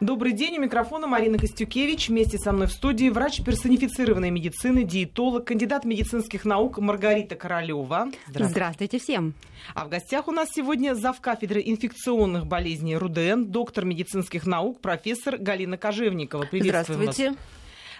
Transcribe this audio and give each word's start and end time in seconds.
Добрый 0.00 0.30
день, 0.32 0.58
у 0.58 0.60
микрофона 0.60 1.08
Марина 1.08 1.38
Костюкевич. 1.38 2.08
Вместе 2.08 2.38
со 2.38 2.52
мной 2.52 2.68
в 2.68 2.72
студии 2.72 3.08
врач 3.08 3.42
персонифицированной 3.42 4.30
медицины, 4.30 4.84
диетолог, 4.84 5.44
кандидат 5.44 5.84
медицинских 5.84 6.44
наук 6.44 6.78
Маргарита 6.78 7.34
Королева. 7.34 8.06
Здравствуйте. 8.28 8.48
Здравствуйте 8.48 8.98
всем. 9.00 9.34
А 9.74 9.84
в 9.84 9.88
гостях 9.88 10.28
у 10.28 10.30
нас 10.30 10.50
сегодня 10.54 10.94
зав. 10.94 11.20
кафедры 11.20 11.60
инфекционных 11.64 12.46
болезней 12.46 12.96
РУДН, 12.96 13.46
доктор 13.46 13.84
медицинских 13.84 14.46
наук, 14.46 14.80
профессор 14.80 15.36
Галина 15.36 15.76
Кожевникова. 15.76 16.44
Приветствуем 16.44 17.02
Здравствуйте. 17.02 17.30
Вас. 17.30 17.38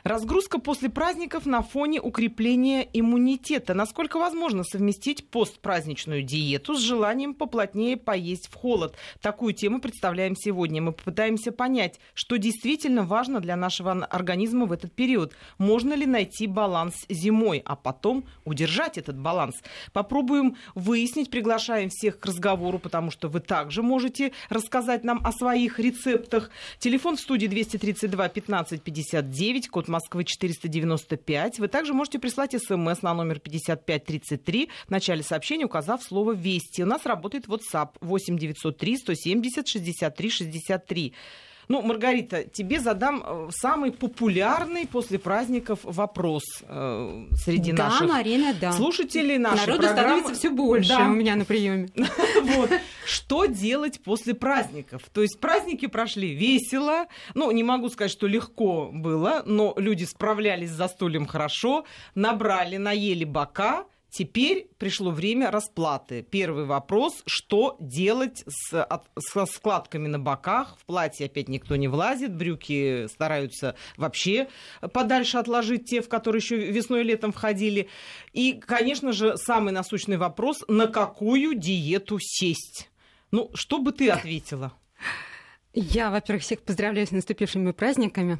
Разгрузка 0.04 0.58
после 0.58 0.88
праздников 0.88 1.44
на 1.44 1.62
фоне 1.62 2.00
укрепления 2.00 2.88
иммунитета. 2.92 3.74
Насколько 3.74 4.18
возможно 4.18 4.62
совместить 4.62 5.28
постпраздничную 5.28 6.22
диету 6.22 6.74
с 6.74 6.80
желанием 6.80 7.34
поплотнее 7.34 7.96
поесть 7.96 8.48
в 8.48 8.54
холод? 8.54 8.94
Такую 9.20 9.54
тему 9.54 9.80
представляем 9.80 10.36
сегодня. 10.36 10.80
Мы 10.80 10.92
попытаемся 10.92 11.50
понять, 11.50 11.98
что 12.14 12.36
действительно 12.36 13.02
важно 13.02 13.40
для 13.40 13.56
нашего 13.56 13.92
организма 13.92 14.66
в 14.66 14.72
этот 14.72 14.92
период. 14.92 15.34
Можно 15.58 15.94
ли 15.94 16.06
найти 16.06 16.46
баланс 16.46 16.94
зимой, 17.08 17.62
а 17.64 17.74
потом 17.74 18.24
удержать 18.44 18.98
этот 18.98 19.18
баланс? 19.18 19.56
Попробуем 19.92 20.56
выяснить, 20.74 21.30
приглашаем 21.30 21.90
всех 21.90 22.20
к 22.20 22.26
разговору, 22.26 22.78
потому 22.78 23.10
что 23.10 23.28
вы 23.28 23.40
также 23.40 23.82
можете 23.82 24.32
рассказать 24.48 25.02
нам 25.02 25.20
о 25.24 25.32
своих 25.32 25.78
рецептах. 25.80 26.50
Телефон 26.78 27.16
в 27.16 27.20
студии 27.20 27.46
232 27.46 28.28
15 28.28 28.82
59, 28.82 29.68
код 29.68 29.87
Москвы 29.88 30.24
495. 30.24 31.58
Вы 31.58 31.68
также 31.68 31.92
можете 31.92 32.18
прислать 32.18 32.52
смс 32.52 33.02
на 33.02 33.14
номер 33.14 33.40
5533 33.40 34.68
в 34.86 34.90
начале 34.90 35.22
сообщения, 35.22 35.64
указав 35.64 36.02
слово 36.02 36.32
«Вести». 36.32 36.82
У 36.82 36.86
нас 36.86 37.06
работает 37.06 37.46
WhatsApp 37.46 37.90
8 38.00 38.38
903 38.38 38.96
170 38.96 39.68
63 39.68 40.30
63. 40.30 41.14
Ну, 41.68 41.82
Маргарита, 41.82 42.44
тебе 42.44 42.80
задам 42.80 43.22
э, 43.24 43.48
самый 43.50 43.92
популярный 43.92 44.86
после 44.86 45.18
праздников 45.18 45.80
вопрос 45.82 46.42
э, 46.62 47.26
среди 47.44 47.72
да, 47.72 47.88
наших 47.88 48.08
Марина, 48.08 48.54
да. 48.58 48.72
слушателей 48.72 49.36
нашей 49.36 49.66
Народу 49.66 49.82
программы. 49.82 50.00
становится 50.00 50.34
все 50.34 50.50
больше 50.50 50.88
да. 50.88 51.06
у 51.06 51.10
меня 51.10 51.36
на 51.36 51.44
приеме. 51.44 51.88
Вот. 52.42 52.70
Что 53.04 53.46
делать 53.46 54.00
после 54.02 54.34
праздников? 54.34 55.02
То 55.12 55.22
есть 55.22 55.38
праздники 55.40 55.86
прошли 55.86 56.34
весело. 56.34 57.06
Ну, 57.34 57.50
не 57.50 57.62
могу 57.62 57.88
сказать, 57.88 58.10
что 58.10 58.26
легко 58.26 58.90
было, 58.92 59.42
но 59.44 59.74
люди 59.76 60.04
справлялись 60.04 60.70
за 60.70 60.88
столем 60.88 61.26
хорошо, 61.26 61.84
набрали, 62.14 62.76
наели 62.76 63.24
бока– 63.24 63.84
Теперь 64.10 64.68
пришло 64.78 65.10
время 65.10 65.50
расплаты. 65.50 66.22
Первый 66.22 66.64
вопрос, 66.64 67.22
что 67.26 67.76
делать 67.78 68.42
с, 68.46 68.82
от, 68.82 69.06
со 69.18 69.44
складками 69.44 70.08
на 70.08 70.18
боках? 70.18 70.76
В 70.78 70.86
платье 70.86 71.26
опять 71.26 71.48
никто 71.48 71.76
не 71.76 71.88
влазит, 71.88 72.34
брюки 72.34 73.06
стараются 73.08 73.76
вообще 73.96 74.48
подальше 74.92 75.36
отложить 75.36 75.84
те, 75.84 76.00
в 76.00 76.08
которые 76.08 76.40
еще 76.40 76.56
весной 76.56 77.02
и 77.02 77.04
летом 77.04 77.32
входили. 77.32 77.88
И, 78.32 78.54
конечно 78.54 79.12
же, 79.12 79.36
самый 79.36 79.72
насущный 79.72 80.16
вопрос, 80.16 80.64
на 80.68 80.86
какую 80.86 81.54
диету 81.54 82.18
сесть? 82.18 82.90
Ну, 83.30 83.50
что 83.54 83.78
бы 83.78 83.92
ты 83.92 84.08
ответила? 84.08 84.72
Я, 85.74 86.10
во-первых, 86.10 86.42
всех 86.42 86.62
поздравляю 86.62 87.06
с 87.06 87.10
наступившими 87.10 87.72
праздниками. 87.72 88.38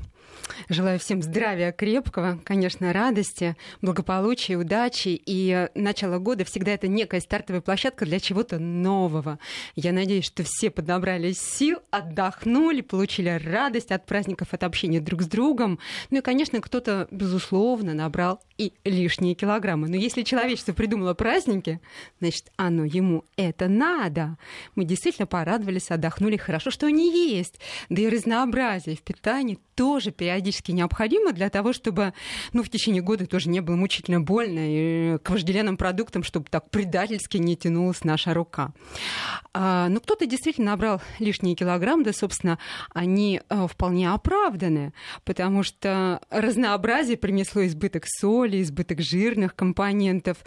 Желаю 0.68 0.98
всем 0.98 1.22
здравия 1.22 1.72
крепкого, 1.72 2.38
конечно, 2.44 2.92
радости, 2.92 3.56
благополучия, 3.82 4.56
удачи. 4.56 5.20
И 5.24 5.68
начало 5.74 6.18
года 6.18 6.44
всегда 6.44 6.72
это 6.72 6.88
некая 6.88 7.20
стартовая 7.20 7.60
площадка 7.60 8.06
для 8.06 8.18
чего-то 8.18 8.58
нового. 8.58 9.38
Я 9.76 9.92
надеюсь, 9.92 10.24
что 10.24 10.42
все 10.42 10.70
подобрались 10.70 11.40
сил, 11.40 11.78
отдохнули, 11.90 12.80
получили 12.80 13.28
радость 13.28 13.90
от 13.90 14.06
праздников, 14.06 14.48
от 14.52 14.62
общения 14.62 15.00
друг 15.00 15.22
с 15.22 15.26
другом. 15.26 15.78
Ну 16.10 16.18
и, 16.18 16.22
конечно, 16.22 16.60
кто-то, 16.60 17.08
безусловно, 17.10 17.94
набрал 17.94 18.40
и 18.56 18.72
лишние 18.84 19.34
килограммы. 19.34 19.88
Но 19.88 19.96
если 19.96 20.22
человечество 20.22 20.72
придумало 20.72 21.14
праздники, 21.14 21.80
значит, 22.20 22.50
оно 22.56 22.84
ему 22.84 23.24
это 23.36 23.68
надо. 23.68 24.36
Мы 24.74 24.84
действительно 24.84 25.26
порадовались, 25.26 25.90
отдохнули. 25.90 26.36
Хорошо, 26.36 26.70
что 26.70 26.86
они 26.86 27.10
есть. 27.26 27.60
Да 27.88 28.02
и 28.02 28.08
разнообразие 28.08 28.96
в 28.96 29.02
питании 29.02 29.58
тоже 29.78 30.10
периодически 30.10 30.72
необходимо 30.72 31.32
для 31.32 31.50
того, 31.50 31.72
чтобы 31.72 32.12
ну, 32.52 32.64
в 32.64 32.68
течение 32.68 33.00
года 33.00 33.26
тоже 33.26 33.48
не 33.48 33.60
было 33.60 33.76
мучительно 33.76 34.20
больно 34.20 34.58
и 34.60 35.18
к 35.18 35.30
вожделенным 35.30 35.76
продуктам, 35.76 36.24
чтобы 36.24 36.46
так 36.50 36.68
предательски 36.70 37.36
не 37.36 37.56
тянулась 37.56 38.02
наша 38.02 38.34
рука. 38.34 38.72
А, 39.54 39.88
ну, 39.88 40.00
кто-то 40.00 40.26
действительно 40.26 40.72
набрал 40.72 41.00
лишние 41.20 41.54
килограммы, 41.54 42.02
да, 42.02 42.12
собственно, 42.12 42.58
они 42.92 43.40
а, 43.48 43.68
вполне 43.68 44.10
оправданы, 44.10 44.92
потому 45.24 45.62
что 45.62 46.20
разнообразие 46.28 47.16
принесло 47.16 47.64
избыток 47.64 48.02
соли, 48.06 48.62
избыток 48.62 49.00
жирных 49.00 49.54
компонентов, 49.54 50.38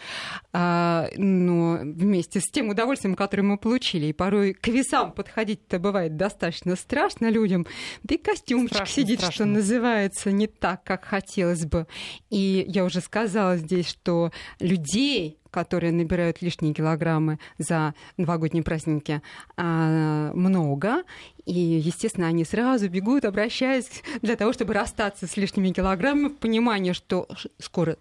а, 0.51 1.07
но 1.15 1.79
вместе 1.81 2.41
с 2.41 2.51
тем 2.51 2.67
удовольствием, 2.67 3.15
которое 3.15 3.43
мы 3.43 3.57
получили. 3.57 4.07
И 4.07 4.13
порой 4.13 4.53
к 4.53 4.67
весам 4.67 5.13
подходить-то 5.13 5.79
бывает 5.79 6.17
достаточно 6.17 6.60
страшно 6.75 7.29
людям, 7.29 7.65
да 8.03 8.15
и 8.15 8.17
костюмчик 8.17 8.75
страшно, 8.75 8.93
сидит 8.93 9.19
страшно. 9.19 9.33
что 9.33 9.45
называется, 9.45 10.31
не 10.31 10.47
так, 10.47 10.83
как 10.83 11.05
хотелось 11.05 11.65
бы. 11.65 11.87
И 12.29 12.65
я 12.67 12.85
уже 12.85 13.01
сказала 13.01 13.57
здесь, 13.57 13.87
что 13.87 14.31
людей, 14.59 15.37
которые 15.51 15.91
набирают 15.91 16.41
лишние 16.41 16.73
килограммы 16.73 17.39
за 17.57 17.93
новогодние 18.17 18.63
праздники, 18.63 19.21
а, 19.57 20.31
много. 20.33 21.03
И, 21.45 21.59
естественно, 21.59 22.27
они 22.27 22.45
сразу 22.45 22.89
бегут, 22.89 23.25
обращаясь 23.25 24.03
для 24.21 24.35
того, 24.35 24.53
чтобы 24.53 24.73
расстаться 24.73 25.27
с 25.27 25.37
лишними 25.37 25.69
килограммами 25.71 26.29
в 26.29 26.37
понимании, 26.37 26.93
что 26.93 27.27
скоро 27.59 27.97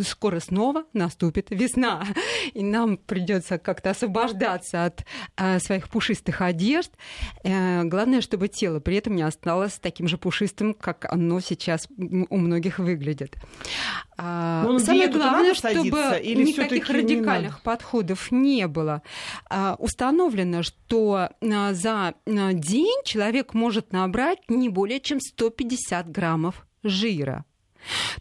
скоро 0.00 0.40
снова 0.40 0.84
наступит 0.92 1.48
весна, 1.50 2.04
и 2.54 2.62
нам 2.62 2.96
придется 2.96 3.58
как-то 3.58 3.90
освобождаться 3.90 4.84
от 4.84 5.04
э, 5.36 5.60
своих 5.60 5.88
пушистых 5.88 6.40
одежд. 6.40 6.90
Э, 7.44 7.84
главное, 7.84 8.20
чтобы 8.20 8.48
тело 8.48 8.80
при 8.80 8.96
этом 8.96 9.14
не 9.14 9.22
осталось 9.22 9.78
таким 9.78 10.08
же 10.08 10.18
пушистым, 10.18 10.74
как 10.74 11.06
оно 11.12 11.40
сейчас 11.40 11.88
у 11.98 12.36
многих 12.36 12.78
выглядит. 12.78 13.36
А, 14.16 14.66
Самое 14.80 15.08
главное, 15.08 15.54
чтобы 15.54 16.20
или 16.20 16.42
никаких 16.42 16.90
радикальных 16.90 17.62
подходов 17.62 18.32
не 18.32 18.66
было. 18.66 19.02
А, 19.48 19.76
установлено, 19.78 20.62
что 20.62 21.30
а, 21.40 21.74
за 21.74 22.14
день 22.26 23.02
человек 23.04 23.54
может 23.54 23.92
набрать 23.92 24.40
не 24.48 24.68
более 24.68 25.00
чем 25.00 25.20
150 25.20 26.10
граммов 26.10 26.66
жира. 26.82 27.44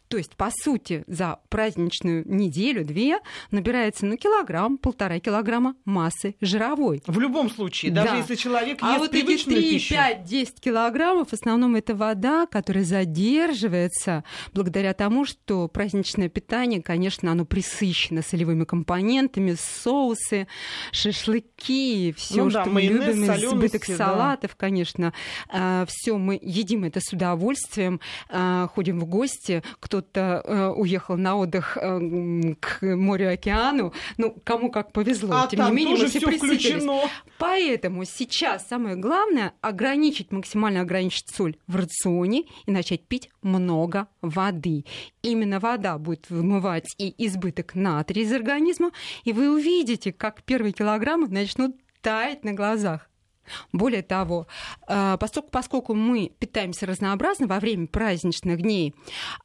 То 0.07 0.18
есть, 0.18 0.35
по 0.35 0.50
сути, 0.51 1.03
за 1.07 1.40
праздничную 1.50 2.23
неделю-две 2.28 3.19
набирается 3.51 4.06
ну, 4.06 4.18
килограмм, 4.18 4.78
полтора 4.78 5.19
килограмма 5.19 5.75
массы 5.85 6.35
жировой. 6.41 7.01
В 7.07 7.19
любом 7.19 7.50
случае, 7.50 7.91
даже 7.91 8.09
да. 8.09 8.16
если 8.18 8.35
человек 8.35 8.79
а 8.81 8.91
ест 8.91 9.00
вот 9.00 9.12
привычную 9.12 9.59
эти 9.59 9.68
3, 9.68 9.75
пищу. 9.75 9.95
5, 9.95 10.23
10 10.23 10.59
килограммов 10.59 11.29
в 11.29 11.34
основном 11.34 11.75
это 11.75 11.95
вода, 11.95 12.45
которая 12.45 12.84
задерживается 12.84 14.23
благодаря 14.53 14.94
тому, 14.94 15.25
что 15.25 15.68
праздничное 15.68 16.29
питание, 16.29 16.81
конечно, 16.81 17.31
оно 17.31 17.45
присыщено 17.45 18.22
солевыми 18.22 18.63
компонентами, 18.63 19.56
соусы, 19.59 20.47
шашлыки, 20.91 22.13
все, 22.18 22.44
ну, 22.44 22.50
что 22.50 22.66
да, 22.66 22.69
мы 22.69 22.81
любим, 22.81 23.25
избыток 23.25 23.84
да. 23.88 23.95
салатов, 23.95 24.56
конечно, 24.56 25.13
а, 25.50 25.85
все 25.88 26.18
мы 26.18 26.39
едим 26.41 26.84
это 26.84 27.00
с 27.01 27.12
удовольствием, 27.13 28.00
а, 28.29 28.68
ходим 28.68 29.00
в 29.00 29.06
гости, 29.06 29.47
кто-то 29.80 30.41
э, 30.44 30.68
уехал 30.69 31.18
на 31.18 31.35
отдых 31.35 31.78
э, 31.78 32.53
к 32.59 32.81
морю, 32.81 33.31
океану, 33.31 33.94
ну, 34.18 34.35
кому 34.44 34.72
как 34.72 34.91
повезло. 34.91 35.35
А 35.35 35.47
Тем 35.47 35.59
там 35.59 35.69
не 35.69 35.85
менее, 35.85 35.96
тоже 35.96 36.19
мы 36.25 36.31
все 36.31 36.38
включено. 36.38 37.02
Поэтому 37.38 38.06
сейчас 38.06 38.68
самое 38.68 38.96
главное 38.96 39.53
ограничить, 39.62 40.31
максимально 40.31 40.81
ограничить 40.81 41.30
соль 41.30 41.57
в 41.68 41.75
рационе 41.75 42.44
и 42.66 42.72
начать 42.72 43.01
пить 43.07 43.30
много 43.42 44.07
воды. 44.22 44.86
Именно 45.22 45.60
вода 45.60 45.98
будет 45.98 46.30
вымывать 46.30 46.94
и 46.98 47.13
избыток 47.25 47.75
натрия 47.75 48.24
из 48.24 48.31
организма, 48.33 48.92
и 49.24 49.33
вы 49.33 49.50
увидите, 49.51 50.12
как 50.12 50.44
первые 50.44 50.74
килограммы 50.74 51.27
начнут 51.27 51.75
таять 52.01 52.44
на 52.44 52.54
глазах. 52.54 53.10
Более 53.72 54.02
того, 54.02 54.48
э, 54.88 55.18
поскольку, 55.52 55.94
мы 55.94 56.32
питаемся 56.40 56.86
разнообразно 56.86 57.48
во 57.48 57.60
время 57.60 57.88
праздничных 57.88 58.62
дней, 58.62 58.94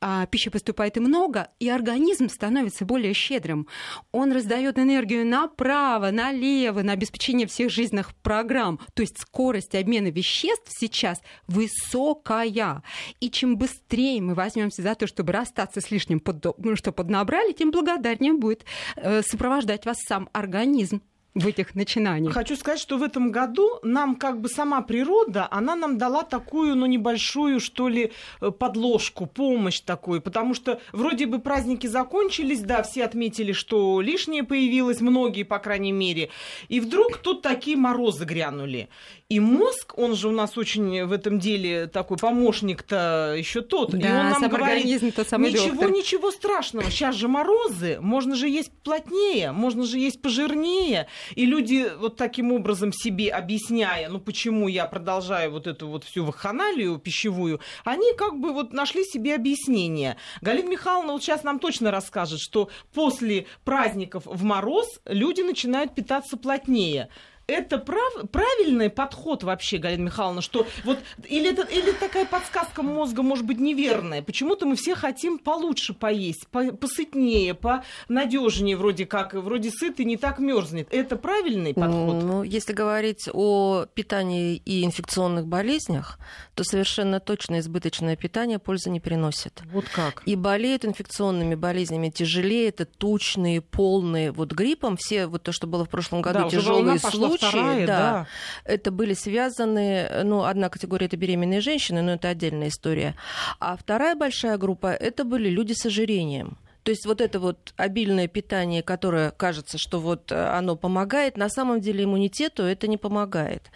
а, 0.00 0.26
пищи 0.26 0.50
поступает 0.50 0.96
и 0.96 1.00
много, 1.00 1.48
и 1.58 1.68
организм 1.68 2.28
становится 2.28 2.84
более 2.84 3.14
щедрым. 3.14 3.66
Он 4.12 4.32
раздает 4.32 4.78
энергию 4.78 5.26
направо, 5.26 6.10
налево, 6.10 6.82
на 6.82 6.92
обеспечение 6.92 7.46
всех 7.46 7.70
жизненных 7.70 8.14
программ. 8.16 8.80
То 8.94 9.02
есть 9.02 9.18
скорость 9.18 9.74
обмена 9.74 10.08
веществ 10.08 10.68
сейчас 10.68 11.20
высокая. 11.46 12.82
И 13.20 13.30
чем 13.30 13.56
быстрее 13.56 14.20
мы 14.20 14.34
возьмемся 14.34 14.82
за 14.82 14.94
то, 14.94 15.06
чтобы 15.06 15.32
расстаться 15.32 15.80
с 15.80 15.90
лишним, 15.90 16.22
ну, 16.58 16.76
что 16.76 16.92
поднабрали, 16.92 17.52
тем 17.52 17.70
благодарнее 17.70 18.32
будет 18.32 18.64
э, 18.96 19.22
сопровождать 19.22 19.86
вас 19.86 19.98
сам 20.06 20.28
организм. 20.32 21.02
В 21.34 21.46
этих 21.46 21.74
начинаниях. 21.74 22.34
Хочу 22.34 22.56
сказать, 22.56 22.78
что 22.78 22.98
в 22.98 23.02
этом 23.02 23.30
году 23.30 23.78
нам 23.82 24.16
как 24.16 24.40
бы 24.40 24.48
сама 24.48 24.82
природа, 24.82 25.48
она 25.50 25.74
нам 25.74 25.96
дала 25.96 26.24
такую, 26.24 26.76
ну, 26.76 26.86
небольшую, 26.86 27.58
что 27.60 27.88
ли, 27.88 28.12
э, 28.40 28.50
подложку, 28.50 29.26
помощь 29.26 29.80
такую, 29.80 30.20
потому 30.20 30.54
что 30.54 30.80
вроде 30.92 31.26
бы 31.26 31.38
праздники 31.38 31.86
закончились, 31.86 32.60
да, 32.60 32.82
все 32.82 33.04
отметили, 33.04 33.52
что 33.52 34.00
лишнее 34.02 34.42
появилось, 34.42 35.00
многие, 35.00 35.44
по 35.44 35.58
крайней 35.58 35.92
мере, 35.92 36.28
и 36.68 36.80
вдруг 36.80 37.18
тут 37.18 37.40
такие 37.40 37.76
морозы 37.76 38.24
грянули. 38.24 38.88
И 39.32 39.40
мозг, 39.40 39.94
он 39.96 40.14
же 40.14 40.28
у 40.28 40.30
нас 40.30 40.58
очень 40.58 41.06
в 41.06 41.10
этом 41.12 41.38
деле 41.38 41.86
такой 41.86 42.18
помощник-то 42.18 43.34
еще 43.38 43.62
тот. 43.62 43.92
Да, 43.92 43.98
и 43.98 44.34
он 44.34 44.40
нам 44.42 44.50
говорит, 44.50 44.84
самый 45.26 45.52
ничего, 45.52 45.70
доктор. 45.70 45.90
ничего 45.90 46.30
страшного. 46.30 46.90
Сейчас 46.90 47.14
же 47.14 47.28
морозы, 47.28 47.96
можно 48.02 48.36
же 48.36 48.46
есть 48.46 48.70
плотнее, 48.84 49.52
можно 49.52 49.84
же 49.84 49.98
есть 49.98 50.20
пожирнее. 50.20 51.06
И 51.34 51.46
люди 51.46 51.90
вот 51.98 52.16
таким 52.16 52.52
образом 52.52 52.92
себе 52.92 53.30
объясняя, 53.30 54.10
ну 54.10 54.20
почему 54.20 54.68
я 54.68 54.84
продолжаю 54.84 55.52
вот 55.52 55.66
эту 55.66 55.88
вот 55.88 56.04
всю 56.04 56.26
вахханалию 56.26 56.98
пищевую, 56.98 57.58
они 57.84 58.12
как 58.18 58.38
бы 58.38 58.52
вот 58.52 58.74
нашли 58.74 59.02
себе 59.02 59.34
объяснение. 59.34 60.18
Галина 60.42 60.68
Михайловна 60.68 61.14
вот 61.14 61.22
сейчас 61.22 61.42
нам 61.42 61.58
точно 61.58 61.90
расскажет, 61.90 62.38
что 62.38 62.68
после 62.92 63.46
праздников 63.64 64.24
в 64.26 64.42
мороз 64.44 65.00
люди 65.06 65.40
начинают 65.40 65.94
питаться 65.94 66.36
плотнее 66.36 67.08
это 67.52 67.78
прав, 67.78 68.30
правильный 68.30 68.90
подход 68.90 69.42
вообще, 69.42 69.78
Галина 69.78 70.04
Михайловна, 70.04 70.42
что 70.42 70.66
вот 70.84 70.98
или, 71.28 71.52
это, 71.52 71.62
или 71.62 71.92
такая 71.92 72.24
подсказка 72.26 72.82
мозга 72.82 73.22
может 73.22 73.44
быть 73.44 73.58
неверная. 73.58 74.22
Почему-то 74.22 74.66
мы 74.66 74.76
все 74.76 74.94
хотим 74.94 75.38
получше 75.38 75.94
поесть, 75.94 76.46
по, 76.48 76.72
посытнее, 76.72 77.54
понадежнее 77.54 78.76
вроде 78.76 79.06
как, 79.06 79.34
вроде 79.34 79.70
сытый 79.70 80.04
не 80.04 80.16
так 80.16 80.38
мерзнет. 80.38 80.88
Это 80.90 81.16
правильный 81.16 81.74
подход? 81.74 82.22
Ну, 82.22 82.42
если 82.42 82.72
говорить 82.72 83.28
о 83.32 83.86
питании 83.94 84.56
и 84.56 84.84
инфекционных 84.84 85.46
болезнях, 85.46 86.18
то 86.54 86.64
совершенно 86.64 87.20
точно 87.20 87.60
избыточное 87.60 88.16
питание 88.16 88.58
пользы 88.58 88.90
не 88.90 89.00
приносит. 89.00 89.62
Вот 89.72 89.84
как? 89.88 90.22
И 90.26 90.36
болеют 90.36 90.84
инфекционными 90.84 91.54
болезнями 91.54 92.10
тяжелее, 92.10 92.68
это 92.68 92.84
тучные, 92.84 93.60
полные. 93.60 94.32
Вот 94.32 94.52
гриппом 94.52 94.96
все, 94.96 95.26
вот 95.26 95.42
то, 95.42 95.52
что 95.52 95.66
было 95.66 95.84
в 95.84 95.88
прошлом 95.88 96.22
году, 96.22 96.40
да, 96.40 96.48
тяжелые 96.48 96.98
случаи, 96.98 97.41
вторая, 97.48 97.86
да, 97.86 97.98
да, 97.98 98.26
это 98.64 98.90
были 98.90 99.14
связаны, 99.14 100.08
ну, 100.24 100.44
одна 100.44 100.68
категория 100.68 101.06
это 101.06 101.16
беременные 101.16 101.60
женщины, 101.60 102.02
но 102.02 102.12
это 102.12 102.28
отдельная 102.28 102.68
история. 102.68 103.14
А 103.60 103.76
вторая 103.76 104.14
большая 104.14 104.58
группа 104.58 104.92
это 104.92 105.24
были 105.24 105.48
люди 105.48 105.72
с 105.72 105.86
ожирением. 105.86 106.58
То 106.82 106.90
есть 106.90 107.06
вот 107.06 107.20
это 107.20 107.38
вот 107.38 107.72
обильное 107.76 108.26
питание, 108.26 108.82
которое 108.82 109.30
кажется, 109.30 109.78
что 109.78 110.00
вот 110.00 110.32
э, 110.32 110.34
оно 110.34 110.76
помогает, 110.76 111.36
на 111.36 111.48
самом 111.48 111.80
деле 111.80 112.04
иммунитету 112.04 112.64
это 112.64 112.88
не 112.88 112.96
помогает. 112.96 113.70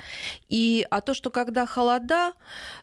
И, 0.48 0.84
а 0.90 1.00
то, 1.00 1.14
что 1.14 1.30
когда 1.30 1.66
холода, 1.66 2.32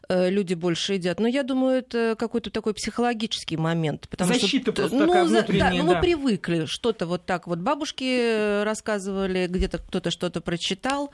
э, 0.08 0.30
люди 0.30 0.54
больше 0.54 0.94
едят, 0.94 1.20
ну, 1.20 1.26
я 1.26 1.42
думаю, 1.42 1.78
это 1.78 2.16
какой-то 2.18 2.50
такой 2.50 2.72
психологический 2.72 3.58
момент. 3.58 4.08
Потому 4.08 4.32
Защита 4.32 4.72
что, 4.72 4.72
просто 4.72 4.96
ну, 4.96 5.06
такая 5.06 5.24
внутренняя, 5.24 5.70
да, 5.70 5.76
ну, 5.76 5.94
мы 5.94 6.00
привыкли, 6.00 6.64
что-то 6.64 7.06
вот 7.06 7.26
так 7.26 7.46
вот 7.46 7.58
бабушки 7.58 8.04
э, 8.04 8.64
рассказывали, 8.64 9.46
где-то 9.46 9.78
кто-то 9.78 10.10
что-то 10.10 10.40
прочитал, 10.40 11.10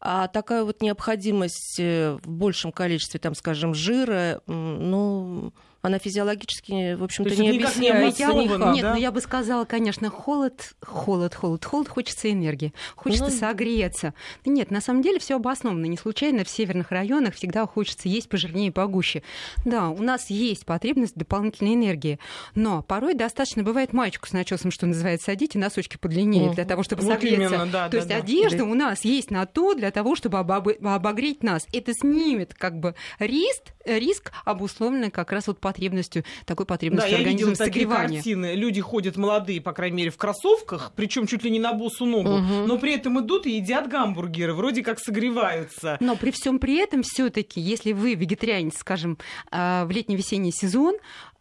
а 0.00 0.28
такая 0.28 0.62
вот 0.62 0.82
необходимость 0.82 1.78
в 1.78 2.20
большем 2.24 2.70
количестве, 2.70 3.18
там, 3.18 3.34
скажем, 3.34 3.74
жира, 3.74 4.40
ну, 4.46 5.52
она 5.82 5.98
физиологически, 5.98 6.94
в 6.94 7.02
общем-то, 7.02 7.34
не 7.34 7.50
объясняется 7.50 8.26
не 8.26 8.44
никак. 8.44 8.74
Нет, 8.74 8.82
да? 8.82 8.92
но 8.92 8.96
я 8.96 9.10
бы 9.10 9.20
сказала, 9.20 9.64
конечно, 9.64 10.10
холод, 10.10 10.74
холод, 10.80 11.34
холод, 11.34 11.64
холод, 11.64 11.88
хочется 11.88 12.30
энергии, 12.30 12.72
хочется 12.94 13.30
ну... 13.30 13.30
согреться. 13.30 14.14
Нет, 14.44 14.70
на 14.70 14.80
самом 14.80 15.02
деле 15.02 15.18
все 15.18 15.36
обосновано. 15.36 15.86
Не 15.86 15.96
случайно 15.96 16.44
в 16.44 16.48
северных 16.48 16.92
районах 16.92 17.34
всегда 17.34 17.66
хочется 17.66 18.08
есть 18.08 18.28
пожирнее 18.28 18.68
и 18.68 18.70
погуще. 18.70 19.24
Да, 19.64 19.88
у 19.88 20.02
нас 20.02 20.30
есть 20.30 20.64
потребность 20.64 21.16
дополнительной 21.16 21.74
энергии, 21.74 22.20
но 22.54 22.82
порой 22.82 23.14
достаточно 23.14 23.64
бывает 23.64 23.92
маечку 23.92 24.28
с 24.28 24.32
начесом, 24.32 24.70
что 24.70 24.86
называется, 24.86 25.26
садить 25.26 25.56
и 25.56 25.58
носочки 25.58 25.96
подлиннее 25.96 26.52
для 26.52 26.64
того, 26.64 26.84
чтобы 26.84 27.02
вот 27.02 27.14
согреться. 27.14 27.54
Именно, 27.54 27.66
да, 27.66 27.86
то 27.86 27.92
да, 27.92 27.96
есть 27.96 28.08
да. 28.08 28.16
одежда 28.16 28.58
да. 28.58 28.64
у 28.64 28.74
нас 28.74 29.04
есть 29.04 29.32
на 29.32 29.46
то, 29.46 29.74
для 29.74 29.90
того, 29.90 30.14
чтобы 30.14 30.38
обогреть 30.38 31.42
нас. 31.42 31.66
Это 31.72 31.92
снимет 31.92 32.54
как 32.54 32.78
бы 32.78 32.94
риск, 33.18 33.62
риск 33.84 34.30
обусловленный 34.44 35.10
как 35.10 35.32
раз 35.32 35.48
вот 35.48 35.58
потребностью, 35.72 36.24
такой 36.44 36.66
потребностью 36.66 37.10
да, 37.10 37.16
я 37.16 37.22
организма 37.22 37.54
такие 37.56 37.72
согревания. 37.86 38.16
картины. 38.18 38.54
Люди 38.54 38.80
ходят 38.80 39.16
молодые, 39.16 39.60
по 39.60 39.72
крайней 39.72 39.96
мере, 39.96 40.10
в 40.10 40.16
кроссовках, 40.16 40.92
причем 40.94 41.26
чуть 41.26 41.42
ли 41.44 41.50
не 41.50 41.58
на 41.58 41.72
босу 41.72 42.04
ногу, 42.06 42.38
Мгм. 42.38 42.66
но 42.66 42.78
при 42.78 42.94
этом 42.94 43.20
идут 43.24 43.46
и 43.46 43.56
едят 43.56 43.88
гамбургеры, 43.88 44.52
вроде 44.54 44.82
как 44.82 44.98
согреваются. 45.00 45.96
Но 46.00 46.16
при 46.16 46.30
всем 46.30 46.58
при 46.58 46.76
этом, 46.76 47.02
все-таки, 47.02 47.60
если 47.60 47.92
вы 47.92 48.14
вегетарианец, 48.14 48.76
скажем, 48.78 49.18
а, 49.50 49.84
в 49.86 49.90
летний-весенний 49.90 50.52
сезон, 50.52 50.96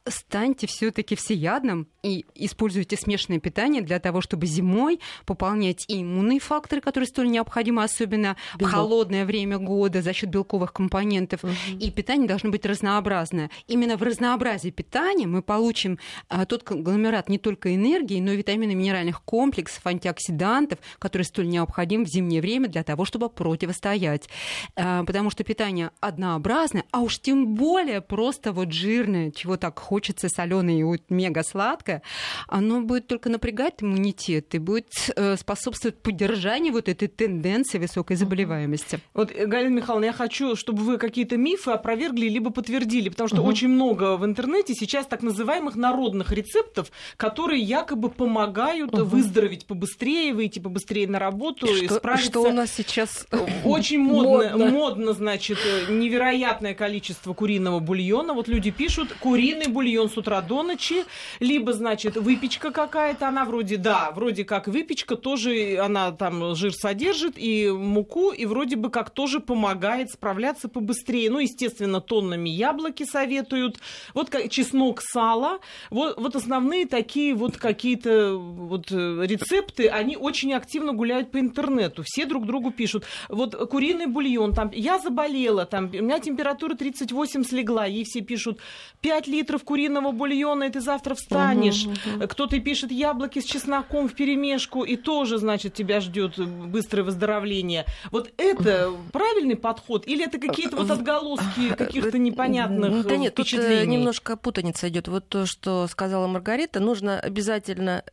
станьте 0.08 0.68
все-таки 0.68 1.16
всеядным 1.16 1.88
и 2.02 2.26
используйте 2.34 2.98
смешанное 2.98 3.40
питание 3.40 3.82
для 3.84 4.00
того, 4.00 4.22
чтобы 4.22 4.48
зимой 4.48 5.00
пополнять 5.26 5.86
и 5.88 6.02
иммунные 6.02 6.40
факторы, 6.40 6.82
которые 6.82 7.08
столь 7.08 7.30
необходимы, 7.30 7.84
особенно 7.84 8.36
Белок. 8.58 8.72
в 8.72 8.76
холодное 8.76 9.26
время 9.26 9.60
года 9.60 10.02
за 10.02 10.14
счет 10.14 10.30
белковых 10.30 10.74
компонентов. 10.74 11.42
И 11.80 11.92
питание 11.92 12.28
должно 12.28 12.50
быть 12.50 12.66
разнообразное. 12.66 13.52
Именно 13.68 13.98
в 13.98 14.04
разнообразии 14.04 14.70
питания 14.70 15.28
мы 15.28 15.44
получим 15.44 16.00
а, 16.30 16.46
тот 16.46 16.64
конгломерат 16.64 17.30
не 17.30 17.38
только 17.38 17.76
энергии, 17.76 18.20
но 18.20 18.32
и 18.32 18.38
витаминов, 18.38 18.76
минеральных 18.76 19.22
комплексов, 19.22 19.86
антиоксидантов, 19.86 20.80
которые 20.98 21.26
столь 21.26 21.50
необходимы 21.50 22.06
в 22.06 22.10
зимнее 22.10 22.42
время 22.42 22.68
для 22.68 22.84
того, 22.84 23.06
чтобы 23.06 23.30
противостоять. 23.30 24.30
А, 24.76 25.04
потому 25.04 25.30
что 25.30 25.44
питание 25.44 25.92
однообразное, 26.00 26.86
а 26.92 27.02
уж 27.02 27.20
тем 27.20 27.54
более 27.54 28.02
просто 28.02 28.52
вот 28.52 28.72
жирное, 28.72 29.30
чего 29.30 29.58
так 29.58 29.78
хочется 29.78 30.01
соленое 30.10 30.80
и 30.80 30.84
вот 30.84 31.02
мега 31.10 31.44
сладкое, 31.44 32.02
оно 32.48 32.82
будет 32.82 33.08
только 33.08 33.30
напрягать 33.30 33.76
иммунитет 33.82 34.54
и 34.56 34.60
будет 34.60 34.88
э, 35.16 35.38
способствовать 35.38 35.98
поддержанию 36.02 36.74
вот 36.74 36.90
этой 36.90 37.08
тенденции 37.08 37.78
высокой 37.78 38.16
заболеваемости. 38.16 39.00
Вот, 39.14 39.32
э, 39.32 39.46
Галина 39.46 39.76
Михайловна, 39.76 40.06
я 40.06 40.14
хочу, 40.14 40.56
чтобы 40.56 40.84
вы 40.84 40.98
какие-то 40.98 41.38
мифы 41.38 41.72
опровергли 41.72 42.28
либо 42.28 42.50
подтвердили, 42.52 43.10
потому 43.10 43.28
что 43.28 43.38
Мгм. 43.38 43.46
очень 43.48 43.68
много 43.70 44.18
в 44.18 44.26
интернете 44.26 44.74
сейчас 44.74 45.06
так 45.08 45.22
называемых 45.22 45.76
народных 45.76 46.32
рецептов, 46.32 46.92
которые 47.18 47.62
якобы 47.62 48.10
помогают 48.10 48.92
Мгм. 48.94 49.04
выздороветь 49.06 49.66
побыстрее, 49.66 50.34
выйти 50.34 50.60
побыстрее 50.60 51.08
на 51.08 51.20
работу 51.20 51.66
и 51.68 51.86
Что, 51.86 51.96
справиться. 51.96 52.30
что 52.32 52.42
у 52.44 52.52
нас 52.52 52.72
сейчас 52.72 53.26
Очень 53.64 54.00
модно, 54.00 54.50
Модно. 54.58 54.66
модно, 54.72 55.14
значит, 55.14 55.58
э, 55.66 55.92
невероятное 55.92 56.74
количество 56.74 57.34
куриного 57.34 57.80
бульона. 57.80 58.34
Вот 58.34 58.48
люди 58.48 58.72
пишут, 58.72 59.14
куриный 59.20 59.68
бульон 59.68 59.81
с 59.82 60.18
утра 60.18 60.42
до 60.42 60.64
ночи, 60.64 61.06
либо, 61.40 61.74
значит, 61.74 62.16
выпечка 62.18 62.72
какая-то, 62.72 63.28
она 63.28 63.46
вроде, 63.46 63.78
да, 63.78 64.12
вроде 64.12 64.46
как 64.46 64.68
выпечка, 64.68 65.16
тоже 65.16 65.78
она 65.78 66.12
там 66.12 66.56
жир 66.56 66.74
содержит, 66.74 67.34
и 67.38 67.70
муку, 67.70 68.32
и 68.32 68.46
вроде 68.46 68.76
бы 68.76 68.90
как 68.90 69.10
тоже 69.10 69.40
помогает 69.40 70.12
справляться 70.12 70.68
побыстрее. 70.68 71.30
Ну, 71.30 71.40
естественно, 71.40 72.02
тоннами 72.02 72.50
яблоки 72.50 73.04
советуют. 73.04 73.80
Вот 74.14 74.30
как 74.30 74.50
чеснок, 74.50 75.02
сало. 75.02 75.60
Вот, 75.90 76.20
вот 76.20 76.36
основные 76.36 76.86
такие 76.86 77.34
вот 77.34 77.58
какие-то 77.58 78.36
вот 78.36 78.92
э, 78.92 79.26
рецепты, 79.26 79.88
они 79.88 80.18
очень 80.18 80.54
активно 80.54 80.94
гуляют 80.94 81.32
по 81.32 81.40
интернету. 81.40 82.04
Все 82.06 82.26
друг 82.26 82.46
другу 82.46 82.72
пишут. 82.72 83.06
Вот 83.30 83.56
куриный 83.70 84.08
бульон, 84.08 84.54
там, 84.54 84.72
я 84.74 85.00
заболела, 85.00 85.66
там, 85.66 85.86
у 85.86 86.04
меня 86.04 86.20
температура 86.20 86.76
38 86.76 87.44
слегла, 87.44 87.86
ей 87.86 88.04
все 88.04 88.22
пишут, 88.22 88.60
5 89.02 89.28
литров 89.28 89.64
куриного 89.72 90.12
бульона, 90.12 90.66
и 90.66 90.70
ты 90.70 90.82
завтра 90.82 91.16
встанешь. 91.16 91.88
Кто-то 92.28 92.60
пишет 92.60 92.92
яблоки 92.92 93.40
с 93.40 93.46
чесноком 93.46 94.10
в 94.10 94.14
перемешку, 94.16 94.84
и 94.84 94.98
тоже, 94.98 95.38
значит, 95.38 95.74
тебя 95.74 96.02
ждет 96.02 96.38
быстрое 96.38 97.06
выздоровление. 97.06 97.86
Вот 98.12 98.34
это 98.36 98.92
правильный 99.14 99.56
подход? 99.56 100.06
Или 100.08 100.26
это 100.26 100.40
какие-то 100.40 100.76
вот 100.76 100.92
отголоски 100.92 101.70
каких-то 101.78 102.18
непонятных 102.18 103.08
Да 103.08 103.16
нет, 103.16 103.34
тут 103.34 103.46
э, 103.46 103.50
впечатлений? 103.50 103.96
немножко 103.96 104.36
путаница 104.36 104.90
идет. 104.90 105.08
Вот 105.08 105.30
то, 105.30 105.46
что 105.46 105.88
сказала 105.88 106.28
Маргарита, 106.28 106.82
нужно 106.82 107.18
обязательно 107.18 108.04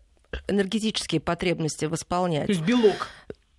энергетические 0.46 1.20
потребности 1.20 1.86
восполнять. 1.86 2.46
То 2.46 2.52
есть 2.52 2.64
белок. 2.64 3.08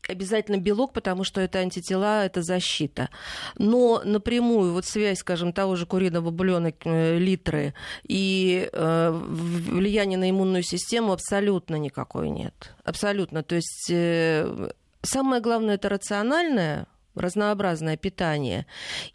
Обязательно 0.10 0.58
белок, 0.58 0.94
потому 0.94 1.24
что 1.24 1.42
это 1.42 1.60
антитела, 1.60 2.25
это 2.25 2.42
защита. 2.42 3.10
Но 3.58 4.01
напрямую 4.04 4.74
вот 4.74 4.86
связь, 4.86 5.20
скажем, 5.20 5.54
того 5.54 5.75
же 5.75 5.86
куриного 5.86 6.32
бульона 6.32 6.74
э, 6.84 7.18
литры 7.18 7.74
и 8.08 8.70
э, 8.72 9.12
влияние 9.12 10.18
на 10.18 10.30
иммунную 10.30 10.63
систему 10.63 11.13
абсолютно 11.13 11.75
никакой 11.75 12.30
нет. 12.30 12.74
Абсолютно. 12.84 13.44
То 13.44 13.56
есть 13.56 13.88
э, 13.89 14.72
самое 15.01 15.42
главное 15.42 15.75
это 15.75 15.89
рациональное 15.89 16.88
разнообразное 17.16 17.98
питание. 17.98 18.66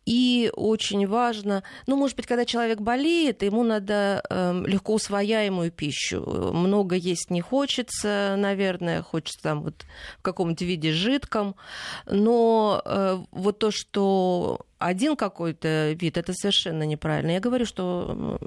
И 0.05 0.51
очень 0.55 1.07
важно, 1.07 1.63
ну, 1.87 1.97
может 1.97 2.17
быть, 2.17 2.27
когда 2.27 2.45
человек 2.45 2.81
болеет, 2.81 3.43
ему 3.43 3.63
надо 3.63 4.23
э, 4.29 4.63
легко 4.67 4.95
усвояемую 4.95 5.71
пищу. 5.71 6.21
Много 6.53 6.97
есть 6.97 7.31
не 7.31 7.41
хочется, 7.41 8.35
наверное, 8.37 9.03
хочется 9.03 9.43
там 9.43 9.63
вот 9.63 9.87
в 10.19 10.23
каком-то 10.23 10.65
виде 10.65 10.93
жидком. 10.93 11.57
Но 12.07 12.83
э, 12.85 13.19
вот 13.31 13.59
то, 13.59 13.71
что 13.71 14.61
один 14.79 15.17
какой-то 15.17 15.93
вид, 15.93 16.19
это 16.19 16.33
совершенно 16.35 16.83
неправильно. 16.83 17.31
Я 17.31 17.41
говорю, 17.41 17.65
что 17.65 18.39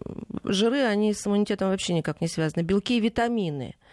жиры, 0.43 0.83
они 0.83 1.13
с 1.13 1.25
иммунитетом 1.25 1.69
вообще 1.69 1.93
никак 1.93 2.21
не 2.21 2.27
связаны. 2.27 2.63
Белки 2.63 2.97
и 2.97 3.01
витамины– 3.01 3.75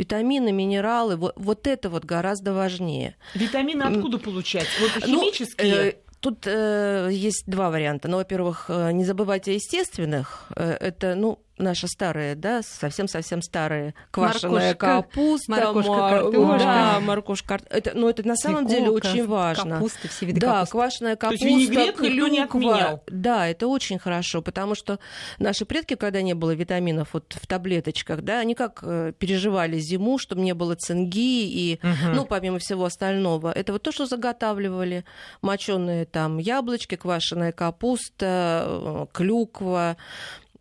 витамины, 0.00 0.50
минералы, 0.52 1.16
вот, 1.16 1.34
вот 1.36 1.66
это 1.66 1.90
вот 1.90 2.04
гораздо 2.04 2.52
важнее. 2.54 3.16
Витамины 3.34 3.82
откуда 3.82 4.18
получать? 4.18 4.66
Вот 4.80 5.06
ну, 5.06 5.20
химические? 5.20 5.74
Ну, 5.74 5.80
э, 5.80 5.92
Тут 6.20 6.46
э, 6.46 7.08
есть 7.10 7.44
два 7.46 7.70
варианта. 7.70 8.08
Ну, 8.08 8.18
во-первых, 8.18 8.66
э, 8.68 8.92
не 8.92 9.04
забывайте 9.04 9.52
о 9.52 9.54
естественных. 9.54 10.52
Э, 10.54 10.76
это, 10.78 11.14
ну, 11.14 11.38
наша 11.60 11.86
старая, 11.86 12.34
да, 12.34 12.62
совсем-совсем 12.62 13.42
старая 13.42 13.94
квашеная 14.10 14.74
капуста, 14.74 15.50
моркошка, 15.52 15.92
картошка. 15.92 16.58
Да, 16.58 17.00
моркошка, 17.00 17.60
это, 17.70 17.92
ну, 17.94 18.08
это 18.08 18.26
на 18.26 18.36
самом 18.36 18.68
Свеколка, 18.68 18.74
деле 18.74 18.90
очень 18.90 19.26
важно. 19.26 19.76
Капуста, 19.76 20.08
все 20.08 20.26
виды 20.26 20.40
да, 20.40 20.52
капусты. 20.52 20.72
квашеная 20.72 21.16
капуста, 21.16 21.44
То 21.44 21.48
есть 21.48 21.96
клюква. 21.96 22.30
Не 22.30 22.40
отменял. 22.40 23.02
Да, 23.06 23.48
это 23.48 23.66
очень 23.66 23.98
хорошо, 23.98 24.42
потому 24.42 24.74
что 24.74 24.98
наши 25.38 25.64
предки, 25.64 25.94
когда 25.94 26.22
не 26.22 26.34
было 26.34 26.52
витаминов 26.52 27.14
вот 27.14 27.34
в 27.40 27.46
таблеточках, 27.46 28.22
да, 28.22 28.40
они 28.40 28.54
как 28.54 28.80
э, 28.82 29.12
переживали 29.18 29.78
зиму, 29.78 30.18
чтобы 30.18 30.42
не 30.42 30.54
было 30.54 30.74
цинги 30.74 31.46
и, 31.46 31.80
угу. 31.82 32.14
ну, 32.14 32.24
помимо 32.24 32.58
всего 32.58 32.84
остального, 32.84 33.52
это 33.52 33.72
вот 33.72 33.82
то, 33.82 33.92
что 33.92 34.06
заготавливали, 34.06 35.04
моченые 35.42 36.04
там 36.04 36.38
яблочки, 36.38 36.96
квашеная 36.96 37.52
капуста, 37.52 38.64
э, 38.66 39.06
клюква, 39.12 39.96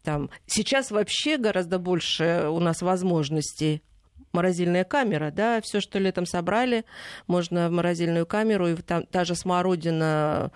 там. 0.09 0.31
Сейчас 0.47 0.89
вообще 0.89 1.37
гораздо 1.37 1.77
больше 1.77 2.47
у 2.49 2.59
нас 2.59 2.81
возможностей 2.81 3.83
морозильная 4.31 4.83
камера, 4.83 5.31
да, 5.31 5.59
все, 5.63 5.79
что 5.79 5.99
летом 5.99 6.25
собрали, 6.25 6.85
можно 7.27 7.69
в 7.69 7.71
морозильную 7.71 8.25
камеру, 8.25 8.67
и 8.67 8.75
там 8.75 9.05
та 9.05 9.25
же 9.25 9.35
смородина, 9.35 10.51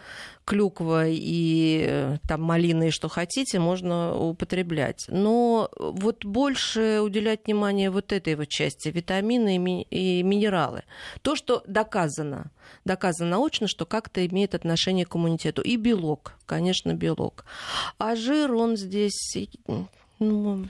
клюква 0.45 1.07
и 1.07 1.85
э, 1.87 2.17
там 2.27 2.41
малины, 2.41 2.89
и 2.89 2.91
что 2.91 3.07
хотите, 3.07 3.59
можно 3.59 4.15
употреблять. 4.15 5.05
Но 5.07 5.69
вот 5.77 6.25
больше 6.25 6.99
уделять 7.01 7.45
внимание 7.45 7.89
вот 7.89 8.11
этой 8.11 8.35
вот 8.35 8.49
части, 8.49 8.89
витамины 8.89 9.55
и, 9.55 9.57
ми- 9.57 9.87
и 9.89 10.21
минералы. 10.23 10.83
То, 11.21 11.35
что 11.35 11.63
доказано, 11.65 12.51
доказано 12.83 13.31
научно, 13.31 13.67
что 13.67 13.85
как-то 13.85 14.25
имеет 14.25 14.53
отношение 14.53 15.05
к 15.05 15.15
иммунитету. 15.15 15.61
И 15.61 15.77
белок, 15.77 16.33
конечно, 16.45 16.93
белок. 16.93 17.45
А 17.97 18.15
жир, 18.15 18.53
он 18.53 18.75
здесь... 18.75 19.37
Ну, 20.19 20.67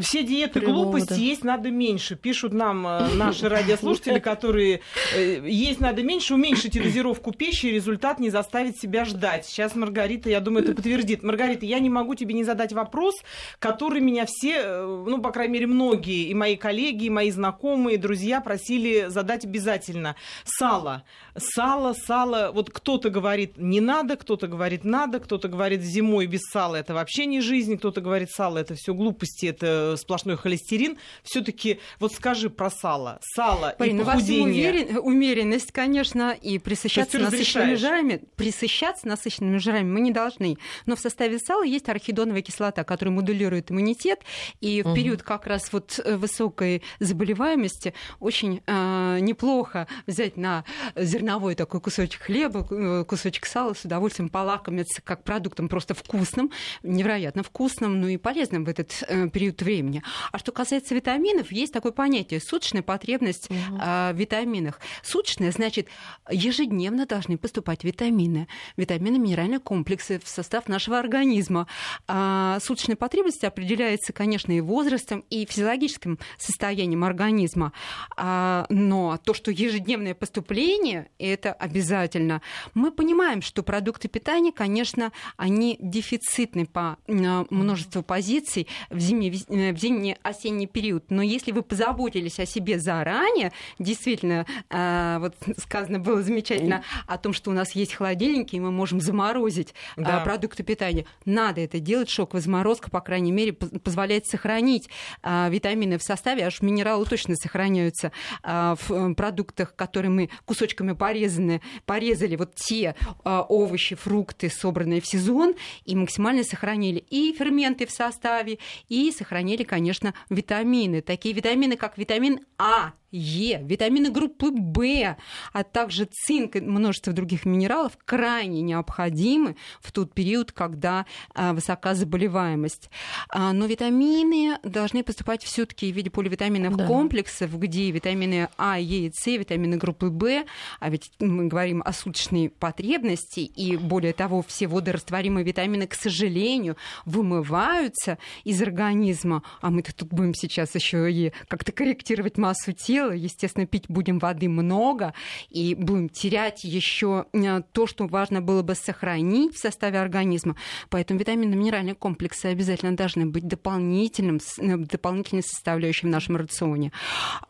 все 0.00 0.22
диеты 0.22 0.60
глупости, 0.60 1.08
да. 1.10 1.14
есть 1.16 1.44
надо 1.44 1.70
меньше. 1.70 2.16
Пишут 2.16 2.52
нам 2.52 2.86
э, 2.86 3.14
наши 3.14 3.48
радиослушатели, 3.48 4.18
которые 4.18 4.80
э, 5.14 5.42
есть 5.46 5.80
надо 5.80 6.02
меньше, 6.02 6.34
уменьшите 6.34 6.82
дозировку 6.82 7.32
пищи, 7.32 7.66
и 7.66 7.72
результат 7.72 8.20
не 8.20 8.30
заставит 8.30 8.78
себя 8.78 9.04
ждать. 9.04 9.46
Сейчас 9.46 9.74
Маргарита, 9.74 10.30
я 10.30 10.40
думаю, 10.40 10.64
это 10.64 10.74
подтвердит. 10.74 11.22
Маргарита, 11.22 11.66
я 11.66 11.78
не 11.80 11.90
могу 11.90 12.14
тебе 12.14 12.34
не 12.34 12.44
задать 12.44 12.72
вопрос, 12.72 13.14
который 13.58 14.00
меня 14.00 14.26
все, 14.26 14.60
э, 14.62 15.04
ну, 15.08 15.20
по 15.20 15.32
крайней 15.32 15.54
мере, 15.54 15.66
многие, 15.66 16.28
и 16.28 16.34
мои 16.34 16.56
коллеги, 16.56 17.04
и 17.04 17.10
мои 17.10 17.30
знакомые, 17.30 17.96
и 17.96 17.98
друзья 17.98 18.40
просили 18.40 19.06
задать 19.08 19.44
обязательно. 19.44 20.16
Сало. 20.44 21.04
Сало, 21.36 21.94
сало. 21.94 22.50
Вот 22.52 22.70
кто-то 22.70 23.10
говорит 23.10 23.56
не 23.56 23.80
надо, 23.80 24.16
кто-то 24.16 24.46
говорит 24.46 24.84
надо, 24.84 25.20
кто-то 25.20 25.48
говорит 25.48 25.82
зимой 25.82 26.26
без 26.26 26.40
сала 26.50 26.76
это 26.76 26.94
вообще 26.94 27.26
не 27.26 27.40
жизнь, 27.40 27.76
кто-то 27.78 28.00
говорит 28.00 28.30
сало 28.30 28.58
это 28.58 28.74
все 28.74 28.94
глупости, 28.94 29.46
это 29.46 29.79
сплошной 29.96 30.36
холестерин. 30.36 30.98
Все-таки 31.22 31.80
вот 31.98 32.12
скажи 32.12 32.50
про 32.50 32.70
сало. 32.70 33.18
Сало 33.22 33.74
Марина, 33.78 34.02
и 34.02 34.04
похудение. 34.04 34.70
Умерен, 34.70 34.98
умеренность, 34.98 35.72
конечно, 35.72 36.32
и 36.32 36.58
присыщаться 36.58 37.18
насыщенными 37.18 37.74
жирами. 37.74 38.22
Присыщаться 38.36 39.06
насыщенными 39.06 39.58
жирами 39.58 39.90
мы 39.90 40.00
не 40.00 40.10
должны. 40.10 40.56
Но 40.86 40.96
в 40.96 41.00
составе 41.00 41.38
сала 41.38 41.62
есть 41.62 41.88
архидоновая 41.88 42.42
кислота, 42.42 42.84
которая 42.84 43.14
модулирует 43.14 43.70
иммунитет. 43.70 44.20
И 44.60 44.82
в 44.82 44.94
период 44.94 45.22
как 45.22 45.46
раз 45.46 45.72
вот 45.72 46.00
э, 46.04 46.16
высокой 46.16 46.82
заболеваемости 46.98 47.94
очень 48.18 48.62
э, 48.66 49.18
неплохо 49.20 49.86
взять 50.06 50.36
на 50.36 50.64
зерновой 50.96 51.54
такой 51.54 51.80
кусочек 51.80 52.22
хлеба, 52.22 52.66
э, 52.70 53.04
кусочек 53.06 53.46
сала, 53.46 53.74
с 53.74 53.84
удовольствием 53.84 54.28
полакомиться 54.28 55.02
как 55.02 55.24
продуктом 55.24 55.68
просто 55.68 55.94
вкусным, 55.94 56.50
невероятно 56.82 57.42
вкусным, 57.42 58.00
ну 58.00 58.08
и 58.08 58.16
полезным 58.16 58.64
в 58.64 58.68
этот 58.68 59.04
э, 59.08 59.28
период 59.28 59.60
времени 59.62 59.69
времени. 59.70 60.02
А 60.32 60.38
что 60.38 60.52
касается 60.52 60.94
витаминов, 60.94 61.52
есть 61.52 61.72
такое 61.72 61.92
понятие 61.92 62.40
суточная 62.40 62.82
потребность 62.82 63.50
угу. 63.50 63.78
э, 63.80 64.12
в 64.12 64.16
витаминах. 64.16 64.80
Суточная 65.02 65.52
значит 65.52 65.88
ежедневно 66.30 67.06
должны 67.06 67.38
поступать 67.38 67.84
витамины, 67.84 68.48
витамины, 68.76 69.18
минеральные 69.18 69.60
комплексы 69.60 70.20
в 70.22 70.28
состав 70.28 70.68
нашего 70.68 70.98
организма. 70.98 71.66
А 72.08 72.58
суточная 72.60 72.96
потребность 72.96 73.44
определяется, 73.44 74.12
конечно, 74.12 74.52
и 74.52 74.60
возрастом, 74.60 75.24
и 75.30 75.46
физиологическим 75.46 76.18
состоянием 76.38 77.04
организма. 77.04 77.72
А, 78.16 78.66
но 78.68 79.18
то, 79.24 79.34
что 79.34 79.50
ежедневное 79.50 80.14
поступление, 80.14 81.10
это 81.18 81.52
обязательно. 81.52 82.42
Мы 82.74 82.90
понимаем, 82.90 83.42
что 83.42 83.62
продукты 83.62 84.08
питания, 84.08 84.52
конечно, 84.52 85.12
они 85.36 85.76
дефицитны 85.80 86.66
по 86.66 86.96
множеству 87.06 88.02
позиций 88.02 88.66
в 88.90 88.98
зимней 88.98 89.30
в 89.72 89.76
зимний-осенний 89.76 90.66
период. 90.66 91.10
Но 91.10 91.22
если 91.22 91.52
вы 91.52 91.62
позаботились 91.62 92.38
о 92.38 92.46
себе 92.46 92.78
заранее, 92.78 93.52
действительно, 93.78 94.46
а, 94.70 95.18
вот 95.18 95.34
сказано 95.58 95.98
было 95.98 96.22
замечательно 96.22 96.82
о 97.06 97.18
том, 97.18 97.32
что 97.32 97.50
у 97.50 97.54
нас 97.54 97.72
есть 97.72 97.94
холодильники, 97.94 98.56
и 98.56 98.60
мы 98.60 98.70
можем 98.70 99.00
заморозить 99.00 99.74
а, 99.96 100.02
да. 100.02 100.20
продукты 100.20 100.62
питания. 100.62 101.06
Надо 101.24 101.60
это 101.60 101.80
делать. 101.80 102.08
Шоковая 102.10 102.42
заморозка, 102.42 102.90
по 102.90 103.00
крайней 103.00 103.32
мере, 103.32 103.52
позволяет 103.52 104.26
сохранить 104.26 104.88
витамины 105.22 105.98
в 105.98 106.02
составе, 106.02 106.44
аж 106.44 106.62
минералы 106.62 107.04
точно 107.04 107.34
сохраняются 107.36 108.12
в 108.42 108.78
э, 108.90 109.14
продуктах, 109.14 109.74
которые 109.74 110.10
мы 110.10 110.30
кусочками 110.44 110.92
порезаны, 110.92 111.60
порезали 111.86 112.36
вот 112.36 112.54
те 112.54 112.94
овощи, 113.24 113.94
фрукты, 113.94 114.50
собранные 114.50 115.00
в 115.00 115.06
сезон, 115.06 115.54
и 115.84 115.94
максимально 115.96 116.44
сохранили 116.44 117.04
и 117.10 117.32
ферменты 117.32 117.86
в 117.86 117.90
составе, 117.90 118.58
и 118.88 119.12
сохранили 119.12 119.49
сохранили, 119.50 119.64
конечно, 119.64 120.14
витамины. 120.28 121.02
Такие 121.02 121.34
витамины, 121.34 121.76
как 121.76 121.98
витамин 121.98 122.40
А, 122.58 122.92
Е, 123.12 123.60
витамины 123.62 124.10
группы 124.10 124.50
В, 124.52 125.16
а 125.52 125.64
также 125.64 126.08
цинк 126.10 126.54
и 126.54 126.60
множество 126.60 127.12
других 127.12 127.44
минералов 127.44 127.98
крайне 128.04 128.62
необходимы 128.62 129.56
в 129.80 129.90
тот 129.90 130.14
период, 130.14 130.52
когда 130.52 131.06
а, 131.34 131.52
высока 131.52 131.94
заболеваемость. 131.94 132.88
А, 133.28 133.52
но 133.52 133.66
витамины 133.66 134.58
должны 134.62 135.02
поступать 135.02 135.42
все-таки 135.42 135.92
в 135.92 135.96
виде 135.96 136.08
поливитаминных 136.08 136.76
да. 136.76 136.86
комплексов, 136.86 137.58
где 137.58 137.90
витамины 137.90 138.48
А, 138.56 138.78
Е 138.78 139.06
и 139.06 139.12
С, 139.12 139.26
витамины 139.26 139.76
группы 139.76 140.06
В, 140.06 140.44
а 140.78 140.90
ведь 140.90 141.10
мы 141.18 141.46
говорим 141.46 141.82
о 141.84 141.92
суточной 141.92 142.48
потребности, 142.48 143.40
и 143.40 143.76
более 143.76 144.12
того, 144.12 144.44
все 144.46 144.68
водорастворимые 144.68 145.44
витамины, 145.44 145.88
к 145.88 145.94
сожалению, 145.94 146.76
вымываются 147.04 148.18
из 148.44 148.62
организма, 148.62 149.42
а 149.60 149.70
мы-то 149.70 149.92
тут 149.94 150.10
будем 150.10 150.34
сейчас 150.34 150.76
еще 150.76 151.10
и 151.10 151.32
как-то 151.48 151.72
корректировать 151.72 152.38
массу 152.38 152.72
тела, 152.72 152.99
дела. 153.00 153.12
Естественно, 153.12 153.66
пить 153.66 153.84
будем 153.88 154.18
воды 154.18 154.48
много 154.48 155.14
и 155.48 155.74
будем 155.74 156.08
терять 156.08 156.64
еще 156.64 157.26
э, 157.32 157.62
то, 157.72 157.86
что 157.86 158.06
важно 158.06 158.40
было 158.40 158.62
бы 158.62 158.74
сохранить 158.74 159.54
в 159.54 159.58
составе 159.58 159.98
организма. 159.98 160.56
Поэтому 160.88 161.20
витаминно-минеральные 161.20 161.94
комплексы 161.94 162.46
обязательно 162.46 162.96
должны 162.96 163.26
быть 163.26 163.46
дополнительным, 163.46 164.40
э, 164.58 164.76
дополнительной 164.76 165.42
составляющей 165.42 166.06
в 166.06 166.10
нашем 166.10 166.36
рационе. 166.36 166.92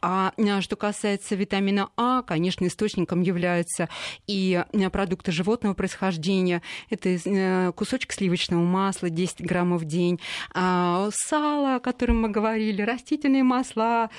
А 0.01 0.33
э, 0.37 0.61
что 0.61 0.77
касается 0.77 1.35
витамина 1.35 1.91
А, 1.97 2.23
конечно, 2.23 2.67
источником 2.67 3.23
являются 3.23 3.89
и 4.27 4.65
продукты 4.93 5.33
животного 5.33 5.75
происхождения. 5.75 6.63
Это 6.91 7.73
кусочек 7.77 8.13
сливочного 8.13 8.63
масла 8.63 9.11
10 9.11 9.43
граммов 9.43 9.83
в 9.83 9.85
день, 9.85 10.21
а, 10.55 11.09
сало, 11.13 11.77
о 11.77 11.81
котором 11.81 12.23
мы 12.23 12.29
говорили, 12.29 12.83
растительные 12.83 13.43
масла, 13.43 14.11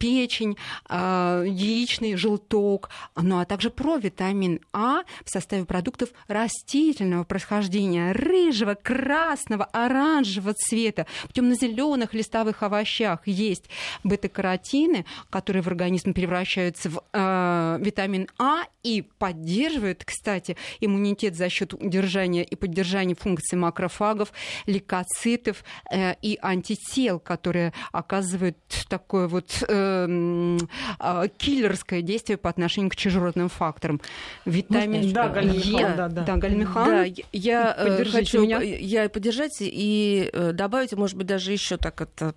печень, 0.00 0.56
э, 0.88 1.44
яичный 1.46 2.16
желток, 2.16 2.88
ну 3.14 3.38
а 3.38 3.44
также 3.44 3.70
провитамин 3.70 4.60
А 4.72 5.02
в 5.24 5.30
составе 5.30 5.66
продуктов 5.66 6.08
растительного 6.26 7.24
происхождения, 7.24 8.12
рыжего, 8.12 8.74
красного, 8.74 9.66
оранжевого 9.66 10.54
цвета, 10.54 11.06
в 11.28 11.34
темно-зеленых 11.34 12.14
листовых 12.14 12.62
овощах 12.62 13.20
есть 13.26 13.68
бета-каротины, 14.02 15.04
которые 15.28 15.62
в 15.62 15.66
организме 15.68 16.14
превращаются 16.14 16.88
в 16.88 17.02
э, 17.12 17.78
витамин 17.80 18.26
А 18.38 18.62
и 18.82 19.02
поддерживают, 19.18 20.04
кстати, 20.04 20.56
иммунитет 20.80 21.36
за 21.36 21.50
счет 21.50 21.74
удержания 21.74 22.42
и 22.42 22.56
поддержания 22.56 23.14
функций 23.14 23.58
макрофагов, 23.58 24.32
лейкоцитов 24.66 25.62
э, 25.90 26.14
и 26.22 26.38
антител, 26.40 27.20
которые 27.20 27.74
оказывают 27.92 28.56
такое 28.88 29.28
вот 29.28 29.62
э, 29.68 29.89
э, 30.08 31.28
киллерское 31.36 32.02
действие 32.02 32.36
по 32.36 32.50
отношению 32.50 32.90
к 32.90 32.96
чужеродным 32.96 33.48
факторам. 33.48 34.00
Витамин 34.44 35.12
да, 35.12 35.28
Галина 35.28 35.52
Е. 35.52 35.94
Да, 35.96 36.08
да. 36.08 36.22
да, 36.22 36.36
Галина. 36.36 36.70
Да, 36.74 37.04
я 37.32 37.74
э, 37.76 38.04
хочу 38.04 38.42
меня. 38.42 38.60
я 38.60 39.08
поддержать 39.08 39.56
и 39.60 40.30
э, 40.32 40.52
добавить, 40.52 40.92
может 40.94 41.16
быть, 41.16 41.26
даже 41.26 41.52
еще 41.52 41.76
так 41.76 42.00
это 42.00 42.34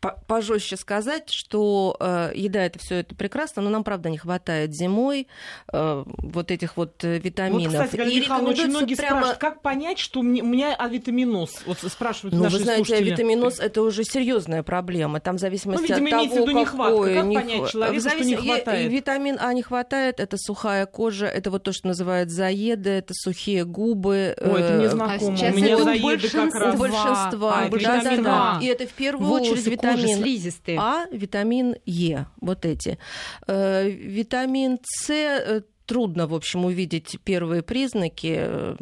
пожестче 0.00 0.76
сказать, 0.76 1.30
что 1.30 1.96
э, 2.00 2.32
еда 2.34 2.64
это 2.64 2.78
все 2.78 2.96
это 2.96 3.14
прекрасно, 3.14 3.62
но 3.62 3.70
нам 3.70 3.84
правда 3.84 4.08
не 4.08 4.18
хватает 4.18 4.74
зимой 4.74 5.28
э, 5.72 6.04
вот 6.06 6.50
этих 6.50 6.76
вот 6.76 7.04
э, 7.04 7.18
витаминов. 7.18 7.72
Вот, 7.72 7.84
кстати, 7.84 8.10
и 8.10 8.20
Михайловна, 8.20 8.50
очень 8.50 8.68
многие 8.68 8.94
прямо... 8.94 9.10
спрашивают, 9.10 9.38
как 9.38 9.62
понять, 9.62 9.98
что 9.98 10.20
у 10.20 10.22
меня 10.22 10.74
авитаминоз? 10.74 11.62
Вот 11.66 11.78
спрашивают 11.78 12.34
ну, 12.34 12.44
наши 12.44 12.56
вы 12.56 12.62
знаете, 12.64 12.84
слушатели. 12.84 13.10
авитаминоз 13.10 13.60
это 13.60 13.82
уже 13.82 14.04
серьезная 14.04 14.62
проблема. 14.62 15.20
Там 15.20 15.36
в 15.36 15.40
зависимости 15.40 15.92
ну, 15.92 15.98
видимо, 15.98 16.22
от 16.22 16.30
того, 16.30 16.46
какой... 16.46 16.60
нехватка. 16.60 17.14
Как 17.14 17.24
не... 17.24 17.36
понять 17.36 17.70
человеку, 17.70 18.00
завис... 18.00 18.16
что 18.16 18.24
не 18.24 18.36
хватает? 18.36 18.86
И, 18.86 18.94
витамин 18.94 19.38
А 19.40 19.52
не 19.52 19.62
хватает, 19.62 20.20
это 20.20 20.36
сухая 20.38 20.86
кожа, 20.86 21.26
это 21.26 21.50
вот 21.50 21.62
то, 21.62 21.72
что 21.72 21.88
называют 21.88 22.30
заеды, 22.30 22.90
это 22.90 23.12
сухие 23.14 23.64
губы. 23.64 24.34
Ой, 24.40 24.60
это 24.60 24.72
мне 24.74 24.86
э, 24.86 24.88
знакомо. 24.88 25.36
А 25.40 25.50
у 25.50 25.56
меня 25.56 25.76
заеды 25.78 26.28
как 26.28 26.54
раз. 26.54 26.74
У 26.74 26.78
большинства. 26.78 27.58
А, 27.60 27.68
да, 27.68 28.02
да, 28.02 28.16
да. 28.16 28.58
И 28.62 28.66
это 28.66 28.86
в 28.86 28.92
первую 28.92 29.28
Волосы, 29.28 29.52
очередь 29.52 29.66
витамин. 29.66 29.89
Слизистые 29.96 30.76
продукты. 30.78 31.12
А, 31.12 31.16
витамин 31.16 31.76
Е, 31.86 32.26
вот 32.40 32.64
эти. 32.64 32.98
Э, 33.46 33.88
витамин 33.88 34.78
С 34.82 35.10
э, 35.10 35.62
трудно, 35.86 36.26
в 36.28 36.34
общем, 36.34 36.64
увидеть 36.64 37.18
первые 37.24 37.62
признаки. 37.62 38.76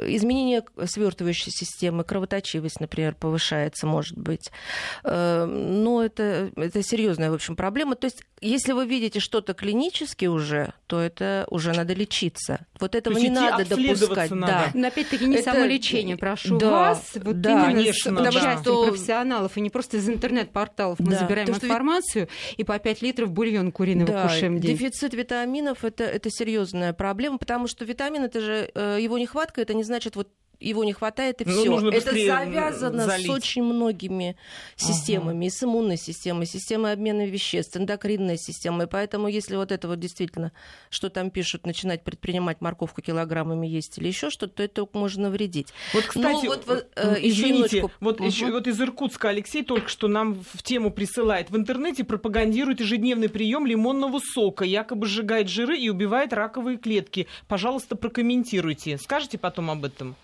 Изменение 0.00 0.64
свертывающей 0.84 1.52
системы, 1.52 2.04
кровоточивость, 2.04 2.80
например, 2.80 3.14
повышается, 3.14 3.86
может 3.86 4.16
быть. 4.16 4.50
Э, 5.04 5.44
но 5.44 6.02
это, 6.02 6.50
это 6.56 6.82
серьезная, 6.82 7.30
в 7.30 7.34
общем, 7.34 7.56
проблема. 7.56 7.94
То 7.94 8.06
есть, 8.06 8.22
если 8.40 8.72
вы 8.72 8.86
видите 8.86 9.20
что-то 9.20 9.54
клинически 9.54 10.26
уже, 10.26 10.72
то 10.86 11.00
это 11.00 11.46
уже 11.50 11.72
надо 11.72 11.94
лечиться. 11.94 12.66
Вот 12.80 12.94
этого 12.94 13.18
не 13.18 13.30
надо 13.30 13.64
допускать. 13.68 14.30
Надо. 14.30 14.46
Да. 14.46 14.70
Но 14.74 14.88
опять-таки 14.88 15.26
не 15.26 15.36
это... 15.36 15.52
самолечение, 15.52 16.16
прошу 16.16 16.58
да, 16.58 16.70
вас. 16.70 17.12
Вот 17.14 17.40
да, 17.40 17.66
конечно, 17.66 18.30
с 18.30 18.34
да. 18.34 18.60
что... 18.60 18.86
профессионалов, 18.86 19.56
и 19.56 19.60
не 19.60 19.70
просто 19.70 19.98
из 19.98 20.08
интернет-порталов 20.08 20.98
мы 20.98 21.12
да. 21.12 21.18
забираем 21.18 21.46
то, 21.46 21.54
информацию 21.54 22.28
что... 22.28 22.54
и 22.56 22.64
по 22.64 22.78
5 22.78 23.02
литров 23.02 23.30
бульон 23.30 23.72
куриный 23.72 24.06
да, 24.06 24.22
кушаем 24.22 24.60
день. 24.60 24.76
Дефицит 24.76 25.14
витаминов 25.14 25.84
это, 25.84 26.04
это 26.04 26.30
серьезная 26.30 26.92
проблема, 26.92 27.38
потому 27.38 27.66
что 27.66 27.84
витамин 27.84 28.24
это 28.24 28.40
же 28.40 28.70
э, 28.74 28.98
его 29.00 29.18
нехватка, 29.18 29.60
это 29.60 29.73
не 29.74 29.84
значит 29.84 30.16
вот 30.16 30.28
его 30.68 30.84
не 30.84 30.92
хватает, 30.92 31.40
и 31.40 31.44
все. 31.44 31.80
Ну, 31.80 31.88
это 31.90 32.12
завязано 32.12 33.04
залить. 33.04 33.26
с 33.26 33.30
очень 33.30 33.62
многими 33.62 34.36
системами, 34.76 35.46
ага. 35.46 35.46
и 35.46 35.50
с 35.50 35.62
иммунной 35.62 35.96
системой, 35.96 36.46
системой 36.46 36.92
обмена 36.92 37.26
веществ, 37.26 37.76
эндокринной 37.76 38.38
системой. 38.38 38.86
Поэтому, 38.86 39.28
если 39.28 39.56
вот 39.56 39.72
это 39.72 39.88
вот 39.88 39.98
действительно, 40.00 40.52
что 40.90 41.08
там 41.10 41.30
пишут, 41.30 41.66
начинать 41.66 42.02
предпринимать 42.02 42.60
морковку 42.60 43.02
килограммами 43.02 43.66
есть 43.66 43.98
или 43.98 44.08
еще 44.08 44.30
что-то, 44.30 44.54
то 44.54 44.62
это 44.62 44.88
можно 44.92 45.24
навредить. 45.24 45.68
Вот, 45.92 46.04
кстати, 46.04 46.46
вот, 46.46 46.66
вот, 46.66 46.86
э, 46.96 47.16
извините, 47.20 47.78
еще 47.78 47.90
вот, 48.00 48.20
угу. 48.20 48.26
еще, 48.26 48.50
вот 48.50 48.66
из 48.66 48.80
Иркутска 48.80 49.30
Алексей 49.30 49.64
только 49.64 49.88
что 49.88 50.08
нам 50.08 50.44
в 50.52 50.62
тему 50.62 50.90
присылает. 50.90 51.50
В 51.50 51.56
интернете 51.56 52.04
пропагандирует 52.04 52.80
ежедневный 52.80 53.28
прием 53.28 53.66
лимонного 53.66 54.20
сока, 54.20 54.64
якобы 54.64 55.06
сжигает 55.06 55.48
жиры 55.48 55.78
и 55.78 55.88
убивает 55.88 56.32
раковые 56.32 56.78
клетки. 56.78 57.26
Пожалуйста, 57.48 57.96
прокомментируйте. 57.96 58.98
Скажите 58.98 59.38
потом 59.38 59.70
об 59.70 59.84
этом? 59.84 60.16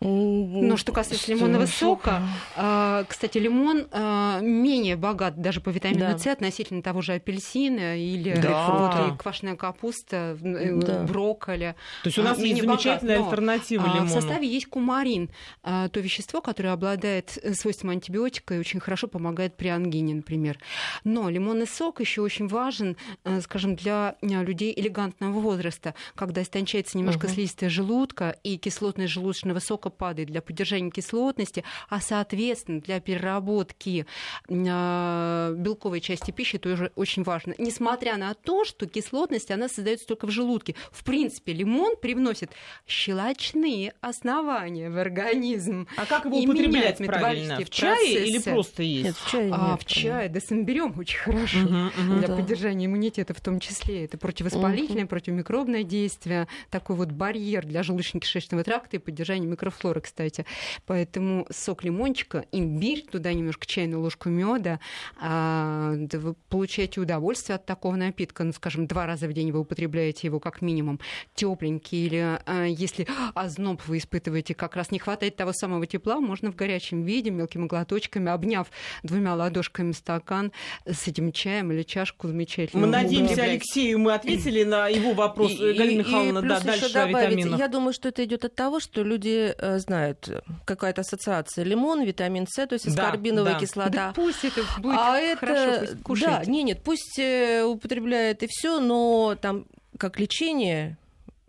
Но 0.00 0.76
что 0.76 0.92
касается 0.92 1.30
лимонного 1.30 1.66
сока, 1.66 2.22
а, 2.56 3.04
кстати, 3.08 3.38
лимон 3.38 3.86
а, 3.90 4.40
менее 4.40 4.96
богат 4.96 5.40
даже 5.40 5.60
по 5.60 5.70
витамину 5.70 6.18
С 6.18 6.26
относительно 6.26 6.82
того 6.82 7.00
же 7.00 7.14
апельсина 7.14 7.98
или 7.98 8.34
вот, 8.34 9.18
квашеная 9.18 9.56
капуста, 9.56 10.36
э, 10.42 10.80
да. 10.80 11.02
брокколи. 11.04 11.74
То 12.02 12.08
есть 12.08 12.18
у 12.18 12.22
нас 12.22 12.38
а, 12.38 12.42
есть 12.42 12.60
замечательная 12.60 13.18
богат. 13.18 13.32
альтернатива 13.32 13.86
лимону. 13.86 14.06
В 14.06 14.10
составе 14.10 14.46
есть 14.46 14.66
кумарин, 14.66 15.30
то 15.62 15.90
вещество, 15.94 16.40
которое 16.40 16.70
обладает 16.70 17.38
свойством 17.54 17.90
антибиотика 17.90 18.54
и 18.54 18.58
очень 18.58 18.80
хорошо 18.80 19.08
помогает 19.08 19.56
при 19.56 19.68
ангине, 19.68 20.14
например. 20.14 20.58
Но 21.04 21.30
лимонный 21.30 21.66
сок 21.66 22.00
еще 22.00 22.20
очень 22.20 22.48
важен, 22.48 22.96
скажем, 23.40 23.76
для 23.76 24.16
людей 24.20 24.72
элегантного 24.76 25.38
возраста, 25.40 25.94
когда 26.14 26.42
истончается 26.42 26.98
немножко 26.98 27.26
угу. 27.26 27.32
слизистая 27.32 27.70
желудка 27.70 28.36
и 28.42 28.58
кислотность 28.58 29.12
желудочного 29.12 29.60
сока 29.60 29.83
падает 29.90 30.28
для 30.28 30.42
поддержания 30.42 30.90
кислотности, 30.90 31.64
а 31.88 32.00
соответственно 32.00 32.80
для 32.80 33.00
переработки 33.00 34.06
э, 34.48 35.54
белковой 35.56 36.00
части 36.00 36.30
пищи 36.30 36.58
тоже 36.58 36.92
очень 36.94 37.22
важно. 37.22 37.54
Несмотря 37.58 38.16
на 38.16 38.34
то, 38.34 38.64
что 38.64 38.86
кислотность, 38.86 39.50
она 39.50 39.68
создается 39.68 40.06
только 40.06 40.26
в 40.26 40.30
желудке. 40.30 40.74
В 40.90 41.04
принципе, 41.04 41.52
лимон 41.52 41.96
привносит 41.96 42.50
щелочные 42.86 43.94
основания 44.00 44.90
в 44.90 44.98
организм. 44.98 45.86
А 45.96 46.06
как 46.06 46.24
его 46.24 46.38
употреблять 46.38 46.98
правильно? 46.98 47.58
В 47.64 47.70
чае 47.70 48.26
или 48.26 48.38
просто 48.38 48.82
есть? 48.82 49.04
Нет, 49.04 49.16
в 49.16 49.30
чае 49.30 49.44
а, 49.44 49.46
нет. 49.46 49.58
А, 49.60 49.76
в 49.76 49.84
чае, 49.84 50.28
да, 50.28 50.40
самберем 50.40 50.98
очень 50.98 51.18
хорошо 51.18 51.58
угу, 51.58 51.74
угу, 51.74 52.18
для 52.18 52.28
да. 52.28 52.36
поддержания 52.36 52.86
иммунитета 52.86 53.34
в 53.34 53.40
том 53.40 53.60
числе. 53.60 54.04
Это 54.04 54.18
противовоспалительное, 54.18 55.04
угу. 55.04 55.10
противомикробное 55.10 55.82
действие, 55.82 56.48
такой 56.70 56.96
вот 56.96 57.10
барьер 57.10 57.66
для 57.66 57.80
желудочно-кишечного 57.80 58.62
тракта 58.62 58.96
и 58.96 58.98
поддержания 58.98 59.46
микрофлоры 59.46 59.73
флоры, 59.74 60.00
кстати. 60.00 60.44
Поэтому 60.86 61.46
сок 61.50 61.84
лимончика, 61.84 62.44
имбирь, 62.52 63.04
туда 63.10 63.32
немножко 63.32 63.66
чайную 63.66 64.00
ложку 64.00 64.28
меда, 64.28 64.80
а, 65.20 65.94
да 65.96 66.18
вы 66.18 66.34
получаете 66.48 67.00
удовольствие 67.00 67.56
от 67.56 67.66
такого 67.66 67.96
напитка. 67.96 68.44
Ну, 68.44 68.52
скажем, 68.52 68.86
два 68.86 69.06
раза 69.06 69.28
в 69.28 69.32
день 69.32 69.52
вы 69.52 69.60
употребляете 69.60 70.26
его 70.26 70.40
как 70.40 70.62
минимум 70.62 71.00
тепленький, 71.34 72.06
или 72.06 72.38
а, 72.46 72.64
если 72.64 73.06
озноб 73.34 73.82
вы 73.86 73.98
испытываете, 73.98 74.54
как 74.54 74.76
раз 74.76 74.90
не 74.90 74.98
хватает 74.98 75.36
того 75.36 75.52
самого 75.52 75.86
тепла, 75.86 76.20
можно 76.20 76.50
в 76.50 76.56
горячем 76.56 77.02
виде, 77.04 77.30
мелкими 77.30 77.66
глоточками, 77.66 78.30
обняв 78.30 78.68
двумя 79.02 79.34
ладошками 79.34 79.92
стакан 79.92 80.52
с 80.86 81.06
этим 81.06 81.32
чаем 81.32 81.72
или 81.72 81.82
чашку 81.82 82.28
замечательно. 82.28 82.86
Мы 82.86 82.92
надеемся, 82.92 83.42
Алексею, 83.42 83.98
мы 83.98 84.14
ответили 84.14 84.64
на 84.64 84.88
его 84.88 85.12
вопрос. 85.12 85.52
И, 85.52 85.72
Галина 85.72 85.98
Михайловна, 86.00 86.42
да, 86.42 86.60
дальше 86.60 86.86
витаминах. 86.86 87.58
Я 87.58 87.68
думаю, 87.68 87.92
что 87.92 88.08
это 88.08 88.24
идет 88.24 88.44
от 88.44 88.54
того, 88.54 88.80
что 88.80 89.02
люди 89.02 89.54
э, 89.56 89.63
знают, 89.78 90.44
какая-то 90.64 91.02
ассоциация 91.02 91.64
лимон, 91.64 92.02
витамин 92.02 92.46
С, 92.48 92.66
то 92.66 92.74
есть 92.74 92.86
аскорбиновая 92.86 93.54
да, 93.54 93.58
да. 93.58 93.66
кислота. 93.66 93.90
Да 93.90 94.12
пусть 94.14 94.44
это 94.44 94.62
будет 94.78 94.98
а 94.98 95.36
хорошо, 95.36 95.62
это, 95.62 95.96
пусть 96.04 96.22
Да, 96.22 96.42
не, 96.44 96.62
нет, 96.62 96.82
пусть 96.82 97.18
э, 97.18 97.62
употребляет 97.64 98.42
и 98.42 98.46
все, 98.48 98.80
но 98.80 99.36
там 99.40 99.66
как 99.98 100.18
лечение 100.18 100.98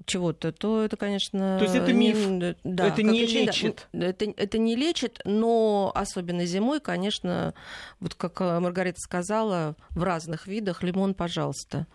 чего-то, 0.05 0.51
то 0.51 0.83
это, 0.83 0.97
конечно... 0.97 1.57
То 1.57 1.63
есть 1.63 1.75
это 1.75 1.91
миф? 1.91 2.15
Не, 2.27 2.55
да, 2.63 2.87
это 2.87 3.01
не 3.01 3.25
лечит? 3.25 3.87
Это, 3.91 4.25
это 4.37 4.57
не 4.57 4.75
лечит, 4.75 5.19
но 5.25 5.91
особенно 5.95 6.45
зимой, 6.45 6.79
конечно, 6.79 7.53
вот 7.99 8.13
как 8.13 8.39
э, 8.41 8.59
Маргарита 8.59 8.99
сказала, 8.99 9.75
в 9.91 10.03
разных 10.03 10.45
видах 10.45 10.83
лимон, 10.83 11.15
пожалуйста. 11.15 11.87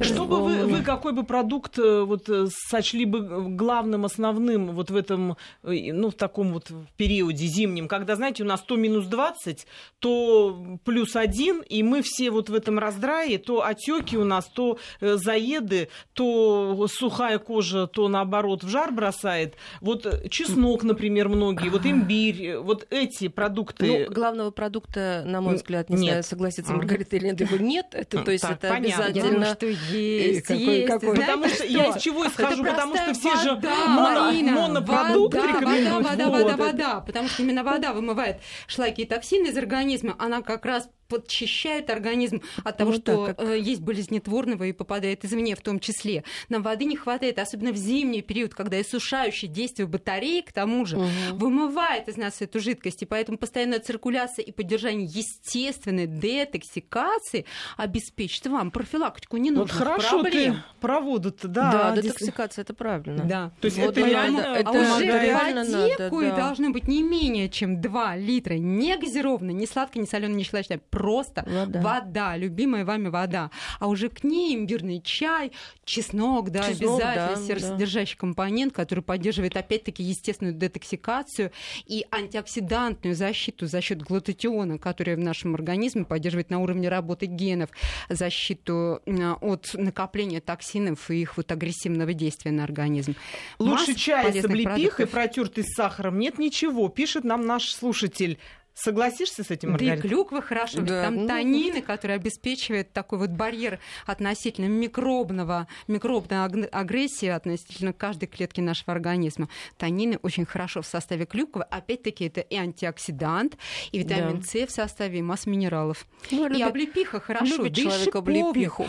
Что 0.00 0.24
бы 0.24 0.42
вы, 0.42 0.66
вы 0.66 0.82
какой 0.82 1.12
бы 1.12 1.24
продукт 1.24 1.78
э, 1.78 2.02
вот 2.02 2.28
э, 2.28 2.46
сочли 2.68 3.04
бы 3.04 3.50
главным, 3.50 4.04
основным 4.04 4.70
вот 4.72 4.90
в 4.90 4.96
этом, 4.96 5.36
э, 5.62 5.92
ну, 5.92 6.10
в 6.10 6.14
таком 6.14 6.52
вот 6.52 6.70
периоде 6.96 7.46
зимнем, 7.46 7.86
когда, 7.86 8.16
знаете, 8.16 8.42
у 8.42 8.46
нас 8.46 8.62
то 8.62 8.76
минус 8.76 9.06
20, 9.06 9.66
то 9.98 10.78
плюс 10.84 11.16
один, 11.16 11.60
и 11.60 11.82
мы 11.82 12.02
все 12.02 12.30
вот 12.30 12.48
в 12.48 12.54
этом 12.54 12.78
раздрае, 12.78 13.38
то 13.38 13.64
отеки 13.64 14.16
у 14.16 14.24
нас, 14.24 14.46
то 14.46 14.78
заеды, 15.00 15.88
то 16.14 16.86
сухая 16.90 17.38
кожа, 17.38 17.86
то 17.86 18.08
наоборот 18.08 18.64
в 18.64 18.68
жар 18.68 18.92
бросает. 18.92 19.56
Вот 19.80 20.30
чеснок, 20.30 20.82
например, 20.82 21.28
многие, 21.28 21.68
вот 21.68 21.84
имбирь, 21.84 22.56
вот 22.56 22.86
эти 22.90 23.28
продукты. 23.28 24.06
Ну, 24.08 24.14
главного 24.14 24.50
продукта, 24.50 25.24
на 25.26 25.40
мой 25.40 25.56
взгляд, 25.56 25.90
не 25.90 25.96
нет. 25.96 26.04
знаю, 26.04 26.22
согласиться 26.22 26.72
Маргарита 26.72 27.16
или 27.16 27.26
нет, 27.26 27.40
его 27.40 27.56
нет. 27.56 27.88
Это, 27.92 28.22
то 28.22 28.30
есть 28.30 28.42
так, 28.42 28.52
это 28.52 28.68
понятно. 28.68 29.04
обязательно 29.06 29.56
есть, 29.98 30.42
какой, 30.42 30.62
есть. 30.62 30.86
Какой. 30.86 31.16
Потому 31.16 31.48
что, 31.48 31.64
я 31.64 31.86
из 31.86 32.02
чего 32.02 32.26
исхожу? 32.26 32.64
Потому 32.64 32.96
что 32.96 33.14
все 33.14 33.36
же 33.36 33.54
моно, 33.54 34.32
монопродукт 34.32 35.34
вода, 35.34 35.46
рекомендуют. 35.46 36.08
Вода, 36.08 36.28
вода, 36.28 36.44
вода, 36.44 36.56
вода, 36.56 37.00
потому 37.00 37.28
что 37.28 37.42
именно 37.42 37.64
вода 37.64 37.92
вымывает 37.92 38.40
шлаки 38.66 39.02
и 39.02 39.06
токсины 39.06 39.48
из 39.48 39.56
организма, 39.56 40.14
она 40.18 40.42
как 40.42 40.64
раз 40.64 40.88
подчищает 41.10 41.90
организм 41.90 42.40
от 42.64 42.76
того, 42.78 42.92
Вот 42.92 43.00
что 43.02 43.26
так, 43.26 43.36
как- 43.36 43.48
э, 43.48 43.58
есть 43.58 43.82
болезнетворного 43.82 44.64
и 44.64 44.72
попадает 44.72 45.24
извне 45.24 45.54
в 45.56 45.60
том 45.60 45.80
числе. 45.80 46.24
Нам 46.48 46.62
воды 46.62 46.84
не 46.86 46.96
хватает, 46.96 47.38
особенно 47.38 47.72
в 47.72 47.76
зимний 47.76 48.22
период, 48.22 48.54
когда 48.54 48.80
иссушающее 48.80 49.50
действие 49.50 49.86
батареи, 49.86 50.40
к 50.40 50.52
тому 50.52 50.86
же, 50.86 50.96
Мгм. 50.96 51.08
вымывает 51.38 52.08
из 52.08 52.16
нас 52.16 52.40
эту 52.40 52.60
жидкость, 52.60 53.02
и 53.02 53.06
поэтому 53.06 53.36
постоянная 53.36 53.80
циркуляция 53.80 54.44
и 54.44 54.52
поддержание 54.52 55.06
естественной 55.06 56.06
детоксикации 56.06 57.44
обеспечит 57.76 58.46
вам 58.46 58.70
профилактику 58.70 59.36
Вот 59.36 59.42
ненужных 59.42 59.76
хорошо 59.76 60.20
проблем. 60.22 60.54
ты 60.54 60.62
про 60.80 61.00
воду-то, 61.00 61.48
Да, 61.48 61.92
да. 61.94 62.00
детоксикация 62.02 62.62
это 62.62 62.74
правильно. 62.74 63.24
Да. 63.24 63.52
То 63.60 63.66
есть 63.66 63.78
Вот 63.78 63.96
это 63.98 64.06
реально 64.08 64.40
это 64.40 64.68
а 64.68 64.72
уже 64.72 64.94
в 64.96 65.00
реально 65.22 65.60
воде, 65.64 65.96
надо, 65.98 66.10
да. 66.10 66.36
должно 66.36 66.70
быть 66.70 66.86
не 66.88 67.02
менее 67.02 67.48
чем 67.48 67.80
2 67.80 68.16
литра 68.16 68.54
не 68.54 68.96
газированной, 68.96 69.54
не 69.54 69.66
сладкой, 69.66 70.02
не 70.02 70.06
соленой, 70.06 70.36
не 70.36 70.44
щелочной, 70.44 70.78
просто 71.00 71.44
Вода. 71.46 71.80
вода, 71.80 72.36
любимая 72.36 72.84
вами 72.84 73.08
вода. 73.08 73.50
А 73.78 73.86
уже 73.86 74.08
к 74.10 74.22
ней 74.22 74.54
имбирный 74.54 75.00
чай, 75.00 75.52
чеснок, 75.84 76.50
да, 76.50 76.68
Чеснок, 76.68 77.00
обязательно 77.00 77.36
да, 77.36 77.46
серосодержащий 77.46 78.16
компонент, 78.16 78.74
который 78.74 79.02
поддерживает 79.02 79.56
опять-таки 79.56 80.02
естественную 80.02 80.54
детоксикацию 80.54 81.52
и 81.86 82.04
антиоксидантную 82.10 83.14
защиту 83.14 83.66
за 83.66 83.80
счет 83.80 84.02
глутатиона, 84.02 84.78
который 84.78 85.16
в 85.16 85.20
нашем 85.20 85.54
организме 85.54 86.04
поддерживает 86.04 86.50
на 86.50 86.58
уровне 86.58 86.88
работы 86.88 87.26
генов, 87.26 87.70
защиту 88.08 89.00
от 89.40 89.70
накопления 89.74 90.40
токсинов 90.40 91.10
и 91.10 91.22
их 91.22 91.36
вот 91.36 91.50
агрессивного 91.50 92.12
действия 92.12 92.50
на 92.50 92.64
организм. 92.64 93.14
Лучше 93.58 93.92
Масса 93.92 93.94
чай 93.94 94.32
с 94.40 94.44
облепихой, 94.44 94.74
продуктов. 94.74 95.10
протертый 95.10 95.64
с 95.64 95.74
сахаром. 95.74 96.18
Нет 96.18 96.38
ничего, 96.38 96.88
пишет 96.88 97.24
нам 97.24 97.46
наш 97.46 97.70
слушатель. 97.70 98.38
Согласишься 98.74 99.42
с 99.44 99.50
этим, 99.50 99.70
Да 99.76 99.84
и 99.84 99.88
Маргарита? 99.88 100.08
клюква 100.08 100.40
хорошо, 100.40 100.78
ведь 100.78 100.88
Да, 100.88 101.04
там 101.04 101.16
ну, 101.16 101.26
танины, 101.26 101.82
которые 101.82 102.16
обеспечивают 102.16 102.92
такой 102.92 103.18
вот 103.18 103.30
барьер 103.30 103.78
относительно 104.06 104.66
микробного, 104.66 105.66
микробной 105.88 106.44
аг- 106.44 106.68
агрессии 106.72 107.26
относительно 107.28 107.92
каждой 107.92 108.26
клетки 108.26 108.60
нашего 108.60 108.92
организма. 108.92 109.48
Танины 109.76 110.18
очень 110.22 110.46
хорошо 110.46 110.82
в 110.82 110.86
составе 110.86 111.26
клюквы. 111.26 111.62
Опять-таки 111.64 112.24
это 112.26 112.40
и 112.40 112.56
антиоксидант, 112.56 113.58
и 113.92 113.98
витамин 113.98 114.40
Да. 114.40 114.46
С 114.46 114.54
в 114.66 114.70
составе, 114.70 115.18
и 115.18 115.22
масса 115.22 115.50
минералов. 115.50 116.06
Ну, 116.30 116.46
И 116.46 116.48
любит- 116.50 116.66
облепиха 116.66 117.20
хорошо, 117.20 117.56
любит 117.56 117.72
да 117.74 117.80
и 117.80 117.84
человек 117.84 118.14
облепиху. 118.16 118.86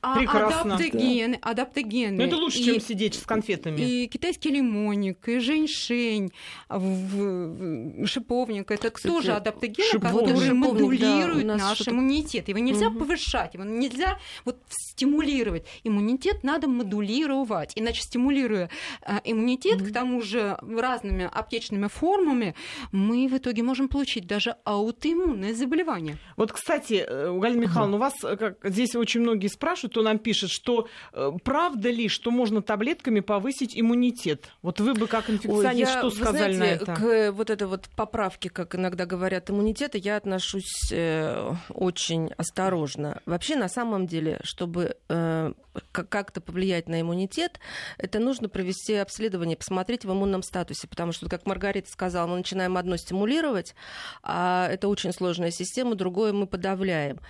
А 0.00 0.16
Прекрасно. 0.16 0.74
адаптогены, 0.76 1.38
адаптогены. 1.42 2.16
Ну, 2.16 2.22
это 2.24 2.36
лучше, 2.36 2.58
И- 2.58 2.64
чем 2.64 2.80
сидеть 2.80 3.14
с 3.14 3.22
конфетами. 3.26 3.80
и 3.80 4.06
китайский 4.06 4.50
лимонник, 4.50 5.28
и 5.28 5.38
женьшень, 5.38 6.30
в- 6.68 8.02
в- 8.02 8.06
шиповник. 8.06 8.70
Это 8.70 8.90
Кстати, 8.90 9.12
тоже 9.24 9.36
адаптогены, 9.36 9.88
шиповник. 9.88 10.18
которые 10.20 10.50
Шиповник, 10.50 10.62
да, 10.62 10.68
модулируют 10.68 11.44
нас 11.44 11.60
наш 11.62 11.88
иммунитет. 11.88 12.48
Его 12.48 12.58
нельзя 12.58 12.90
Мгм. 12.90 12.98
повышать, 12.98 13.54
его 13.54 13.64
нельзя 13.64 14.18
вот 14.44 14.56
стимулировать. 14.68 15.64
Иммунитет 15.84 16.44
надо 16.44 16.68
модулировать. 16.68 17.72
Иначе 17.74 18.02
стимулируя 18.02 18.70
э, 19.02 19.18
иммунитет, 19.24 19.82
к 19.82 19.92
тому 19.92 20.22
же 20.22 20.56
разными 20.62 21.28
аптечными 21.32 21.88
формами, 21.88 22.54
мы 22.92 23.28
в 23.28 23.36
итоге 23.36 23.62
можем 23.62 23.88
получить 23.88 24.26
даже 24.26 24.56
аутоиммунное 24.64 25.54
заболевание. 25.54 26.18
Вот, 26.36 26.52
кстати, 26.52 27.04
э, 27.06 27.38
Галина 27.38 27.62
Михайловна, 27.62 27.96
у 27.96 28.00
вас 28.00 28.14
э, 28.22 28.36
как, 28.36 28.58
здесь 28.64 28.94
очень 28.94 29.20
многие 29.20 29.48
спрашивают, 29.48 29.92
кто 29.92 30.02
нам 30.02 30.18
пишет, 30.18 30.50
что 30.50 30.88
э, 31.12 31.30
правда 31.42 31.90
ли, 31.90 32.08
что 32.08 32.30
можно 32.30 32.62
таблетками 32.62 33.20
повысить 33.20 33.78
иммунитет? 33.78 34.50
Вот 34.62 34.80
вы 34.80 34.94
бы 34.94 35.06
как 35.06 35.28
Ой, 35.28 35.34
инфекционист 35.36 35.92
я, 35.92 35.98
что 35.98 36.08
вы 36.08 36.16
сказали 36.16 36.52
знаете, 36.54 36.84
на 36.86 36.92
это? 36.92 36.94
К 36.94 37.04
э, 37.04 37.30
вот 37.30 37.50
этой 37.50 37.66
вот 37.66 37.88
поправке, 37.96 38.50
как 38.50 38.74
иногда 38.74 39.06
говорят, 39.06 39.13
иммунитета, 39.50 39.98
я 39.98 40.16
отношусь 40.16 40.90
э, 40.92 41.52
очень 41.68 42.30
осторожно. 42.36 43.20
Вообще, 43.26 43.56
на 43.56 43.68
самом 43.68 44.06
деле, 44.06 44.40
чтобы 44.42 44.96
э, 45.08 45.52
как- 45.92 46.08
как-то 46.08 46.40
повлиять 46.40 46.88
на 46.88 47.00
иммунитет, 47.00 47.60
это 47.98 48.18
нужно 48.18 48.48
провести 48.48 48.94
обследование, 48.94 49.56
посмотреть 49.56 50.04
в 50.04 50.12
иммунном 50.12 50.42
статусе, 50.42 50.88
потому 50.88 51.12
что, 51.12 51.28
как 51.28 51.46
Маргарита 51.46 51.90
сказала, 51.90 52.26
мы 52.26 52.36
начинаем 52.38 52.76
одно 52.76 52.96
стимулировать, 52.96 53.74
а 54.22 54.68
это 54.70 54.88
очень 54.88 55.12
сложная 55.12 55.50
система, 55.50 55.94
другое 55.94 56.32
мы 56.32 56.46
подавляем. 56.46 57.20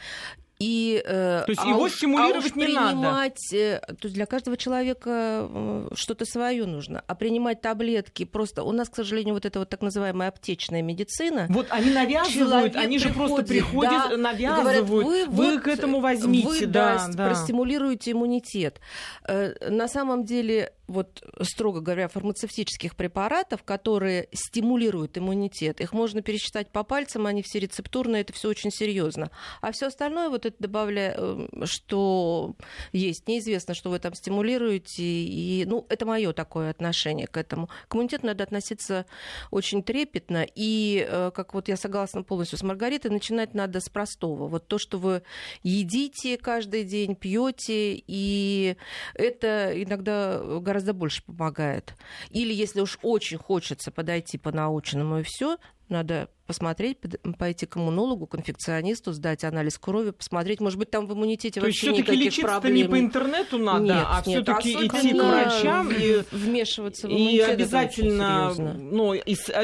И, 0.61 1.03
э, 1.05 1.43
То 1.47 1.51
есть 1.51 1.61
а 1.65 1.69
его 1.69 1.83
уж- 1.83 1.95
стимулировать 1.95 2.45
а 2.45 2.47
уж 2.47 2.55
не 2.55 2.69
надо. 2.75 2.91
принимать, 2.91 3.53
э, 3.53 3.81
То 3.81 4.05
есть 4.05 4.15
для 4.15 4.27
каждого 4.27 4.57
человека 4.57 5.49
э, 5.51 5.89
что-то 5.95 6.25
свое 6.25 6.65
нужно. 6.65 7.03
А 7.07 7.15
принимать 7.17 7.61
таблетки 7.61 8.25
просто... 8.25 8.63
У 8.63 8.71
нас, 8.71 8.89
к 8.89 8.95
сожалению, 8.95 9.35
вот 9.35 9.45
эта 9.45 9.59
вот 9.59 9.69
так 9.69 9.83
называемая 9.83 10.29
аптечная 10.29 10.81
медицина, 10.81 11.47
Вот 11.51 11.67
они 11.71 11.91
навязывают, 11.91 12.33
Человек 12.33 12.77
они 12.77 12.99
же 12.99 13.09
просто 13.11 13.43
приходят, 13.45 14.11
да, 14.11 14.17
навязывают. 14.17 14.63
говорят, 14.63 14.85
вы 14.85 15.27
вот, 15.27 15.61
к 15.63 15.69
этому 15.69 16.01
возьмите, 16.01 16.47
вы, 16.49 16.67
да, 16.67 17.09
да, 17.13 17.27
простимулируете 17.27 18.13
иммунитет. 18.13 18.81
На 19.29 19.89
самом 19.89 20.25
деле, 20.25 20.73
вот 20.87 21.23
строго 21.43 21.81
говоря, 21.81 22.09
фармацевтических 22.09 22.95
препаратов, 22.95 23.63
которые 23.65 24.29
стимулируют 24.33 25.19
иммунитет, 25.19 25.81
их 25.81 25.93
можно 25.93 26.23
пересчитать 26.23 26.69
по 26.71 26.85
пальцам, 26.85 27.27
они 27.27 27.43
все 27.43 27.59
рецептурные, 27.59 28.23
это 28.23 28.33
все 28.33 28.49
очень 28.49 28.71
серьезно. 28.71 29.31
А 29.61 29.73
все 29.73 29.87
остальное, 29.87 30.29
вот 30.29 30.44
это 30.49 30.57
добавляя, 30.61 31.15
э, 31.17 31.47
что 31.65 32.55
есть, 32.93 33.29
неизвестно, 33.29 33.75
что 33.75 33.91
вы 33.91 33.99
там 33.99 34.15
стимулируете, 34.15 35.03
и, 35.03 35.65
ну, 35.67 35.87
это 35.89 36.07
мое 36.07 36.33
такое 36.33 36.71
отношение 36.71 37.27
к 37.27 37.37
этому. 37.37 37.69
К 37.89 37.95
иммунитету 37.95 38.27
надо 38.27 38.45
относиться 38.45 39.07
очень 39.51 39.83
трепетно, 39.83 40.47
и, 40.55 41.07
э, 41.09 41.31
как 41.35 41.55
вот 41.55 41.69
я 41.69 41.77
согласна 41.77 42.23
полностью 42.23 42.59
с 42.59 42.63
Маргаритой, 42.63 43.11
начинать 43.11 43.55
надо 43.55 43.81
с 43.81 43.89
простого. 43.89 44.49
Вот 44.49 44.69
то, 44.69 44.79
что 44.79 44.99
вы 44.99 45.23
едите 45.63 46.37
каждый 46.37 46.85
день, 46.85 47.15
пьете, 47.15 48.03
и 48.07 48.77
это 49.15 49.73
иногда 49.75 50.41
гораздо 50.61 50.93
больше 50.93 51.23
помогает. 51.25 51.95
Или 52.31 52.53
если 52.53 52.81
уж 52.81 52.99
очень 53.03 53.39
хочется 53.39 53.91
подойти 53.91 54.39
по 54.39 54.53
научному 54.53 55.21
и 55.21 55.23
все, 55.23 55.59
надо 55.89 56.29
посмотреть, 56.47 56.99
пойти 57.39 57.65
к 57.67 57.77
иммунологу, 57.77 58.27
к 58.27 58.35
инфекционисту, 58.37 59.13
сдать 59.13 59.45
анализ 59.45 59.79
крови, 59.79 60.11
посмотреть, 60.11 60.61
может 60.61 60.79
быть, 60.79 60.91
там 60.91 61.07
в 61.07 61.15
иммунитете 61.15 61.61
То 61.61 61.67
есть 61.67 61.83
вообще 61.83 62.03
все-таки 62.03 62.19
никаких 62.19 62.45
проблем 62.45 62.75
не 62.75 62.85
по 62.85 62.95
нет. 62.95 63.05
интернету 63.05 63.59
надо, 63.59 63.85
Нет, 63.85 64.05
а 64.07 64.23
все-таки 64.23 64.73
идти 64.73 65.13
к 65.13 65.23
врачам 65.23 65.91
и 65.91 66.23
вмешиваться 66.33 67.09
в 67.09 67.11
И 67.11 67.15
иммунитет, 67.15 67.43
очень 67.45 67.53
обязательно 67.55 68.55
ну, 68.55 69.13
а, 69.13 69.17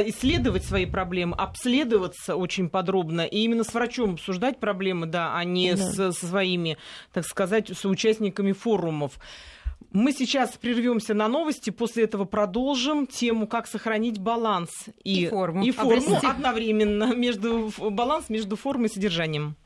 исследовать 0.09 0.65
свои 0.65 0.87
проблемы, 0.87 1.37
обследоваться 1.37 2.37
очень 2.37 2.71
подробно, 2.71 3.23
и 3.23 3.39
именно 3.41 3.65
с 3.65 3.75
врачом 3.75 4.15
обсуждать 4.15 4.59
проблемы, 4.59 5.07
да, 5.07 5.37
а 5.37 5.45
не 5.45 5.75
Да. 5.75 5.83
с, 5.83 5.95
со 5.97 6.13
своими, 6.13 6.79
так 7.13 7.27
сказать, 7.27 7.77
соучастниками 7.77 8.53
форумов. 8.53 9.19
Мы 9.93 10.13
сейчас 10.13 10.57
прервемся 10.57 11.15
на 11.15 11.27
новости, 11.27 11.71
после 11.71 12.05
этого 12.05 12.25
продолжим 12.25 13.07
тему, 13.09 13.49
как 13.49 13.67
сохранить 13.67 14.19
баланс 14.19 14.71
и, 15.03 15.25
И 15.25 15.27
форму. 15.29 15.65
и 15.65 15.71
форму 15.73 15.93
Обрести. 15.93 16.27
одновременно, 16.27 17.15
между, 17.15 17.73
баланс 17.91 18.29
между 18.29 18.55
формой 18.57 18.87
и 18.89 18.93
содержанием. 18.93 19.57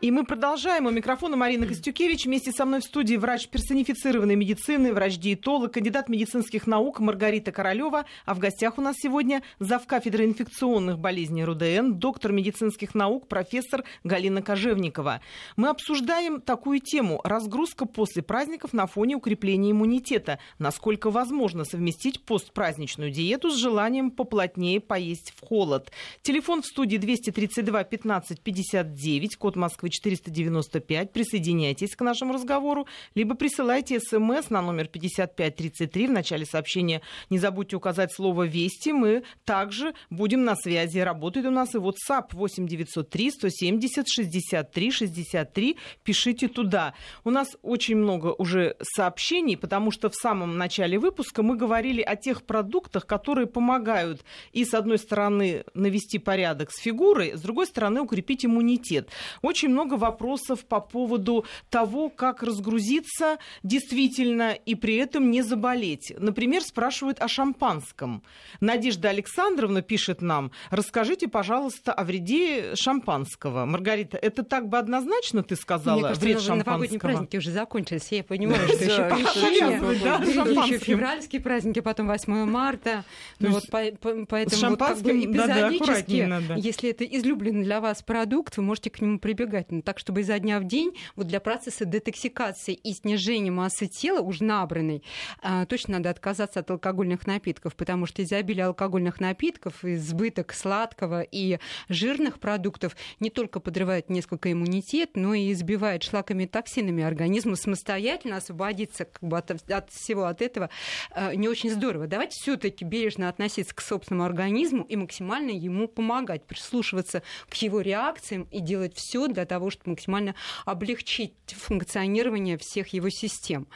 И 0.00 0.10
мы 0.10 0.24
продолжаем. 0.24 0.86
У 0.86 0.90
микрофона 0.90 1.36
Марина 1.36 1.66
Костюкевич. 1.66 2.24
Вместе 2.24 2.52
со 2.52 2.64
мной 2.64 2.80
в 2.80 2.84
студии 2.84 3.16
врач 3.16 3.48
персонифицированной 3.48 4.34
медицины, 4.34 4.94
врач-диетолог, 4.94 5.74
кандидат 5.74 6.08
медицинских 6.08 6.66
наук 6.66 7.00
Маргарита 7.00 7.52
Королева. 7.52 8.06
А 8.24 8.34
в 8.34 8.38
гостях 8.38 8.78
у 8.78 8.80
нас 8.80 8.96
сегодня 8.98 9.42
завкафедры 9.58 10.24
инфекционных 10.24 10.98
болезней 10.98 11.44
РУДН, 11.44 11.98
доктор 11.98 12.32
медицинских 12.32 12.94
наук, 12.94 13.28
профессор 13.28 13.84
Галина 14.02 14.40
Кожевникова. 14.40 15.20
Мы 15.56 15.68
обсуждаем 15.68 16.40
такую 16.40 16.80
тему– 16.80 17.20
разгрузка 17.24 17.84
после 17.84 18.22
праздников 18.22 18.72
на 18.72 18.86
фоне 18.86 19.16
укрепления 19.16 19.72
иммунитета. 19.72 20.38
Насколько 20.58 21.10
возможно 21.10 21.66
совместить 21.66 22.24
постпраздничную 22.24 23.10
диету 23.10 23.50
с 23.50 23.56
желанием 23.58 24.10
поплотнее 24.10 24.80
поесть 24.80 25.34
в 25.36 25.46
холод. 25.46 25.92
Телефон 26.22 26.62
в 26.62 26.66
студии 26.66 26.96
232 26.96 27.84
15 27.84 28.40
59, 28.40 29.36
код 29.36 29.56
Москвы 29.56 29.89
495. 29.90 31.12
Присоединяйтесь 31.12 31.94
к 31.94 32.00
нашему 32.00 32.34
разговору, 32.34 32.86
либо 33.14 33.34
присылайте 33.34 34.00
смс 34.00 34.50
на 34.50 34.62
номер 34.62 34.88
5533. 34.88 36.06
В 36.06 36.12
начале 36.12 36.46
сообщения 36.46 37.02
не 37.28 37.38
забудьте 37.38 37.76
указать 37.76 38.12
слово 38.12 38.44
«Вести». 38.44 38.92
Мы 38.92 39.22
также 39.44 39.94
будем 40.10 40.44
на 40.44 40.56
связи. 40.56 40.98
Работает 40.98 41.46
у 41.46 41.50
нас 41.50 41.74
и 41.74 41.78
WhatsApp 41.78 42.28
8903 42.32 43.30
170 43.30 44.08
63 44.08 44.90
63. 44.90 45.76
Пишите 46.04 46.48
туда. 46.48 46.94
У 47.24 47.30
нас 47.30 47.56
очень 47.62 47.96
много 47.96 48.28
уже 48.28 48.76
сообщений, 48.82 49.56
потому 49.56 49.90
что 49.90 50.10
в 50.10 50.14
самом 50.14 50.58
начале 50.58 50.98
выпуска 50.98 51.42
мы 51.42 51.56
говорили 51.56 52.02
о 52.02 52.16
тех 52.16 52.42
продуктах, 52.42 53.06
которые 53.06 53.46
помогают 53.46 54.24
и, 54.52 54.64
с 54.64 54.74
одной 54.74 54.98
стороны, 54.98 55.64
навести 55.74 56.18
порядок 56.18 56.70
с 56.70 56.78
фигурой, 56.78 57.36
с 57.36 57.40
другой 57.40 57.66
стороны, 57.66 58.00
укрепить 58.00 58.44
иммунитет. 58.44 59.08
Очень 59.42 59.70
много 59.70 59.79
вопросов 59.88 60.64
по 60.66 60.80
поводу 60.80 61.44
того, 61.70 62.08
как 62.08 62.42
разгрузиться 62.42 63.38
действительно 63.62 64.52
и 64.52 64.74
при 64.74 64.96
этом 64.96 65.30
не 65.30 65.42
заболеть. 65.42 66.12
Например, 66.18 66.62
спрашивают 66.62 67.20
о 67.20 67.28
шампанском. 67.28 68.22
Надежда 68.60 69.08
Александровна 69.08 69.82
пишет 69.82 70.22
нам, 70.22 70.50
расскажите, 70.70 71.28
пожалуйста, 71.28 71.92
о 71.92 72.04
вреде 72.04 72.74
шампанского. 72.74 73.64
Маргарита, 73.64 74.16
это 74.16 74.42
так 74.42 74.68
бы 74.68 74.78
однозначно 74.78 75.42
ты 75.42 75.56
сказала, 75.56 75.96
Мне 75.96 76.08
кажется, 76.08 76.24
вред 76.24 76.40
шампанского? 76.40 76.72
новогодние 76.72 77.00
праздники 77.00 77.36
уже 77.36 77.50
закончились. 77.50 78.08
Я 78.10 78.24
понимаю, 78.24 78.68
что 78.68 78.84
еще 78.84 80.78
февральские 80.78 81.40
праздники, 81.40 81.80
потом 81.80 82.08
8 82.08 82.44
марта. 82.44 83.04
Ну 83.38 83.50
вот 83.50 83.64
поэтому 83.70 84.24
эпизодически, 84.24 86.58
если 86.58 86.90
это 86.90 87.04
излюбленный 87.04 87.64
для 87.64 87.80
вас 87.80 88.02
продукт, 88.02 88.56
вы 88.56 88.62
можете 88.62 88.90
к 88.90 89.00
нему 89.00 89.18
прибегать. 89.18 89.69
Но 89.70 89.82
так, 89.82 89.98
чтобы 89.98 90.20
изо 90.20 90.38
дня 90.38 90.60
в 90.60 90.64
день, 90.64 90.96
вот 91.16 91.26
для 91.26 91.40
процесса 91.40 91.84
детоксикации 91.84 92.74
и 92.74 92.92
снижения 92.92 93.50
массы 93.50 93.86
тела, 93.86 94.20
уже 94.20 94.44
набранной, 94.44 95.02
а, 95.42 95.66
точно 95.66 95.94
надо 95.94 96.10
отказаться 96.10 96.60
от 96.60 96.70
алкогольных 96.70 97.26
напитков, 97.26 97.76
потому 97.76 98.06
что 98.06 98.22
изобилие 98.22 98.66
алкогольных 98.66 99.20
напитков, 99.20 99.84
избыток 99.84 100.52
сладкого 100.52 101.22
и 101.22 101.58
жирных 101.88 102.38
продуктов 102.40 102.96
не 103.20 103.30
только 103.30 103.60
подрывает 103.60 104.10
несколько 104.10 104.52
иммунитет, 104.52 105.10
но 105.14 105.34
и 105.34 105.52
избивает 105.52 106.02
шлаками 106.02 106.44
и 106.44 106.46
токсинами 106.46 107.02
организма. 107.02 107.56
Самостоятельно 107.56 108.36
освободиться 108.36 109.04
как 109.04 109.22
бы, 109.22 109.38
от, 109.38 109.50
от 109.50 109.90
всего 109.90 110.24
от 110.24 110.42
этого 110.42 110.70
э, 111.14 111.34
не 111.34 111.48
очень 111.48 111.70
здорово. 111.70 112.06
Давайте 112.06 112.36
все-таки 112.40 112.84
бережно 112.84 113.28
относиться 113.28 113.74
к 113.74 113.80
собственному 113.80 114.26
организму 114.26 114.84
и 114.84 114.96
максимально 114.96 115.50
ему 115.50 115.88
помогать, 115.88 116.44
прислушиваться 116.44 117.22
к 117.48 117.54
его 117.54 117.80
реакциям 117.80 118.48
и 118.50 118.60
делать 118.60 118.96
все 118.96 119.28
для 119.28 119.46
того, 119.50 119.70
чтобы 119.70 119.90
максимально 119.90 120.36
облегчить 120.64 121.34
функционирование 121.48 122.56
всех 122.56 122.88
его 122.94 123.10
систем. 123.10 123.66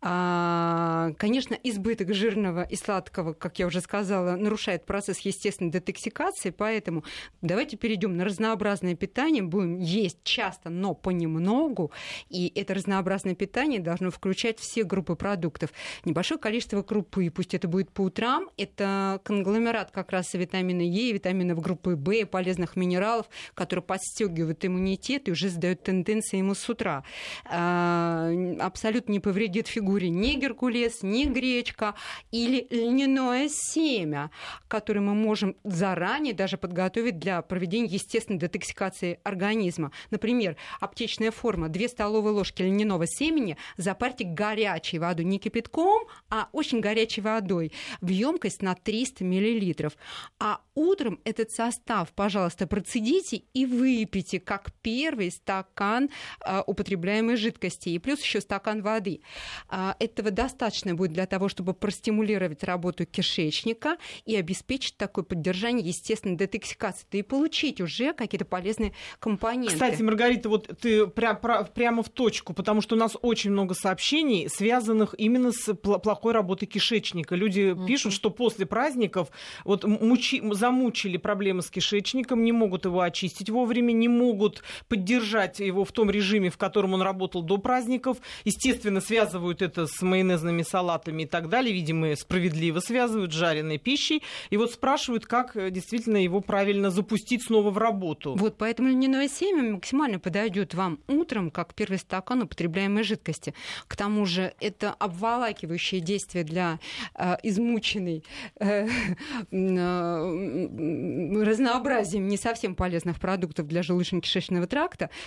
А, 0.00 1.12
Конечно, 1.16 1.56
избыток 1.62 2.12
жирного 2.12 2.64
и 2.64 2.74
сладкого, 2.74 3.34
как 3.34 3.60
я 3.60 3.68
уже 3.68 3.80
сказала, 3.80 4.34
нарушает 4.34 4.84
процесс 4.84 5.20
естественной 5.20 5.70
детоксикации, 5.70 6.50
поэтому 6.50 7.04
давайте 7.40 7.76
перейдем 7.76 8.16
на 8.16 8.24
разнообразное 8.24 8.96
питание, 8.96 9.44
будем 9.44 9.78
есть 9.78 10.18
часто, 10.24 10.70
но 10.70 10.94
понемногу, 10.94 11.92
и 12.28 12.50
это 12.56 12.74
разнообразное 12.74 13.36
питание 13.36 13.78
должно 13.78 14.10
включать 14.10 14.58
все 14.58 14.82
группы 14.82 15.14
продуктов. 15.14 15.70
Небольшое 16.04 16.40
количество 16.40 16.82
крупы, 16.82 17.30
пусть 17.30 17.54
это 17.54 17.68
будет 17.68 17.92
по 17.92 18.02
утрам, 18.02 18.50
это 18.56 19.20
конгломерат 19.22 19.92
как 19.92 20.10
раз 20.10 20.34
и 20.34 20.38
витамина 20.38 20.82
Е, 20.82 21.12
витаминов 21.12 21.60
группы 21.60 21.94
В, 21.94 22.26
полезных 22.26 22.74
минералов, 22.74 23.26
которые 23.54 23.84
подстегивают 23.84 24.64
иммунитет 24.64 25.11
и 25.18 25.30
уже 25.30 25.48
задают 25.48 25.82
тенденции 25.82 26.38
ему 26.38 26.54
с 26.54 26.68
утра. 26.68 27.04
А, 27.44 28.30
Абсолютно 28.60 29.12
не 29.12 29.20
повредит 29.20 29.68
фигуре 29.68 30.08
ни 30.10 30.34
геркулес, 30.34 31.02
ни 31.02 31.24
гречка 31.24 31.94
или 32.30 32.66
льняное 32.70 33.48
семя, 33.50 34.30
которое 34.68 35.00
мы 35.00 35.14
можем 35.14 35.56
заранее 35.64 36.34
даже 36.34 36.56
подготовить 36.56 37.18
для 37.18 37.42
проведения 37.42 37.88
естественной 37.88 38.38
детоксикации 38.38 39.20
организма. 39.24 39.92
Например, 40.10 40.56
аптечная 40.80 41.30
форма, 41.30 41.68
2 41.68 41.88
столовые 41.88 42.34
ложки 42.34 42.62
льняного 42.62 43.06
семени 43.06 43.56
запарьте 43.76 44.24
горячей 44.24 44.98
водой, 44.98 45.24
не 45.24 45.38
кипятком, 45.38 46.06
а 46.30 46.48
очень 46.52 46.80
горячей 46.80 47.20
водой, 47.20 47.72
в 48.00 48.08
емкость 48.08 48.62
на 48.62 48.74
300 48.74 49.24
мл. 49.24 49.90
А 50.38 50.60
утром 50.74 51.20
этот 51.24 51.50
состав, 51.50 52.12
пожалуйста, 52.12 52.66
процедите 52.66 53.42
и 53.52 53.66
выпейте 53.66 54.40
как 54.40 54.72
первый 55.02 55.32
стакан 55.32 56.10
а, 56.40 56.62
употребляемой 56.64 57.34
жидкости. 57.36 57.88
И 57.88 57.98
плюс 57.98 58.20
еще 58.22 58.40
стакан 58.40 58.82
воды. 58.82 59.20
А, 59.68 59.96
этого 59.98 60.30
достаточно 60.30 60.94
будет 60.94 61.12
для 61.12 61.26
того, 61.26 61.48
чтобы 61.48 61.74
простимулировать 61.74 62.62
работу 62.62 63.04
кишечника 63.04 63.96
и 64.26 64.36
обеспечить 64.36 64.96
такое 64.96 65.24
поддержание 65.24 65.84
естественной 65.84 66.36
детоксикации, 66.36 67.04
да 67.10 67.18
и 67.18 67.22
получить 67.22 67.80
уже 67.80 68.12
какие-то 68.12 68.44
полезные 68.44 68.92
компоненты. 69.18 69.72
Кстати, 69.74 70.02
Маргарита, 70.02 70.48
вот 70.48 70.68
ты 70.80 71.00
пря- 71.06 71.38
пра- 71.40 71.64
прямо 71.64 72.04
в 72.04 72.08
точку, 72.08 72.52
потому 72.54 72.80
что 72.80 72.94
у 72.94 72.98
нас 72.98 73.16
очень 73.22 73.50
много 73.50 73.74
сообщений, 73.74 74.48
связанных 74.48 75.16
именно 75.18 75.50
с 75.50 75.68
пл- 75.68 76.00
плохой 76.00 76.32
работой 76.32 76.66
кишечника. 76.66 77.34
Люди 77.34 77.76
пишут, 77.88 78.12
что 78.12 78.30
после 78.30 78.66
праздников 78.66 79.30
вот 79.64 79.84
мучи- 79.84 80.40
замучили 80.54 81.16
проблемы 81.16 81.62
с 81.62 81.70
кишечником, 81.70 82.44
не 82.44 82.52
могут 82.52 82.84
его 82.84 83.00
очистить 83.00 83.50
вовремя, 83.50 83.90
не 83.92 84.08
могут 84.08 84.62
поддержать 84.92 85.58
его 85.58 85.86
в 85.86 85.92
том 85.92 86.10
режиме, 86.10 86.50
в 86.50 86.58
котором 86.58 86.92
он 86.92 87.00
работал 87.00 87.40
до 87.42 87.56
праздников. 87.56 88.18
Естественно, 88.44 89.00
связывают 89.00 89.62
это 89.62 89.86
с 89.86 90.02
майонезными 90.02 90.62
салатами 90.62 91.22
и 91.22 91.26
так 91.26 91.48
далее. 91.48 91.72
Видимо, 91.72 92.14
справедливо 92.14 92.80
связывают 92.80 93.32
с 93.32 93.34
жареной 93.34 93.78
пищей. 93.78 94.22
И 94.50 94.58
вот 94.58 94.70
спрашивают, 94.70 95.24
как 95.24 95.56
э, 95.56 95.70
действительно 95.70 96.18
его 96.18 96.42
правильно 96.42 96.90
запустить 96.90 97.42
снова 97.42 97.70
в 97.70 97.78
работу. 97.78 98.34
Вот 98.36 98.58
поэтому 98.58 98.90
льняное 98.90 99.30
семя 99.30 99.62
максимально 99.72 100.18
подойдет 100.18 100.74
вам 100.74 100.98
утром, 101.08 101.50
как 101.50 101.72
первый 101.72 101.96
стакан 101.96 102.42
употребляемой 102.42 103.02
жидкости. 103.02 103.54
К 103.88 103.96
тому 103.96 104.26
же 104.26 104.52
это 104.60 104.90
обволакивающее 104.90 106.02
действие 106.02 106.44
для 106.44 106.80
э, 107.14 107.36
измученной 107.44 108.24
э, 108.60 108.88
э, 109.50 111.44
разнообразием 111.44 112.28
не 112.28 112.36
совсем 112.36 112.74
полезных 112.74 113.18
продуктов 113.18 113.68
для 113.68 113.80
желудочно-кишечного 113.80 114.66
тракта, 114.66 114.81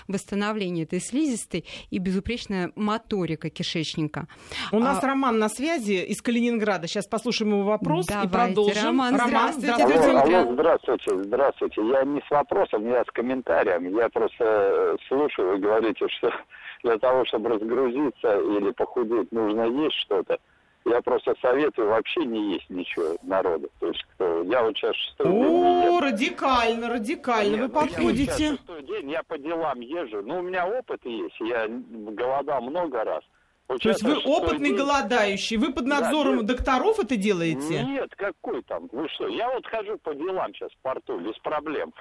восстановление 0.08 0.86
этой 0.86 1.00
слизистой 1.00 1.66
и 1.90 2.00
безупречная 2.00 2.72
моторика 2.76 3.50
кишечника. 3.50 4.28
У 4.72 4.80
нас 4.80 5.04
А- 5.04 5.08
Роман 5.08 5.40
на 5.40 5.50
связи 5.50 6.04
из 6.04 6.22
Калининграда. 6.22 6.88
Сейчас 6.88 7.08
послушаем 7.08 7.52
его 7.52 7.64
вопрос 7.64 8.06
и 8.08 8.14
Давайте, 8.14 8.32
продолжим. 8.32 8.84
Роман, 8.86 9.16
здравствуйте. 9.16 9.74
здравствуйте. 9.74 9.96
Алло, 10.00 10.16
Здравствуйте. 10.16 10.38
алло, 10.38 10.54
здравствуйте, 10.54 11.24
здравствуйте. 11.24 11.82
Я 11.88 12.04
не 12.04 12.22
с 12.22 12.30
вопросом, 12.32 12.90
я 12.90 13.04
с 13.04 13.12
комментарием. 13.14 13.98
Я 13.98 14.10
просто 14.10 14.44
э, 14.44 14.96
слушаю, 15.08 15.52
вы 15.52 15.58
говорите, 15.60 16.06
что 16.18 16.30
для 16.84 16.98
того, 16.98 17.26
чтобы 17.26 17.50
разгрузиться 17.50 18.38
или 18.40 18.72
похудеть, 18.72 19.32
нужно 19.32 19.64
есть 19.64 19.96
что-то. 20.06 20.38
Я 20.86 21.02
просто 21.02 21.34
советую 21.42 21.90
вообще 21.90 22.24
не 22.26 22.54
есть 22.54 22.70
ничего 22.70 23.18
народу. 23.24 23.70
То 23.80 23.88
есть 23.88 24.04
кто- 24.14 24.44
я 24.44 24.62
вот 24.64 24.78
сейчас 24.78 24.96
шестой 24.96 25.32
день 25.32 25.44
О, 25.44 26.00
радикально, 26.00 26.90
радикально. 26.90 27.56
Не, 27.56 27.62
Вы 27.62 27.68
ну, 27.68 27.74
я 27.74 27.80
вот 27.82 27.90
подходите. 27.90 28.50
шестой 28.52 28.84
день, 28.84 29.10
я 29.12 29.24
по 29.24 29.38
делам 29.38 29.80
езжу. 29.80 30.22
Ну, 30.22 30.40
у 30.40 30.42
меня 30.44 30.68
опыт 30.68 31.04
есть, 31.04 31.36
я 31.40 31.66
голодал 31.68 32.62
много 32.62 33.04
раз. 33.04 33.24
Вот 33.68 33.82
То 33.82 33.90
есть 33.90 34.04
вы 34.04 34.16
опытный 34.24 34.70
день. 34.70 34.78
голодающий. 34.78 35.58
Вы 35.58 35.74
под 35.74 35.86
надзором 35.88 36.38
нет. 36.38 36.46
докторов 36.46 37.00
это 37.00 37.16
делаете? 37.18 37.82
Нет, 37.84 38.14
какой 38.16 38.62
там? 38.62 38.88
Вы 38.92 39.10
что? 39.10 39.28
Я 39.28 39.50
вот 39.52 39.66
хожу 39.66 39.98
по 39.98 40.14
делам 40.14 40.54
сейчас 40.54 40.70
в 40.72 40.78
порту, 40.84 41.18
без 41.20 41.36
проблем. 41.40 41.92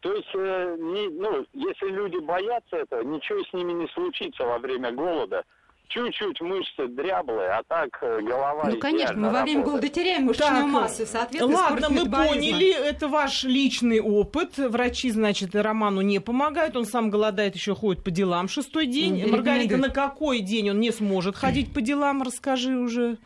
То 0.00 0.14
есть, 0.14 0.28
э, 0.34 0.76
не, 0.78 1.08
ну, 1.08 1.44
если 1.52 1.88
люди 1.88 2.16
боятся 2.24 2.76
этого, 2.76 3.02
ничего 3.02 3.44
с 3.44 3.52
ними 3.52 3.72
не 3.72 3.86
случится 3.88 4.44
во 4.46 4.58
время 4.58 4.92
голода. 4.92 5.44
Чуть-чуть 5.90 6.40
мышцы 6.40 6.86
дряблые, 6.86 7.50
а 7.50 7.62
так 7.66 7.88
э, 8.00 8.20
голова 8.22 8.70
Ну, 8.70 8.78
конечно, 8.78 9.16
мы 9.16 9.30
во 9.30 9.42
время 9.42 9.58
работает. 9.58 9.64
голода 9.64 9.88
теряем 9.88 10.22
мышечную 10.26 10.62
Так, 10.62 10.66
массу, 10.72 11.04
соответственно, 11.04 11.56
Ладно, 11.58 11.88
мы 11.90 11.94
метаболизма. 12.04 12.34
поняли, 12.34 12.88
это 12.88 13.08
ваш 13.08 13.42
личный 13.42 14.00
опыт. 14.00 14.56
Врачи, 14.56 15.10
значит, 15.10 15.56
Роману 15.56 16.00
не 16.02 16.20
помогают, 16.20 16.76
он 16.76 16.84
сам 16.86 17.10
голодает, 17.10 17.56
еще 17.56 17.74
ходит 17.74 18.04
по 18.04 18.12
делам 18.12 18.48
шестой 18.48 18.86
день. 18.86 19.26
Маргарита, 19.28 19.78
на 19.78 19.88
какой 19.88 20.38
день 20.40 20.70
он 20.70 20.78
не 20.78 20.92
сможет 20.92 21.34
ходить 21.34 21.74
по 21.74 21.80
делам, 21.80 22.22
расскажи 22.22 22.76
уже. 22.76 23.18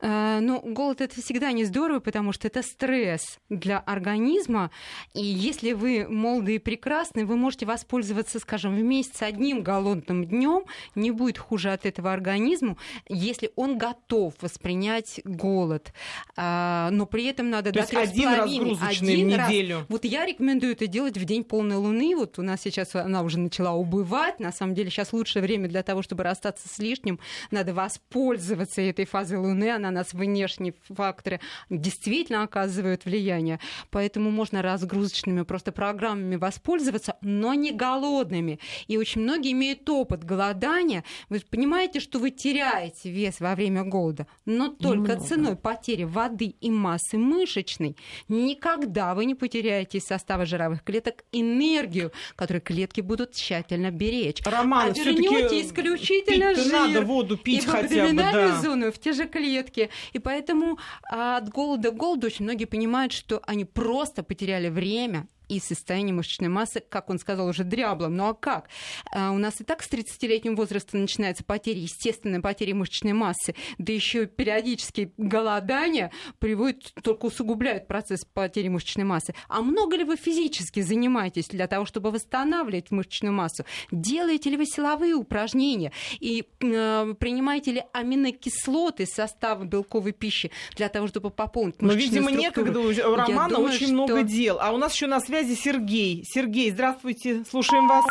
Э, 0.00 0.38
Ну, 0.40 0.60
голод 0.60 1.00
это 1.00 1.20
всегда 1.20 1.52
не 1.52 1.64
здорово, 1.64 2.00
потому 2.00 2.32
что 2.32 2.48
это 2.48 2.62
стресс 2.62 3.38
для 3.50 3.78
организма. 3.78 4.70
И 5.14 5.22
если 5.22 5.72
вы 5.72 6.06
молоды 6.08 6.54
и 6.54 6.58
прекрасны, 6.58 7.26
вы 7.26 7.36
можете 7.36 7.66
воспользоваться, 7.66 8.38
скажем, 8.40 8.74
в 8.74 8.82
месяц 8.82 9.22
одним 9.22 9.62
голодным 9.62 10.24
днем, 10.24 10.64
не 10.94 11.10
будет 11.10 11.36
хуже 11.38 11.72
от 11.72 11.84
этого 11.84 12.12
организму, 12.12 12.78
если 13.08 13.50
он 13.56 13.76
готов 13.78 14.34
воспринять 14.40 15.20
голод. 15.24 15.92
А, 16.36 16.88
Но 16.92 17.06
при 17.06 17.26
этом 17.26 17.50
надо 17.50 17.72
То 17.72 17.80
до 17.90 18.00
один 18.00 18.28
разгрузочный 18.34 19.12
один 19.14 19.30
в 19.30 19.36
раз. 19.36 19.48
неделю. 19.50 19.86
Вот 19.88 20.04
я 20.04 20.24
рекомендую 20.24 20.72
это 20.72 20.86
делать 20.86 21.18
в 21.18 21.24
день 21.24 21.44
полной 21.44 21.76
луны. 21.76 22.14
Вот 22.16 22.38
у 22.38 22.42
нас 22.42 22.60
сейчас 22.62 22.94
она 22.94 23.22
уже 23.22 23.38
начала 23.38 23.72
убывать. 23.72 24.40
На 24.40 24.52
самом 24.52 24.74
деле 24.74 24.90
сейчас 24.90 25.12
лучшее 25.12 25.42
время 25.42 25.68
для 25.68 25.82
того, 25.82 26.02
чтобы 26.02 26.22
расстаться 26.24 26.68
с 26.68 26.78
лишним. 26.78 27.18
Надо 27.50 27.74
воспользоваться 27.74 28.80
этой 28.80 29.04
фазой 29.04 29.38
луны. 29.38 29.70
Она 29.70 29.89
на 29.90 30.00
нас 30.00 30.12
внешние 30.12 30.74
факторы 30.88 31.40
действительно 31.68 32.42
оказывают 32.42 33.04
влияние. 33.04 33.60
Поэтому 33.90 34.30
можно 34.30 34.62
разгрузочными 34.62 35.42
просто 35.42 35.72
программами 35.72 36.36
воспользоваться, 36.36 37.16
но 37.20 37.54
не 37.54 37.72
голодными. 37.72 38.58
И 38.88 38.96
очень 38.96 39.22
многие 39.22 39.52
имеют 39.52 39.88
опыт 39.88 40.24
голодания. 40.24 41.04
Вы 41.28 41.40
понимаете, 41.40 42.00
что 42.00 42.18
вы 42.18 42.30
теряете 42.30 43.10
вес 43.10 43.40
во 43.40 43.54
время 43.54 43.84
голода, 43.84 44.26
но 44.46 44.68
только 44.68 45.12
Немного. 45.12 45.20
ценой 45.26 45.56
потери 45.56 46.04
воды 46.04 46.54
и 46.60 46.70
массы 46.70 47.18
мышечной 47.18 47.96
никогда 48.28 49.14
вы 49.14 49.24
не 49.24 49.34
потеряете 49.34 49.98
из 49.98 50.06
состава 50.06 50.46
жировых 50.46 50.82
клеток 50.82 51.24
энергию, 51.32 52.12
которую 52.36 52.62
клетки 52.62 53.00
будут 53.00 53.32
тщательно 53.32 53.90
беречь. 53.90 54.42
Роман, 54.44 54.90
а 54.90 54.92
вернете 54.92 55.60
исключительно 55.62 56.54
жир 56.54 56.72
надо 56.72 57.02
воду 57.02 57.36
пить 57.36 57.64
и 57.64 57.66
хотя 57.66 58.08
бы, 58.08 58.12
да. 58.14 58.60
зону 58.60 58.92
в 58.92 58.98
те 58.98 59.12
же 59.12 59.26
клетки. 59.26 59.79
И 60.12 60.18
поэтому 60.18 60.78
а, 61.10 61.38
от 61.38 61.48
голода 61.48 61.90
к 61.90 61.96
голоду 61.96 62.26
очень 62.26 62.44
многие 62.44 62.66
понимают, 62.66 63.12
что 63.12 63.40
они 63.46 63.64
просто 63.64 64.22
потеряли 64.22 64.68
время 64.68 65.26
и 65.50 65.58
состояние 65.58 66.14
мышечной 66.14 66.48
массы, 66.48 66.80
как 66.80 67.10
он 67.10 67.18
сказал, 67.18 67.48
уже 67.48 67.64
дряблым. 67.64 68.16
Ну 68.16 68.28
а 68.28 68.34
как? 68.34 68.68
А 69.12 69.32
у 69.32 69.38
нас 69.38 69.60
и 69.60 69.64
так 69.64 69.82
с 69.82 69.90
30-летним 69.90 70.54
возрастом 70.54 71.00
начинается 71.00 71.42
потеря, 71.42 71.80
естественная 71.80 72.40
потеря 72.40 72.74
мышечной 72.74 73.12
массы, 73.12 73.56
да 73.78 73.92
еще 73.92 74.26
периодически 74.26 75.12
голодание 75.16 76.12
приводит, 76.38 76.92
только 77.02 77.26
усугубляют 77.26 77.88
процесс 77.88 78.24
потери 78.24 78.68
мышечной 78.68 79.04
массы. 79.04 79.34
А 79.48 79.60
много 79.62 79.96
ли 79.96 80.04
вы 80.04 80.16
физически 80.16 80.80
занимаетесь 80.80 81.48
для 81.48 81.66
того, 81.66 81.84
чтобы 81.84 82.12
восстанавливать 82.12 82.92
мышечную 82.92 83.32
массу? 83.32 83.64
Делаете 83.90 84.50
ли 84.50 84.56
вы 84.56 84.66
силовые 84.66 85.14
упражнения? 85.14 85.92
И 86.20 86.44
э, 86.60 87.14
принимаете 87.18 87.72
ли 87.72 87.82
аминокислоты 87.92 89.02
из 89.02 89.10
состава 89.10 89.64
белковой 89.64 90.12
пищи 90.12 90.52
для 90.76 90.88
того, 90.88 91.08
чтобы 91.08 91.30
пополнить 91.30 91.82
мышечную 91.82 92.22
Но, 92.22 92.30
видимо, 92.30 92.50
структуру? 92.52 92.90
некогда. 92.90 93.08
У 93.08 93.16
Романа 93.16 93.54
думаю, 93.56 93.74
очень 93.74 93.86
что... 93.86 93.94
много 93.94 94.22
дел. 94.22 94.58
А 94.60 94.70
у 94.70 94.76
нас 94.76 94.94
еще 94.94 95.06
на 95.06 95.20
связи 95.20 95.39
связи 95.40 95.54
Сергей. 95.54 96.24
Сергей, 96.26 96.70
здравствуйте, 96.70 97.44
слушаем 97.48 97.88
вас 97.88 98.04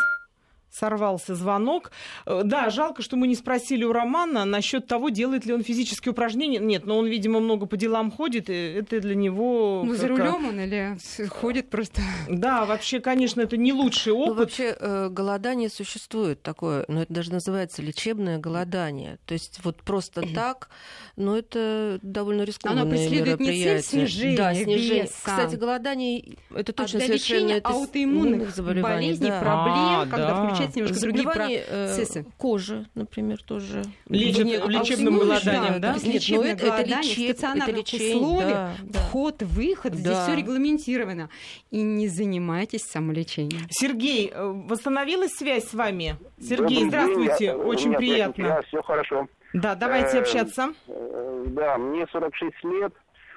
сорвался 0.71 1.35
звонок. 1.35 1.91
Э, 2.25 2.41
да, 2.43 2.69
жалко, 2.69 3.01
что 3.01 3.15
мы 3.15 3.27
не 3.27 3.35
спросили 3.35 3.83
у 3.83 3.91
Романа 3.91 4.45
насчет 4.45 4.87
того, 4.87 5.09
делает 5.09 5.45
ли 5.45 5.53
он 5.53 5.63
физические 5.63 6.11
упражнения. 6.11 6.59
Нет, 6.59 6.85
но 6.85 6.97
он, 6.97 7.07
видимо, 7.07 7.39
много 7.39 7.65
по 7.65 7.77
делам 7.77 8.11
ходит, 8.11 8.49
и 8.49 8.53
это 8.53 8.99
для 8.99 9.15
него... 9.15 9.83
Ну, 9.85 9.95
за 9.95 10.07
рулем 10.07 10.47
он 10.47 10.59
или 10.59 10.97
ходит 11.27 11.69
просто... 11.69 12.01
Да, 12.29 12.65
вообще, 12.65 12.99
конечно, 12.99 13.41
это 13.41 13.57
не 13.57 13.73
лучший 13.73 14.13
ну, 14.13 14.19
опыт. 14.19 14.35
Ну, 14.35 14.41
вообще, 14.41 14.75
э, 14.79 15.09
голодание 15.09 15.69
существует 15.69 16.41
такое, 16.41 16.85
но 16.87 17.01
это 17.03 17.13
даже 17.13 17.31
называется 17.31 17.81
лечебное 17.81 18.37
голодание. 18.37 19.17
То 19.25 19.33
есть 19.33 19.59
вот 19.63 19.77
просто 19.77 20.21
так, 20.33 20.69
но 21.15 21.37
это 21.37 21.99
довольно 22.01 22.43
рискованное 22.43 22.83
Оно 22.83 22.91
преследует 22.91 23.39
не 23.39 23.63
цель 23.63 23.81
снижения 23.81 24.37
да, 24.37 24.53
снижение. 24.53 25.01
веса. 25.03 25.13
Кстати, 25.23 25.55
голодание 25.55 26.37
это 26.53 26.73
точно 26.73 26.99
а 26.99 27.01
совершенно... 27.01 27.51
Это 27.51 27.69
аутоиммунных 27.69 28.55
болезней, 28.81 29.29
да. 29.29 29.39
проблем, 29.39 29.99
а, 30.01 30.07
когда 30.09 30.27
да 30.27 30.49
включать 30.59 30.75
немножко 30.75 31.01
другие 31.01 31.29
процессы. 31.29 32.19
Э, 32.21 32.23
кожи, 32.37 32.85
например, 32.95 33.41
тоже. 33.41 33.83
Не, 34.07 34.31
лечебным 34.31 35.17
голоданием, 35.17 35.81
да? 35.81 35.93
да? 35.93 36.07
Нет, 36.07 36.23
но 36.29 36.43
это, 36.43 36.67
это, 36.67 36.83
лечеб, 36.83 37.37
это 37.39 37.71
лечение, 37.71 38.15
условиях, 38.15 38.69
да, 38.83 38.99
вход, 38.99 39.41
выход, 39.43 39.93
да. 39.93 39.97
здесь 39.97 40.17
все 40.17 40.35
регламентировано. 40.35 41.29
И 41.71 41.81
не 41.81 42.07
занимайтесь 42.07 42.83
самолечением. 42.83 43.67
Сергей, 43.69 44.31
э, 44.33 44.43
восстановилась 44.43 45.31
связь 45.33 45.65
с 45.65 45.73
вами? 45.73 46.15
Сергей, 46.39 46.85
Добрый 46.85 46.89
здравствуйте, 46.89 47.37
день. 47.39 47.55
очень 47.55 47.93
приятно. 47.93 48.61
Все 48.67 48.81
хорошо. 48.81 49.27
Да, 49.53 49.75
давайте 49.75 50.17
э, 50.17 50.21
общаться. 50.21 50.73
Да, 50.87 51.77
мне 51.77 52.05
46 52.11 52.63
лет. 52.65 52.93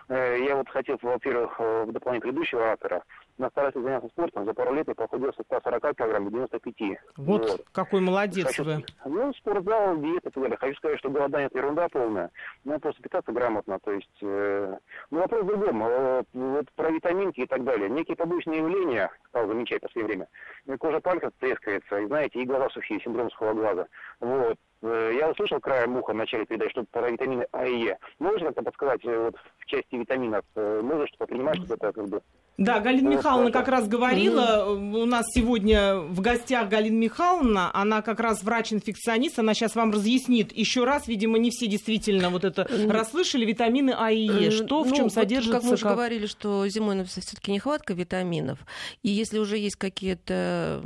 Я 0.08 0.56
вот 0.56 0.68
хотел, 0.68 0.98
во-первых, 1.00 1.58
в 1.58 1.90
дополнение 1.90 2.20
предыдущего 2.20 2.72
автора, 2.72 3.02
на 3.42 3.50
стараюсь 3.50 3.74
заняться 3.74 4.08
спортом. 4.08 4.46
За 4.46 4.54
пару 4.54 4.72
лет 4.72 4.88
я 4.88 4.94
похудел 4.94 5.32
со 5.34 5.42
140 5.42 5.96
килограмм 5.96 6.24
до 6.24 6.30
95. 6.30 6.98
Вот, 7.16 7.50
вот. 7.50 7.64
какой 7.72 8.00
молодец 8.00 8.46
Хочу, 8.46 8.64
вы. 8.64 8.84
Ну, 9.04 9.34
спортзал, 9.34 9.98
диета 9.98 10.28
и 10.28 10.32
так 10.32 10.42
далее. 10.42 10.56
Хочу 10.56 10.76
сказать, 10.76 10.98
что 10.98 11.10
голодание– 11.10 11.46
это 11.50 11.58
ерунда 11.58 11.88
полная. 11.88 12.30
Надо 12.64 12.80
просто 12.80 13.02
питаться 13.02 13.32
грамотно. 13.32 13.78
То 13.80 13.92
есть, 13.92 14.18
э, 14.22 14.76
ну, 15.10 15.18
вопрос 15.18 15.42
в 15.42 15.46
другом. 15.46 15.82
Э, 15.84 16.22
вот 16.32 16.70
про 16.76 16.90
витаминки 16.90 17.40
и 17.40 17.46
так 17.46 17.64
далее. 17.64 17.90
Некие 17.90 18.16
побочные 18.16 18.58
явления, 18.58 19.10
стал 19.28 19.48
замечать 19.48 19.80
в 19.80 19.86
последнее 19.86 20.26
время. 20.66 20.78
Кожа 20.78 21.00
пальцев 21.00 21.32
трескается, 21.40 21.98
и, 21.98 22.06
знаете, 22.06 22.40
и 22.40 22.46
глаза 22.46 22.70
сухие, 22.70 23.00
синдром 23.00 23.30
сухого 23.30 23.54
глаза. 23.54 23.86
Вот. 24.20 24.56
Э, 24.82 25.12
я 25.16 25.30
услышал 25.30 25.60
краем 25.60 25.96
уха 25.96 26.12
в 26.12 26.16
начале 26.16 26.44
передачи, 26.44 26.72
что 26.72 26.84
про 26.84 27.10
витамины 27.10 27.46
А 27.52 27.66
и 27.66 27.84
Е. 27.84 27.98
Можешь 28.18 28.42
как-то 28.42 28.62
подсказать 28.62 29.04
э, 29.04 29.24
вот, 29.24 29.36
в 29.58 29.66
части 29.66 29.94
витаминов? 29.94 30.44
Э, 30.56 30.80
можешь 30.82 31.08
что-то 31.10 31.26
понимать, 31.26 31.64
что 31.64 31.74
это 31.74 31.92
как 31.92 32.08
бы... 32.08 32.22
Да, 32.58 32.80
Галина 32.80 33.08
Михайловна 33.08 33.50
как 33.50 33.68
раз 33.68 33.88
говорила, 33.88 34.66
у 34.68 35.06
нас 35.06 35.24
сегодня 35.34 35.96
в 35.96 36.20
гостях 36.20 36.68
Галина 36.68 36.96
Михайловна, 36.96 37.70
она 37.74 38.02
как 38.02 38.20
раз 38.20 38.42
врач-инфекционист, 38.42 39.38
она 39.38 39.54
сейчас 39.54 39.74
вам 39.74 39.90
разъяснит 39.90 40.52
еще 40.56 40.84
раз, 40.84 41.08
видимо, 41.08 41.38
не 41.38 41.50
все 41.50 41.66
действительно 41.66 42.28
вот 42.30 42.44
это 42.44 42.68
расслышали, 42.88 43.44
витамины 43.44 43.94
А 43.96 44.10
и 44.10 44.26
Е, 44.26 44.50
что, 44.50 44.82
в 44.82 44.88
ну, 44.88 44.94
чем 44.94 45.04
вот 45.04 45.14
содержится. 45.14 45.58
Как 45.58 45.64
мы 45.64 45.72
уже 45.74 45.82
как... 45.82 45.92
говорили, 45.94 46.26
что 46.26 46.66
зимой 46.68 47.04
все-таки 47.04 47.52
нехватка 47.52 47.94
витаминов, 47.94 48.58
и 49.02 49.08
если 49.08 49.38
уже 49.38 49.56
есть 49.56 49.76
какие-то 49.76 50.82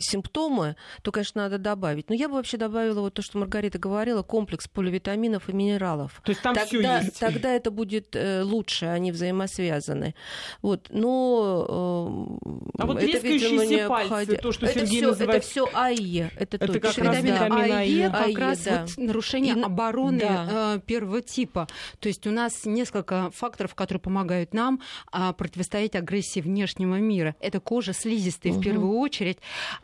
симптомы, 0.00 0.76
то, 1.02 1.12
конечно, 1.12 1.42
надо 1.42 1.58
добавить. 1.58 2.08
Но 2.08 2.14
я 2.14 2.28
бы 2.28 2.34
вообще 2.34 2.56
добавила 2.56 3.00
вот 3.00 3.14
то, 3.14 3.22
что 3.22 3.38
Маргарита 3.38 3.78
говорила, 3.78 4.22
комплекс 4.22 4.68
поливитаминов 4.68 5.48
и 5.48 5.52
минералов. 5.52 6.20
То 6.24 6.30
есть 6.30 6.42
там 6.42 6.54
тогда, 6.54 7.00
есть. 7.00 7.18
Тогда 7.18 7.52
это 7.52 7.70
будет 7.70 8.14
э, 8.14 8.42
лучше, 8.42 8.86
они 8.86 9.12
взаимосвязаны. 9.12 10.14
Вот, 10.62 10.88
но 10.90 12.38
э, 12.44 12.68
а 12.78 12.86
вот 12.86 13.02
это, 13.02 13.18
видимо, 13.26 13.66
необходимо. 13.66 14.38
то, 14.38 14.52
что 14.52 14.66
это 14.66 14.86
все, 14.86 15.08
называет... 15.08 15.42
это 15.42 15.48
все 15.48 15.68
АИЕ. 15.72 16.30
Это, 16.36 16.56
это 16.56 16.66
точно. 16.66 16.80
как 16.80 16.98
раз 16.98 17.24
да. 17.24 17.46
АИЕ 17.78 18.10
как 18.10 18.26
АИЕ, 18.26 18.36
раз 18.36 18.58
да. 18.64 18.86
вот 18.86 18.98
нарушение 18.98 19.54
и, 19.54 19.60
обороны 19.60 20.20
да. 20.20 20.74
э, 20.76 20.80
первого 20.84 21.22
типа. 21.22 21.66
То 21.98 22.08
есть 22.08 22.26
у 22.26 22.30
нас 22.30 22.64
несколько 22.64 23.30
факторов, 23.32 23.74
которые 23.74 24.00
помогают 24.00 24.54
нам 24.54 24.80
э, 25.12 25.32
противостоять 25.36 25.94
агрессии 25.94 26.40
внешнего 26.40 26.96
мира. 26.96 27.34
Это 27.40 27.60
кожа 27.60 27.92
слизистая 27.92 28.52
угу. 28.52 28.60
в 28.60 28.64
первую 28.64 28.98
очередь 28.98 29.38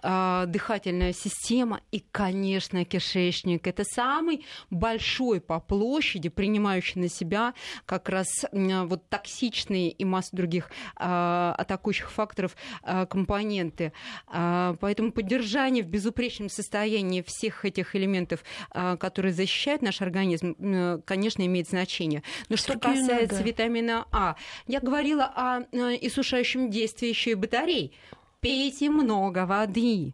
дыхательная 0.04 1.12
система 1.12 1.80
и, 1.90 2.04
конечно, 2.12 2.84
кишечник. 2.84 3.66
Это 3.66 3.84
самый 3.84 4.44
большой 4.70 5.40
по 5.40 5.60
площади, 5.60 6.28
принимающий 6.28 7.00
на 7.00 7.08
себя 7.08 7.54
как 7.86 8.08
раз 8.08 8.28
э, 8.50 8.84
вот 8.84 9.08
токсичные 9.08 9.90
и 9.90 10.04
массу 10.04 10.36
других 10.36 10.70
э, 10.98 11.54
атакующих 11.56 12.10
факторов 12.10 12.56
компоненты. 13.08 13.92
Поэтому 14.26 15.12
поддержание 15.12 15.82
в 15.82 15.88
безупречном 15.88 16.48
состоянии 16.48 17.22
всех 17.22 17.64
этих 17.64 17.96
элементов, 17.96 18.44
которые 18.70 19.32
защищают 19.32 19.82
наш 19.82 20.02
организм, 20.02 21.02
конечно, 21.04 21.44
имеет 21.46 21.68
значение. 21.68 22.22
Но 22.48 22.56
что 22.56 22.78
касается 22.78 23.42
витамина 23.42 24.06
А, 24.10 24.36
я 24.66 24.80
говорила 24.80 25.24
о 25.24 25.60
иссушающем 25.72 26.70
действии 26.70 27.08
еще 27.08 27.32
и 27.32 27.34
батарей 27.34 27.94
пейте 28.44 28.90
много 28.90 29.46
воды. 29.46 30.12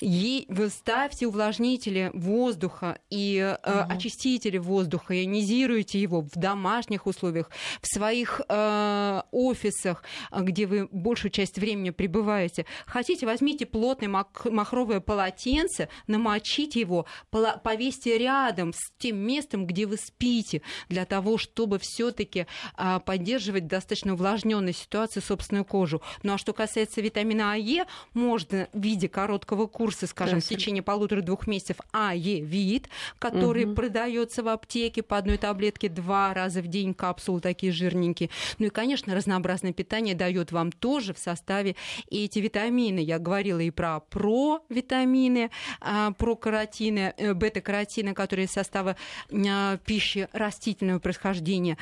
И 0.00 0.46
вы 0.48 0.68
ставьте 0.68 1.26
увлажнители 1.26 2.10
воздуха 2.14 2.98
и 3.10 3.36
э, 3.36 3.82
угу. 3.82 3.92
очистители 3.92 4.58
воздуха, 4.58 5.14
ионизируйте 5.14 6.00
его 6.00 6.22
в 6.22 6.30
домашних 6.30 7.06
условиях, 7.06 7.50
в 7.80 7.86
своих 7.86 8.40
э, 8.48 9.22
офисах, 9.30 10.02
где 10.32 10.66
вы 10.66 10.88
большую 10.90 11.30
часть 11.30 11.58
времени 11.58 11.90
пребываете. 11.90 12.66
Хотите, 12.86 13.26
возьмите 13.26 13.66
плотное 13.66 14.08
мак- 14.08 14.50
махровое 14.50 15.00
полотенце, 15.00 15.88
намочите 16.06 16.80
его, 16.80 17.06
повесьте 17.30 18.18
рядом 18.18 18.72
с 18.72 18.92
тем 18.98 19.18
местом, 19.18 19.66
где 19.66 19.86
вы 19.86 19.96
спите, 19.96 20.62
для 20.88 21.04
того, 21.04 21.38
чтобы 21.38 21.78
все-таки 21.78 22.46
э, 22.76 23.00
поддерживать 23.04 23.66
достаточно 23.66 24.14
увлажненную 24.14 24.74
ситуацию 24.74 25.22
собственную 25.22 25.64
кожу. 25.64 26.02
Ну 26.22 26.34
а 26.34 26.38
что 26.38 26.52
касается 26.52 27.00
витамина 27.00 27.52
А, 27.52 27.56
Е, 27.56 27.86
можно 28.14 28.68
в 28.72 28.80
виде 28.80 29.08
короткого 29.08 29.57
короткого 29.58 29.66
курса, 29.66 30.06
скажем, 30.06 30.40
в 30.40 30.44
течение 30.44 30.82
полутора-двух 30.82 31.46
месяцев 31.46 31.76
АЕ-вид, 31.92 32.88
который 33.18 33.64
угу. 33.64 33.74
продается 33.74 34.42
в 34.42 34.48
аптеке 34.48 35.02
по 35.02 35.16
одной 35.16 35.38
таблетке 35.38 35.88
два 35.88 36.34
раза 36.34 36.62
в 36.62 36.66
день, 36.66 36.94
капсулы 36.94 37.40
такие 37.40 37.72
жирненькие. 37.72 38.30
Ну 38.58 38.66
и, 38.66 38.70
конечно, 38.70 39.14
разнообразное 39.14 39.72
питание 39.72 40.14
дает 40.14 40.52
вам 40.52 40.72
тоже 40.72 41.14
в 41.14 41.18
составе 41.18 41.74
эти 42.10 42.38
витамины. 42.38 43.00
Я 43.00 43.18
говорила 43.18 43.60
и 43.60 43.70
про 43.70 44.00
провитамины, 44.00 45.50
а, 45.80 46.12
про 46.12 46.36
каротины, 46.36 47.14
э, 47.16 47.34
бета-каротины, 47.34 48.14
которые 48.14 48.46
из 48.46 48.52
состава 48.52 48.96
а, 49.32 49.76
пищи 49.78 50.28
растительного 50.32 50.98
происхождения. 50.98 51.76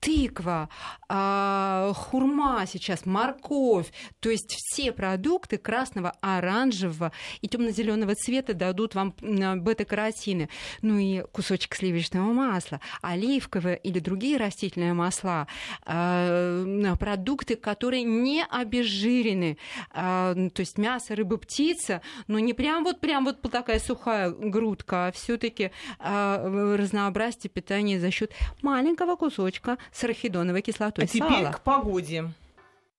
Тыква, 0.00 0.68
а, 1.08 1.92
хурма 1.94 2.64
сейчас, 2.66 3.06
морковь. 3.06 3.92
То 4.20 4.30
есть 4.30 4.54
все 4.56 4.92
продукты 4.92 5.58
красного, 5.58 6.14
оранжевого 6.20 7.12
и 7.40 7.48
темно-зеленого 7.48 8.14
цвета 8.14 8.54
дадут 8.54 8.94
вам 8.94 9.14
бета-каротины. 9.20 10.48
Ну 10.82 10.98
и 10.98 11.22
кусочек 11.32 11.74
сливочного 11.74 12.32
масла, 12.32 12.80
оливковое 13.02 13.74
или 13.74 13.98
другие 13.98 14.36
растительные 14.36 14.92
масла, 14.92 15.46
продукты, 15.84 17.56
которые 17.56 18.02
не 18.02 18.44
обезжирены. 18.44 19.58
То 19.92 20.50
есть 20.56 20.78
мясо, 20.78 21.14
рыба, 21.14 21.36
птица, 21.36 22.00
но 22.26 22.38
не 22.38 22.54
прям 22.54 22.84
вот 22.84 23.00
прям 23.00 23.24
вот 23.24 23.40
такая 23.42 23.78
сухая 23.78 24.30
грудка, 24.30 25.08
а 25.08 25.12
все-таки 25.12 25.70
разнообразие 25.98 27.50
питания 27.50 27.98
за 28.00 28.10
счет 28.10 28.32
маленького 28.62 29.16
кусочка 29.16 29.78
с 29.92 30.04
арахидоновой 30.04 30.62
кислотой. 30.62 31.04
А 31.04 31.06
теперь 31.06 31.46
к 31.50 31.60
погоде. 31.60 32.32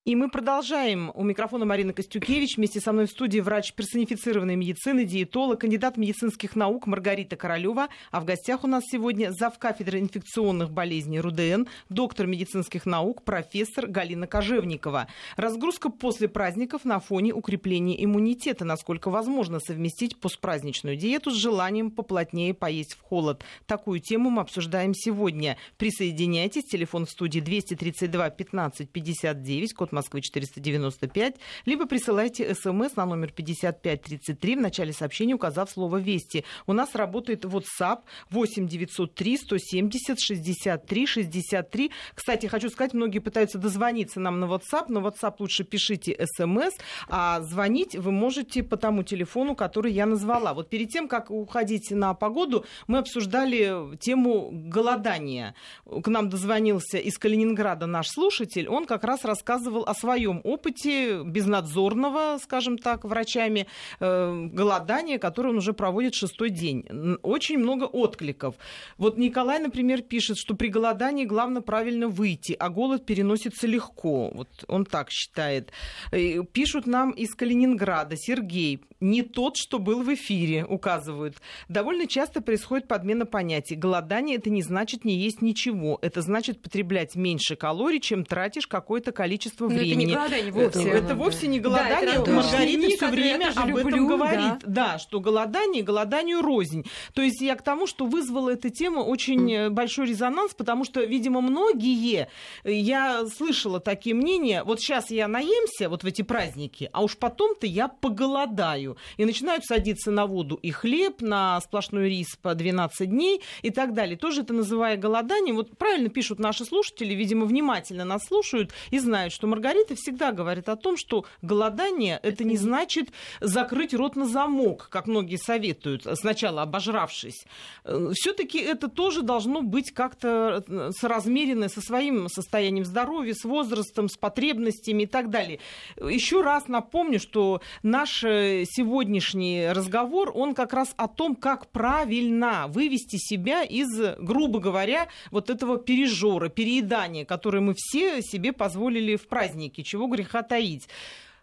И 0.03 0.15
мы 0.15 0.31
продолжаем. 0.31 1.11
У 1.13 1.23
микрофона 1.23 1.63
Марина 1.63 1.93
Костюкевич. 1.93 2.57
Вместе 2.57 2.79
со 2.79 2.91
мной 2.91 3.05
в 3.05 3.11
студии 3.11 3.39
врач 3.39 3.73
персонифицированной 3.73 4.55
медицины, 4.55 5.05
диетолог, 5.05 5.61
кандидат 5.61 5.95
медицинских 5.95 6.55
наук 6.55 6.87
Маргарита 6.87 7.35
Королева. 7.35 7.87
А 8.09 8.19
в 8.19 8.25
гостях 8.25 8.63
у 8.63 8.67
нас 8.67 8.83
сегодня 8.91 9.31
зав. 9.31 9.59
кафедры 9.59 9.99
инфекционных 9.99 10.71
болезней 10.71 11.19
РУДН, 11.19 11.67
доктор 11.89 12.25
медицинских 12.25 12.87
наук, 12.87 13.23
профессор 13.23 13.85
Галина 13.85 14.25
Кожевникова. 14.25 15.05
Разгрузка 15.35 15.91
после 15.91 16.27
праздников 16.27 16.83
на 16.83 16.99
фоне 16.99 17.35
укрепления 17.35 18.03
иммунитета. 18.03 18.65
Насколько 18.65 19.11
возможно 19.11 19.59
совместить 19.59 20.19
постпраздничную 20.19 20.95
диету 20.95 21.29
с 21.29 21.35
желанием 21.35 21.91
поплотнее 21.91 22.55
поесть 22.55 22.95
в 22.95 23.01
холод. 23.01 23.43
Такую 23.67 23.99
тему 23.99 24.31
мы 24.31 24.41
обсуждаем 24.41 24.95
сегодня. 24.95 25.57
Присоединяйтесь. 25.77 26.63
Телефон 26.63 27.05
в 27.05 27.11
студии 27.11 27.39
232 27.39 28.31
15 28.31 28.89
59, 28.89 29.73
код 29.75 29.90
Москвы 29.91 30.21
495, 30.21 31.35
либо 31.65 31.85
присылайте 31.85 32.53
смс 32.55 32.95
на 32.95 33.05
номер 33.05 33.31
5533 33.31 34.55
в 34.55 34.61
начале 34.61 34.93
сообщения, 34.93 35.33
указав 35.33 35.69
слово 35.69 35.97
«Вести». 35.97 36.43
У 36.67 36.73
нас 36.73 36.95
работает 36.95 37.45
WhatsApp 37.45 37.99
8 38.29 38.67
903 38.67 39.37
170 39.37 40.19
63 40.19 41.05
63. 41.05 41.91
Кстати, 42.15 42.47
хочу 42.47 42.69
сказать, 42.69 42.93
многие 42.93 43.19
пытаются 43.19 43.57
дозвониться 43.57 44.19
нам 44.19 44.39
на 44.39 44.45
WhatsApp, 44.45 44.85
но 44.87 45.01
WhatsApp 45.01 45.35
лучше 45.39 45.63
пишите 45.63 46.17
смс, 46.35 46.73
а 47.07 47.41
звонить 47.41 47.95
вы 47.95 48.11
можете 48.11 48.63
по 48.63 48.77
тому 48.77 49.03
телефону, 49.03 49.55
который 49.55 49.91
я 49.91 50.05
назвала. 50.05 50.53
Вот 50.53 50.69
перед 50.69 50.89
тем, 50.89 51.07
как 51.07 51.31
уходить 51.31 51.91
на 51.91 52.13
погоду, 52.13 52.65
мы 52.87 52.99
обсуждали 52.99 53.97
тему 53.97 54.49
голодания. 54.51 55.55
К 55.85 56.07
нам 56.07 56.29
дозвонился 56.29 56.97
из 56.97 57.17
Калининграда 57.17 57.85
наш 57.85 58.07
слушатель, 58.09 58.67
он 58.67 58.85
как 58.85 59.03
раз 59.03 59.23
рассказывал 59.23 59.80
рассказывал 59.81 59.83
о 59.87 59.93
своем 59.93 60.41
опыте 60.43 61.23
безнадзорного, 61.23 62.39
скажем 62.41 62.77
так, 62.77 63.05
врачами 63.05 63.67
э, 63.99 64.47
голодания, 64.53 65.19
которое 65.19 65.49
он 65.49 65.57
уже 65.57 65.73
проводит 65.73 66.13
шестой 66.13 66.49
день. 66.49 66.85
Очень 67.21 67.59
много 67.59 67.85
откликов. 67.85 68.55
Вот 68.97 69.17
Николай, 69.17 69.59
например, 69.59 70.01
пишет, 70.01 70.37
что 70.37 70.55
при 70.55 70.69
голодании 70.69 71.25
главное 71.25 71.61
правильно 71.61 72.07
выйти, 72.07 72.55
а 72.59 72.69
голод 72.69 73.05
переносится 73.05 73.67
легко. 73.67 74.31
Вот 74.33 74.49
он 74.67 74.85
так 74.85 75.09
считает. 75.11 75.71
И 76.13 76.41
пишут 76.53 76.87
нам 76.87 77.11
из 77.11 77.35
Калининграда. 77.35 78.15
Сергей, 78.17 78.81
не 79.01 79.23
тот, 79.23 79.57
что 79.57 79.79
был 79.79 80.03
в 80.03 80.13
эфире, 80.13 80.65
указывают. 80.65 81.37
Довольно 81.69 82.07
часто 82.07 82.41
происходит 82.41 82.87
подмена 82.87 83.25
понятий. 83.25 83.75
Голодание 83.75 84.37
это 84.37 84.49
не 84.49 84.61
значит 84.61 85.05
не 85.05 85.15
есть 85.15 85.41
ничего. 85.41 85.97
Это 86.01 86.21
значит 86.21 86.61
потреблять 86.61 87.15
меньше 87.15 87.55
калорий, 87.55 87.99
чем 87.99 88.23
тратишь 88.23 88.67
какое-то 88.67 89.11
количество 89.11 89.67
но 89.71 89.79
времени. 89.79 90.03
Это 90.03 90.05
не 90.05 90.15
голодание 90.15 90.51
вовсе. 90.51 90.89
Это, 90.89 90.97
это 90.97 91.15
вовсе 91.15 91.47
не 91.47 91.59
голодание. 91.59 92.19
Да, 92.23 92.31
Маргарита 92.31 92.95
все 92.97 93.07
время 93.07 93.51
об 93.55 93.69
люблю, 93.69 93.87
этом 93.87 94.07
говорит. 94.07 94.59
Да. 94.61 94.91
да, 94.91 94.99
что 94.99 95.19
голодание 95.19 95.83
голоданию 95.83 96.41
рознь. 96.41 96.85
То 97.13 97.21
есть 97.21 97.41
я 97.41 97.55
к 97.55 97.63
тому, 97.63 97.87
что 97.87 98.05
вызвала 98.05 98.51
эта 98.51 98.69
тема 98.69 98.99
очень 98.99 99.51
mm. 99.51 99.69
большой 99.69 100.07
резонанс, 100.07 100.53
потому 100.53 100.85
что, 100.85 101.03
видимо, 101.03 101.41
многие, 101.41 102.27
я 102.63 103.25
слышала 103.27 103.79
такие 103.79 104.15
мнения, 104.15 104.63
вот 104.63 104.79
сейчас 104.79 105.11
я 105.11 105.27
наемся 105.27 105.89
вот 105.89 106.03
в 106.03 106.05
эти 106.05 106.21
праздники, 106.21 106.89
а 106.93 107.03
уж 107.03 107.17
потом-то 107.17 107.67
я 107.67 107.87
поголодаю. 107.87 108.97
И 109.17 109.25
начинают 109.25 109.65
садиться 109.65 110.11
на 110.11 110.25
воду 110.25 110.55
и 110.61 110.71
хлеб, 110.71 111.21
на 111.21 111.59
сплошной 111.61 112.09
рис 112.09 112.35
по 112.41 112.55
12 112.55 113.09
дней 113.09 113.41
и 113.61 113.69
так 113.69 113.93
далее. 113.93 114.17
Тоже 114.17 114.41
это 114.41 114.53
называя 114.53 114.97
голоданием. 114.97 115.55
Вот 115.55 115.77
правильно 115.77 116.09
пишут 116.09 116.39
наши 116.39 116.65
слушатели, 116.65 117.13
видимо, 117.13 117.45
внимательно 117.45 118.05
нас 118.05 118.23
слушают 118.25 118.71
и 118.89 118.99
знают, 118.99 119.33
что 119.33 119.47
Маргарита 119.47 119.60
всегда 119.95 120.31
говорит 120.31 120.69
о 120.69 120.75
том, 120.75 120.97
что 120.97 121.25
голодание 121.41 122.19
это 122.23 122.43
не 122.43 122.57
значит 122.57 123.09
закрыть 123.39 123.93
рот 123.93 124.15
на 124.15 124.25
замок, 124.25 124.87
как 124.89 125.07
многие 125.07 125.37
советуют, 125.37 126.05
сначала 126.13 126.63
обожравшись. 126.63 127.45
Э, 127.83 128.11
Все-таки 128.13 128.59
это 128.59 128.87
тоже 128.87 129.21
должно 129.21 129.61
быть 129.61 129.91
как-то 129.91 130.63
э, 130.67 130.91
соразмерено 130.97 131.69
со 131.69 131.81
своим 131.81 132.27
состоянием 132.29 132.85
здоровья, 132.85 133.33
с 133.33 133.43
возрастом, 133.43 134.09
с 134.09 134.17
потребностями 134.17 135.03
и 135.03 135.07
так 135.07 135.29
далее. 135.29 135.59
Еще 135.97 136.41
раз 136.41 136.67
напомню, 136.67 137.19
что 137.19 137.61
наш 137.83 138.23
э, 138.23 138.65
сегодняшний 138.65 139.67
разговор, 139.69 140.31
он 140.33 140.53
как 140.53 140.73
раз 140.73 140.93
о 140.97 141.07
том, 141.07 141.35
как 141.35 141.67
правильно 141.71 142.65
вывести 142.67 143.17
себя 143.17 143.63
из, 143.63 143.89
грубо 144.19 144.59
говоря, 144.59 145.07
вот 145.31 145.49
этого 145.49 145.77
пережора, 145.77 146.49
переедания, 146.49 147.25
которое 147.25 147.61
мы 147.61 147.73
все 147.75 148.21
себе 148.21 148.53
позволили 148.53 149.15
в 149.15 149.27
праздник 149.27 149.50
праздники, 149.51 149.83
чего 149.83 150.07
греха 150.07 150.43
таить. 150.43 150.87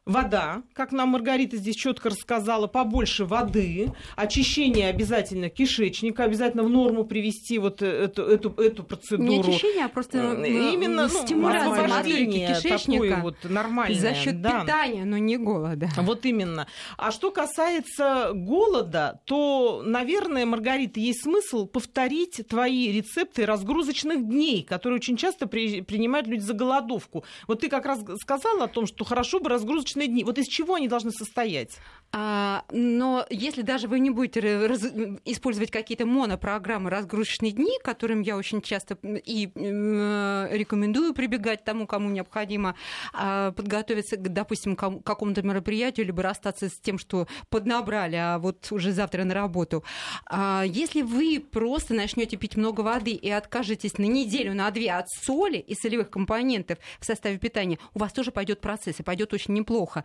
Вода, 0.09 0.63
как 0.73 0.93
нам 0.93 1.11
Маргарита 1.11 1.59
здесь 1.59 1.77
четко 1.77 2.09
рассказала, 2.09 2.67
побольше 2.67 3.27
воды, 3.27 3.93
очищение 4.17 4.89
обязательно 4.89 5.51
кишечника, 5.51 6.25
обязательно 6.25 6.63
в 6.63 6.71
норму 6.71 7.05
привести 7.05 7.59
вот 7.59 7.83
эту, 7.83 8.23
эту, 8.23 8.51
эту 8.53 8.85
процедуру. 8.85 9.29
Не 9.29 9.41
очищение, 9.41 9.85
а 9.85 9.89
просто 9.91 10.17
э, 10.19 10.49
именно 10.49 11.09
ну, 11.09 11.49
освобождение 11.49 12.55
кишечника 12.55 13.03
такое 13.03 13.21
вот 13.21 13.37
нормальное. 13.45 14.01
За 14.01 14.15
счет 14.15 14.41
да. 14.41 14.63
питания, 14.63 15.05
но 15.05 15.19
не 15.19 15.37
голода. 15.37 15.91
Вот 15.99 16.25
именно. 16.25 16.67
А 16.97 17.11
что 17.11 17.31
касается 17.31 18.31
голода, 18.33 19.21
то, 19.27 19.83
наверное, 19.85 20.47
Маргарита, 20.47 21.01
есть 21.01 21.25
смысл 21.25 21.67
повторить 21.67 22.41
твои 22.49 22.91
рецепты 22.93 23.45
разгрузочных 23.45 24.27
дней, 24.27 24.63
которые 24.63 24.97
очень 24.97 25.19
часто 25.19 25.47
при, 25.47 25.83
принимают 25.83 26.27
люди 26.29 26.41
за 26.41 26.55
голодовку. 26.55 27.25
Вот 27.47 27.61
ты 27.61 27.69
как 27.69 27.85
раз 27.85 28.01
сказала 28.23 28.65
о 28.65 28.69
том, 28.69 28.87
что 28.87 29.05
хорошо 29.05 29.39
бы 29.39 29.51
разгрузочные 29.51 29.98
разгрузочные 29.99 30.09
дни. 30.09 30.25
Вот 30.25 30.39
из 30.39 30.47
чего 30.47 30.75
они 30.75 30.89
должны 30.89 31.11
состоять? 31.11 31.79
А, 32.11 32.65
но 32.71 33.27
если 33.29 33.61
даже 33.61 33.87
вы 33.87 34.01
не 34.01 34.11
будете 34.11 34.41
раз... 34.67 34.83
использовать 35.27 35.71
какие-то 35.71 36.07
монопрограммы 36.07 36.89
разгрузочные 36.89 37.53
дни, 37.53 37.79
которым 37.85 38.23
я 38.23 38.37
очень 38.37 38.63
часто 38.63 38.97
и 39.03 39.51
э, 39.55 40.49
рекомендую 40.53 41.13
прибегать 41.13 41.65
тому, 41.65 41.87
кому 41.87 42.09
необходимо 42.09 42.77
э, 43.13 43.53
подготовиться, 43.55 44.17
допустим, 44.17 44.75
к 44.75 45.03
какому-то 45.03 45.43
мероприятию, 45.43 46.07
либо 46.07 46.23
расстаться 46.23 46.71
с 46.71 46.81
тем, 46.81 46.99
что 46.99 47.27
поднабрали, 47.51 48.17
а 48.17 48.39
вот 48.39 48.69
уже 48.71 48.93
завтра 48.93 49.25
на 49.25 49.35
работу. 49.35 49.85
А 50.31 50.63
если 50.67 51.03
вы 51.03 51.41
просто 51.41 51.93
начнете 51.93 52.39
пить 52.39 52.57
много 52.57 52.81
воды 52.81 53.11
и 53.11 53.29
откажетесь 53.29 53.99
на 53.99 54.05
неделю, 54.05 54.55
на 54.55 54.71
две 54.71 54.93
от 54.93 55.11
соли 55.11 55.59
и 55.59 55.75
солевых 55.75 56.09
компонентов 56.09 56.79
в 57.01 57.05
составе 57.05 57.39
питания, 57.39 57.79
у 57.93 57.99
вас 57.99 58.15
тоже 58.15 58.33
пойдет 58.33 58.63
процесс 58.63 58.99
и 58.99 59.03
пойдет 59.03 59.35
очень 59.35 59.53
неплохо. 59.53 60.05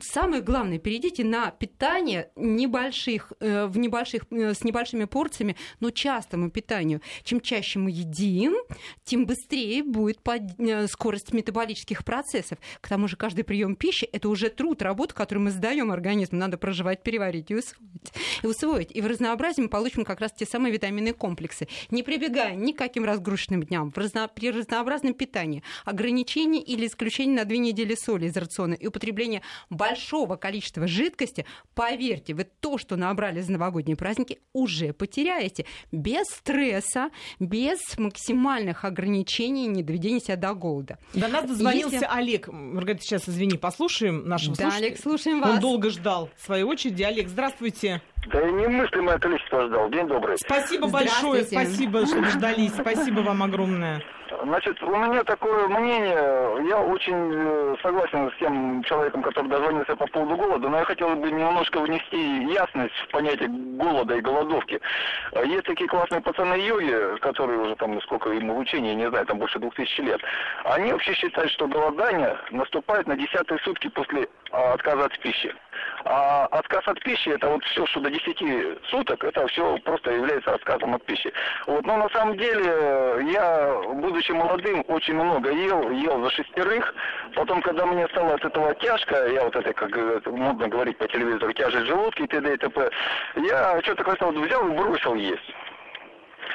Самое 0.00 0.40
главное, 0.40 0.78
перейдите 0.78 1.24
на 1.24 1.41
питание 1.50 2.30
небольших, 2.36 3.32
э, 3.40 3.66
в 3.66 3.78
небольших, 3.78 4.24
э, 4.30 4.54
с 4.54 4.64
небольшими 4.64 5.04
порциями, 5.04 5.56
но 5.80 5.90
частому 5.90 6.50
питанию. 6.50 7.00
Чем 7.24 7.40
чаще 7.40 7.78
мы 7.78 7.90
едим, 7.90 8.54
тем 9.04 9.26
быстрее 9.26 9.82
будет. 9.82 10.20
Э, 10.58 10.86
скорость 10.86 11.32
метаболических 11.32 12.04
процессов. 12.04 12.58
К 12.80 12.88
тому 12.88 13.08
же 13.08 13.16
каждый 13.16 13.44
прием 13.44 13.76
пищи 13.76 14.04
это 14.04 14.28
уже 14.28 14.48
труд, 14.48 14.82
работа, 14.82 15.14
которую 15.14 15.44
мы 15.44 15.50
сдаем 15.50 15.90
организму. 15.90 16.38
Надо 16.38 16.58
проживать, 16.58 17.02
переварить 17.02 17.50
и 17.50 17.54
усвоить. 17.54 18.12
И 18.42 18.46
усвоить. 18.46 18.90
И 18.92 19.00
в 19.00 19.06
разнообразии 19.06 19.62
мы 19.62 19.68
получим 19.68 20.04
как 20.04 20.20
раз 20.20 20.32
те 20.32 20.46
самые 20.46 20.72
витаминные 20.72 21.14
комплексы, 21.14 21.68
не 21.90 22.02
прибегая 22.02 22.54
ни 22.54 22.72
к 22.72 22.78
каким 22.78 23.04
разгрузочным 23.04 23.62
дням, 23.62 23.92
при 23.92 24.50
разнообразном 24.50 25.14
питании, 25.14 25.62
ограничение 25.84 26.62
или 26.62 26.86
исключение 26.86 27.36
на 27.36 27.44
две 27.44 27.58
недели 27.58 27.94
соли 27.94 28.26
из 28.26 28.36
рациона 28.36 28.74
и 28.74 28.86
употребление 28.86 29.42
большого 29.70 30.36
количества 30.36 30.86
жидкости, 30.86 31.31
поверьте, 31.74 32.34
вы 32.34 32.44
то, 32.44 32.78
что 32.78 32.96
набрали 32.96 33.40
за 33.40 33.52
новогодние 33.52 33.96
праздники, 33.96 34.38
уже 34.52 34.92
потеряете. 34.92 35.66
Без 35.90 36.26
стресса, 36.28 37.10
без 37.40 37.78
максимальных 37.98 38.84
ограничений, 38.84 39.66
не 39.66 39.82
доведения 39.82 40.20
себя 40.20 40.36
до 40.36 40.54
голода. 40.54 40.98
До 41.14 41.28
нас 41.28 41.46
дозвонился 41.46 41.94
Если... 41.94 42.08
Олег. 42.10 42.48
Маргарита, 42.48 43.02
сейчас, 43.02 43.28
извини, 43.28 43.56
послушаем 43.58 44.28
нашего 44.28 44.56
Да, 44.56 44.64
слушателя. 44.64 44.86
Олег, 44.86 45.00
слушаем 45.00 45.40
вас. 45.40 45.50
Он 45.54 45.60
долго 45.60 45.90
ждал 45.90 46.30
своей 46.38 46.64
очереди. 46.64 47.02
Олег, 47.02 47.28
здравствуйте. 47.28 48.02
Да 48.26 48.40
и 48.40 48.52
немыслимое 48.52 49.18
количество 49.18 49.66
ждал. 49.66 49.90
День 49.90 50.06
добрый. 50.06 50.38
Спасибо 50.38 50.88
большое, 50.88 51.44
спасибо, 51.44 52.06
что 52.06 52.20
дождались. 52.20 52.72
Спасибо 52.74 53.20
вам 53.20 53.42
огромное. 53.42 54.02
Значит, 54.44 54.82
у 54.82 54.96
меня 54.96 55.22
такое 55.24 55.68
мнение, 55.68 56.66
я 56.68 56.78
очень 56.80 57.32
э, 57.34 57.76
согласен 57.82 58.30
с 58.30 58.38
тем 58.38 58.82
человеком, 58.84 59.22
который 59.22 59.48
дозвонился 59.48 59.94
по 59.94 60.06
поводу 60.06 60.36
голода, 60.36 60.68
но 60.68 60.78
я 60.78 60.84
хотел 60.84 61.14
бы 61.14 61.30
немножко 61.30 61.80
внести 61.80 62.44
ясность 62.52 62.94
в 63.06 63.12
понятие 63.12 63.48
голода 63.48 64.16
и 64.16 64.20
голодовки. 64.20 64.80
Есть 65.44 65.64
такие 65.64 65.88
классные 65.88 66.22
пацаны-йоги, 66.22 67.18
которые 67.20 67.60
уже 67.60 67.76
там, 67.76 68.00
сколько 68.02 68.30
им 68.30 68.50
обучения, 68.50 68.94
не 68.94 69.08
знаю, 69.10 69.26
там 69.26 69.38
больше 69.38 69.58
двух 69.58 69.74
тысяч 69.74 69.98
лет. 69.98 70.20
Они 70.64 70.92
вообще 70.92 71.12
считают, 71.14 71.50
что 71.52 71.68
голодание 71.68 72.36
наступает 72.50 73.06
на 73.06 73.16
десятые 73.16 73.58
сутки 73.60 73.88
после 73.88 74.28
а, 74.50 74.72
отказа 74.72 75.04
от 75.04 75.18
пищи. 75.20 75.54
А 76.04 76.46
отказ 76.46 76.86
от 76.86 77.00
пищи, 77.00 77.30
это 77.30 77.48
вот 77.48 77.64
все, 77.64 77.86
что 77.86 78.00
до 78.00 78.10
10 78.10 78.88
суток, 78.88 79.24
это 79.24 79.46
все 79.48 79.76
просто 79.78 80.10
является 80.12 80.54
отказом 80.54 80.94
от 80.94 81.04
пищи. 81.04 81.32
Вот, 81.66 81.84
но 81.86 81.96
на 81.96 82.08
самом 82.10 82.36
деле 82.36 83.24
я, 83.30 83.80
будучи 83.94 84.32
молодым, 84.32 84.84
очень 84.88 85.14
много 85.14 85.50
ел, 85.50 85.90
ел 85.90 86.22
за 86.24 86.30
шестерых. 86.30 86.94
Потом, 87.34 87.62
когда 87.62 87.86
мне 87.86 88.06
стало 88.08 88.34
от 88.34 88.44
этого 88.44 88.74
тяжко, 88.74 89.28
я 89.28 89.44
вот 89.44 89.56
это, 89.56 89.72
как 89.72 90.26
модно 90.26 90.68
говорить 90.68 90.98
по 90.98 91.08
телевизору, 91.08 91.52
тяжесть 91.52 91.86
желудки 91.86 92.22
и 92.22 92.26
т.д. 92.26 92.54
и 92.54 92.56
т.п., 92.56 92.90
я 93.36 93.80
что-то 93.82 94.04
как-то 94.04 94.26
вот 94.26 94.36
взял 94.36 94.68
и 94.68 94.76
бросил 94.76 95.14
есть. 95.14 95.54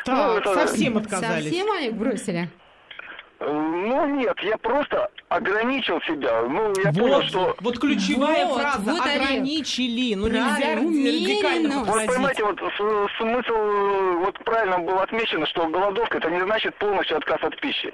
Так, 0.05 0.15
ну, 0.15 0.38
это... 0.38 0.53
совсем 0.53 0.97
отказались. 0.97 1.43
Совсем 1.45 1.72
они 1.72 1.89
бросили? 1.89 2.49
Ну 3.39 4.07
нет, 4.15 4.35
я 4.41 4.57
просто 4.57 5.09
ограничил 5.29 6.01
себя. 6.01 6.41
Ну, 6.43 6.73
я 6.83 6.91
вот, 6.91 6.97
понял, 6.97 7.21
что... 7.23 7.55
Вот 7.59 7.79
ключевая 7.79 8.45
вот, 8.45 8.61
фраза 8.61 8.91
вот, 8.91 9.01
«ограничили». 9.01 10.15
Ну, 10.15 10.27
нельзя 10.27 10.75
радикально 10.75 11.83
Вот 11.83 12.05
понимаете, 12.07 12.43
вот 12.43 12.59
смысл, 13.17 13.53
вот 14.23 14.39
правильно 14.43 14.79
было 14.79 15.03
отмечено, 15.03 15.45
что 15.45 15.67
голодовка 15.67 16.17
это 16.17 16.31
не 16.31 16.41
значит 16.41 16.75
полностью 16.75 17.17
отказ 17.17 17.38
от 17.43 17.59
пищи. 17.59 17.93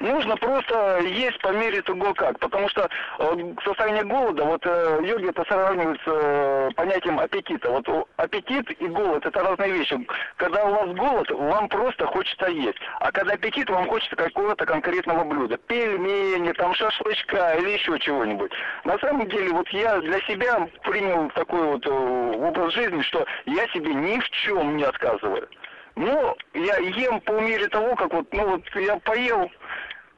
Нужно 0.00 0.36
просто 0.36 1.00
есть 1.00 1.38
по 1.40 1.52
мере 1.52 1.80
того 1.82 2.12
как. 2.14 2.38
Потому 2.38 2.68
что 2.68 2.88
э, 3.18 3.54
состояние 3.64 4.04
голода, 4.04 4.44
вот 4.44 4.60
э, 4.66 5.00
йоги 5.04 5.28
это 5.28 5.44
сравнивают 5.44 6.00
с 6.00 6.06
э, 6.06 6.70
понятием 6.76 7.18
аппетита. 7.18 7.70
Вот 7.70 8.08
аппетит 8.16 8.70
и 8.72 8.86
голод 8.88 9.24
это 9.24 9.40
разные 9.40 9.72
вещи. 9.72 10.06
Когда 10.36 10.64
у 10.64 10.70
вас 10.72 10.96
голод, 10.96 11.30
вам 11.30 11.68
просто 11.68 12.06
хочется 12.06 12.46
есть. 12.46 12.78
А 13.00 13.12
когда 13.12 13.34
аппетит, 13.34 13.70
вам 13.70 13.86
хочется 13.88 14.16
какого-то 14.16 14.66
конкретного 14.66 14.81
блюда. 15.24 15.56
Пельмени, 15.56 16.52
там 16.52 16.74
шашлычка 16.74 17.54
или 17.58 17.70
еще 17.70 17.98
чего-нибудь. 17.98 18.52
На 18.84 18.98
самом 18.98 19.28
деле, 19.28 19.50
вот 19.50 19.68
я 19.70 20.00
для 20.00 20.20
себя 20.22 20.68
принял 20.82 21.30
такой 21.30 21.62
вот 21.64 21.86
образ 21.86 22.74
жизни, 22.74 23.02
что 23.02 23.24
я 23.46 23.66
себе 23.68 23.94
ни 23.94 24.18
в 24.18 24.28
чем 24.30 24.76
не 24.76 24.84
отказываю. 24.84 25.48
Ну, 25.94 26.36
я 26.54 26.76
ем 26.78 27.20
по 27.20 27.32
мере 27.32 27.68
того, 27.68 27.94
как 27.96 28.12
вот, 28.14 28.32
ну 28.32 28.46
вот 28.46 28.62
я 28.76 28.96
поел, 29.00 29.50
Э, 29.52 29.61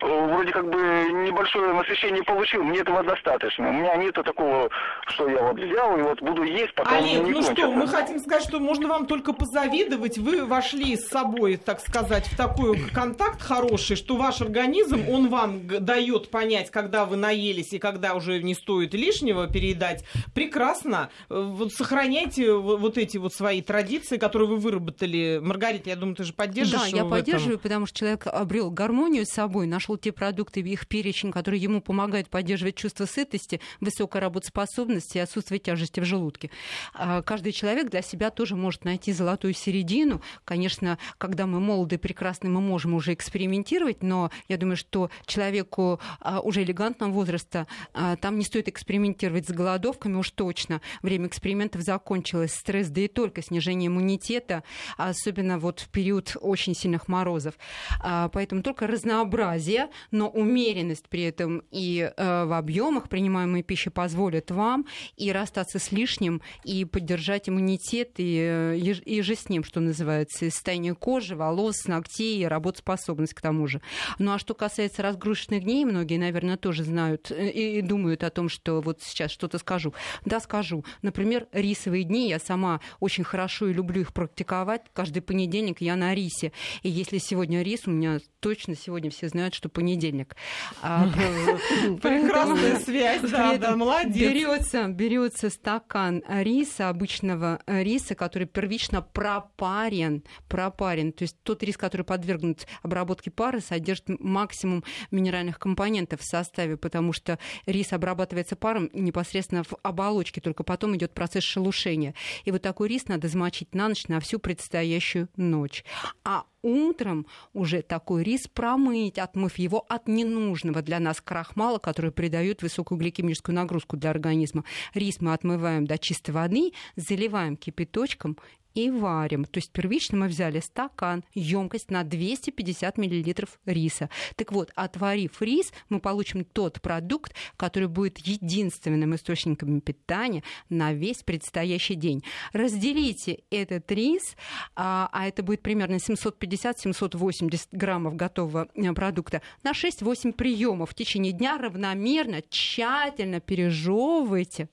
вроде 0.05 0.52
как 0.52 0.68
бы 0.68 0.78
небольшое 1.26 1.72
насыщение 1.72 2.22
получил, 2.22 2.62
мне 2.62 2.80
этого 2.80 3.02
достаточно. 3.02 3.70
У 3.70 3.72
меня 3.72 3.96
нету 3.96 4.22
такого, 4.22 4.68
что 5.07 5.28
я 5.28 5.42
вот 5.42 5.59
взял 5.59 5.98
и 5.98 6.02
вот 6.02 6.20
буду 6.20 6.42
есть, 6.42 6.74
пока 6.74 6.96
Олег, 6.96 7.24
не 7.24 7.30
ну 7.30 7.42
кончится. 7.42 7.57
что, 7.57 7.70
мы 7.70 7.88
хотим 7.88 8.18
сказать, 8.18 8.44
что 8.44 8.61
можно 8.61 8.88
вам 8.88 9.07
только 9.07 9.32
позавидовать. 9.32 10.18
Вы 10.18 10.44
вошли 10.44 10.96
с 10.96 11.09
собой, 11.09 11.57
так 11.57 11.80
сказать, 11.80 12.26
в 12.26 12.36
такой 12.36 12.78
контакт 12.90 13.40
хороший, 13.40 13.96
что 13.96 14.16
ваш 14.16 14.40
организм, 14.40 15.09
он 15.09 15.28
вам 15.28 15.66
дает 15.66 16.30
понять, 16.30 16.70
когда 16.70 17.05
вы 17.05 17.16
наелись 17.16 17.72
и 17.72 17.78
когда 17.78 18.14
уже 18.14 18.42
не 18.42 18.55
стоит 18.55 18.94
лишнего 18.94 19.46
переедать. 19.46 20.05
Прекрасно. 20.34 21.11
Вот 21.28 21.72
сохраняйте 21.72 22.52
вот 22.52 22.98
эти 22.98 23.16
вот 23.16 23.32
свои 23.32 23.62
традиции, 23.62 24.16
которые 24.16 24.48
вы 24.48 24.57
выработали. 24.59 25.40
Маргарита, 25.42 25.90
я 25.90 25.96
думаю, 25.96 26.16
ты 26.16 26.24
же 26.24 26.32
поддерживаешь 26.32 26.90
Да, 26.90 26.96
я 26.98 27.05
поддерживаю, 27.05 27.59
потому 27.59 27.86
что 27.86 28.00
человек 28.00 28.26
обрел 28.26 28.70
гармонию 28.70 29.24
с 29.24 29.30
собой, 29.30 29.66
нашел 29.66 29.93
нашел 29.95 29.99
те 29.99 30.12
продукты 30.12 30.62
в 30.62 30.66
их 30.66 30.86
перечень, 30.86 31.30
которые 31.30 31.62
ему 31.62 31.80
помогают 31.80 32.28
поддерживать 32.28 32.76
чувство 32.76 33.07
сытости, 33.07 33.61
высокая 33.80 34.22
работоспособность 34.22 35.16
и 35.16 35.20
отсутствие 35.20 35.59
тяжести 35.59 36.01
в 36.01 36.05
желудке. 36.05 36.51
А 36.95 37.22
каждый 37.22 37.53
человек 37.53 37.90
для 37.90 38.03
себя 38.03 38.30
тоже 38.30 38.57
может 38.57 38.84
найти 38.84 39.12
золотую 39.12 39.55
середину. 39.55 40.20
Конечно, 40.45 40.99
когда 41.18 41.47
мы 41.47 41.61
молоды 41.61 41.97
и 41.97 41.99
прекрасны, 41.99 42.51
мы 42.51 42.61
можем 42.61 42.95
уже 42.95 43.12
экспериментировать, 43.12 44.03
но 44.03 44.30
я 44.49 44.57
думаю, 44.57 44.76
что 44.76 45.11
человеку 45.26 46.01
а, 46.20 46.40
уже 46.40 46.62
элегантного 46.62 47.12
возраста 47.12 47.66
а, 47.92 48.16
там 48.16 48.38
не 48.38 48.45
стоит 48.45 48.68
экспериментировать 48.68 49.47
с 49.47 49.53
голодовками 49.53 50.16
уж 50.16 50.30
точно. 50.30 50.80
Время 51.03 51.26
экспериментов 51.26 51.82
закончилось. 51.82 52.53
Стресс, 52.55 52.88
да 52.88 53.03
и 53.03 53.09
только 53.09 53.42
снижение 53.42 53.88
иммунитета, 53.88 54.62
особенно 54.97 55.59
вот 55.59 55.80
в 55.80 55.88
период 55.88 56.36
очень 56.40 56.74
сильных 56.74 57.09
морозов. 57.09 57.55
Поэтому 58.03 58.62
только 58.62 58.86
разнообразие 58.86 59.73
но 60.10 60.28
умеренность 60.28 61.08
при 61.08 61.22
этом 61.22 61.62
и 61.70 62.10
э, 62.16 62.44
в 62.44 62.52
объемах 62.56 63.08
принимаемой 63.08 63.62
пищи 63.62 63.90
позволит 63.90 64.50
вам 64.50 64.86
и 65.16 65.32
расстаться 65.32 65.78
с 65.78 65.92
лишним, 65.92 66.42
и 66.64 66.84
поддержать 66.84 67.48
иммунитет, 67.48 68.12
и, 68.18 68.38
э, 68.38 68.76
и 68.76 69.22
же 69.22 69.34
с 69.34 69.48
ним, 69.48 69.64
что 69.64 69.80
называется, 69.80 70.50
состояние 70.50 70.94
кожи, 70.94 71.36
волос, 71.36 71.86
ногтей, 71.86 72.38
и 72.38 72.44
работоспособность 72.44 73.34
к 73.34 73.40
тому 73.40 73.66
же. 73.66 73.80
Ну 74.18 74.32
а 74.32 74.38
что 74.38 74.54
касается 74.54 75.02
разгрузочных 75.02 75.64
дней, 75.64 75.84
многие, 75.84 76.18
наверное, 76.18 76.56
тоже 76.56 76.84
знают 76.84 77.30
э, 77.30 77.50
и, 77.50 77.78
и 77.78 77.82
думают 77.82 78.24
о 78.24 78.30
том, 78.30 78.48
что 78.48 78.80
вот 78.80 79.02
сейчас 79.02 79.30
что-то 79.30 79.58
скажу. 79.58 79.94
Да, 80.24 80.40
скажу. 80.40 80.84
Например, 81.02 81.46
рисовые 81.52 82.04
дни, 82.04 82.28
я 82.28 82.38
сама 82.38 82.80
очень 83.00 83.24
хорошо 83.24 83.68
и 83.68 83.72
люблю 83.72 84.00
их 84.00 84.12
практиковать. 84.12 84.82
Каждый 84.92 85.20
понедельник 85.20 85.80
я 85.80 85.96
на 85.96 86.14
рисе. 86.14 86.52
И 86.82 86.90
если 86.90 87.18
сегодня 87.18 87.62
рис, 87.62 87.86
у 87.86 87.90
меня 87.90 88.20
точно 88.40 88.76
сегодня 88.76 89.10
все 89.10 89.28
знают, 89.28 89.54
что 89.54 89.63
понедельник. 89.68 90.36
А, 90.82 91.08
Прекрасная 92.02 92.78
связь, 92.84 93.22
да, 93.22 93.56
да, 93.58 93.76
молодец. 93.76 94.16
Берется, 94.16 94.88
берется 94.88 95.50
стакан 95.50 96.22
риса, 96.28 96.88
обычного 96.88 97.60
риса, 97.66 98.14
который 98.14 98.46
первично 98.46 99.02
пропарен, 99.02 100.24
пропарен. 100.48 101.12
То 101.12 101.22
есть 101.22 101.36
тот 101.42 101.62
рис, 101.62 101.76
который 101.76 102.02
подвергнут 102.02 102.66
обработке 102.82 103.30
пары, 103.30 103.60
содержит 103.60 104.08
максимум 104.20 104.84
минеральных 105.10 105.58
компонентов 105.58 106.20
в 106.20 106.24
составе, 106.24 106.76
потому 106.76 107.12
что 107.12 107.38
рис 107.66 107.92
обрабатывается 107.92 108.56
паром 108.56 108.90
непосредственно 108.92 109.64
в 109.64 109.74
оболочке, 109.82 110.40
только 110.40 110.64
потом 110.64 110.96
идет 110.96 111.12
процесс 111.14 111.44
шелушения. 111.44 112.14
И 112.44 112.50
вот 112.50 112.62
такой 112.62 112.88
рис 112.88 113.08
надо 113.08 113.28
замочить 113.28 113.74
на 113.74 113.88
ночь, 113.88 114.08
на 114.08 114.20
всю 114.20 114.38
предстоящую 114.38 115.28
ночь. 115.36 115.84
А 116.24 116.44
утром 116.64 117.26
уже 117.52 117.82
такой 117.82 118.24
рис 118.24 118.48
промыть, 118.48 119.18
отмыв 119.18 119.58
его 119.58 119.84
от 119.88 120.08
ненужного 120.08 120.82
для 120.82 120.98
нас 120.98 121.20
крахмала, 121.20 121.78
который 121.78 122.10
придает 122.10 122.62
высокую 122.62 122.98
гликемическую 122.98 123.54
нагрузку 123.54 123.96
для 123.96 124.10
организма. 124.10 124.64
Рис 124.94 125.20
мы 125.20 125.34
отмываем 125.34 125.86
до 125.86 125.98
чистой 125.98 126.30
воды, 126.30 126.72
заливаем 126.96 127.56
кипяточком 127.56 128.38
и 128.74 128.90
варим. 128.90 129.44
То 129.44 129.58
есть 129.58 129.70
первично 129.70 130.18
мы 130.18 130.28
взяли 130.28 130.60
стакан, 130.60 131.24
емкость 131.34 131.90
на 131.90 132.02
250 132.02 132.98
мл 132.98 133.34
риса. 133.66 134.10
Так 134.36 134.52
вот, 134.52 134.70
отварив 134.74 135.40
рис, 135.40 135.72
мы 135.88 136.00
получим 136.00 136.44
тот 136.44 136.80
продукт, 136.80 137.34
который 137.56 137.88
будет 137.88 138.18
единственным 138.18 139.14
источником 139.14 139.80
питания 139.80 140.42
на 140.68 140.92
весь 140.92 141.22
предстоящий 141.22 141.94
день. 141.94 142.24
Разделите 142.52 143.40
этот 143.50 143.90
рис, 143.92 144.36
а, 144.74 145.08
а 145.12 145.28
это 145.28 145.42
будет 145.42 145.62
примерно 145.62 145.96
750-780 145.96 147.68
граммов 147.72 148.16
готового 148.16 148.68
э, 148.74 148.92
продукта, 148.92 149.42
на 149.62 149.72
6-8 149.72 150.32
приемов 150.32 150.90
в 150.90 150.94
течение 150.94 151.32
дня 151.32 151.58
равномерно, 151.58 152.42
тщательно 152.48 153.40
пережевывайте 153.40 154.68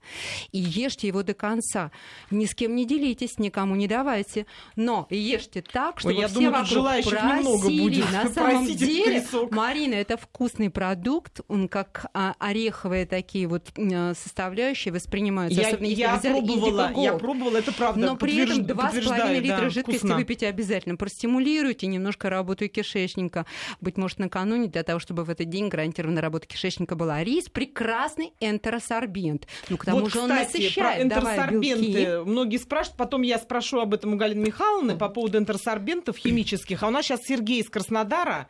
и 0.52 0.60
ешьте 0.60 1.08
его 1.08 1.24
до 1.24 1.34
конца. 1.34 1.92
Ни 2.32 2.46
с 2.46 2.56
кем 2.56 2.76
не 2.76 2.86
делитесь, 2.86 3.38
никому 3.38 3.76
не 3.76 3.88
давайте. 3.96 4.46
Но 4.76 5.06
ешьте 5.10 5.62
так, 5.62 6.00
чтобы 6.00 6.16
Ой, 6.16 6.22
я 6.22 6.28
все 6.28 6.36
думаю, 6.36 6.52
вокруг 6.54 6.68
желающих 6.70 7.12
просили. 7.12 7.38
немного 7.38 7.70
будет. 7.70 8.12
На 8.12 8.30
самом 8.30 8.66
деле. 8.66 9.24
Марина, 9.52 9.96
это 9.96 10.18
вкусный 10.18 10.70
продукт, 10.70 11.42
он 11.50 11.68
как 11.68 12.06
а, 12.14 12.36
ореховые 12.40 13.06
такие 13.06 13.48
вот 13.48 13.68
м, 13.78 14.16
составляющие 14.16 14.94
воспринимаются, 14.94 15.60
Я, 15.62 15.68
особенно 15.68 15.86
если 15.88 16.02
я 16.02 16.16
взяли 16.16 16.46
пробовала, 16.46 16.92
я 16.96 17.14
пробовала, 17.14 17.58
это 17.58 17.74
правда. 17.74 18.00
Но 18.06 18.16
при 18.16 18.38
этом 18.38 18.60
подтвержд- 18.60 18.66
2,5 18.68 18.76
подтверждаю, 18.76 19.42
литра 19.42 19.58
да, 19.62 19.70
жидкости 19.70 19.98
вкусно. 20.00 20.16
выпейте 20.16 20.48
обязательно. 20.48 20.96
Простимулируйте 20.96 21.88
немножко 21.88 22.30
работу 22.30 22.68
кишечника. 22.70 23.46
Быть 23.82 23.98
может, 23.98 24.20
накануне, 24.20 24.68
для 24.68 24.84
того, 24.84 25.00
чтобы 25.00 25.24
в 25.26 25.30
этот 25.30 25.50
день 25.50 25.68
гарантированная 25.68 26.22
работа 26.22 26.48
кишечника 26.48 26.96
была. 26.96 27.24
Рис– 27.24 27.50
прекрасный 27.52 28.34
энтеросорбент. 28.40 29.48
Ну, 29.70 29.78
к 29.78 29.86
тому 29.86 30.00
вот, 30.02 30.14
же 30.14 30.20
он 30.20 30.30
кстати, 30.30 30.58
насыщает, 30.58 31.10
про 31.10 31.20
белки. 31.20 31.22
энтеросорбенты. 31.22 32.24
Многие 32.26 32.58
спрашивают, 32.58 32.98
потом 32.98 33.22
я 33.24 33.38
спрошу 33.38 33.81
об 33.82 33.94
этом 33.94 34.14
у 34.14 34.18
Галины 34.18 34.46
Михайловны 34.46 34.98
по 34.98 35.10
поводу 35.10 35.38
энтеросорбентов 35.38 36.18
химических. 36.18 36.84
А 36.84 36.88
у 36.88 36.90
нас 36.92 37.06
сейчас 37.06 37.22
Сергей 37.24 37.62
из 37.62 37.70
Краснодара. 37.70 38.48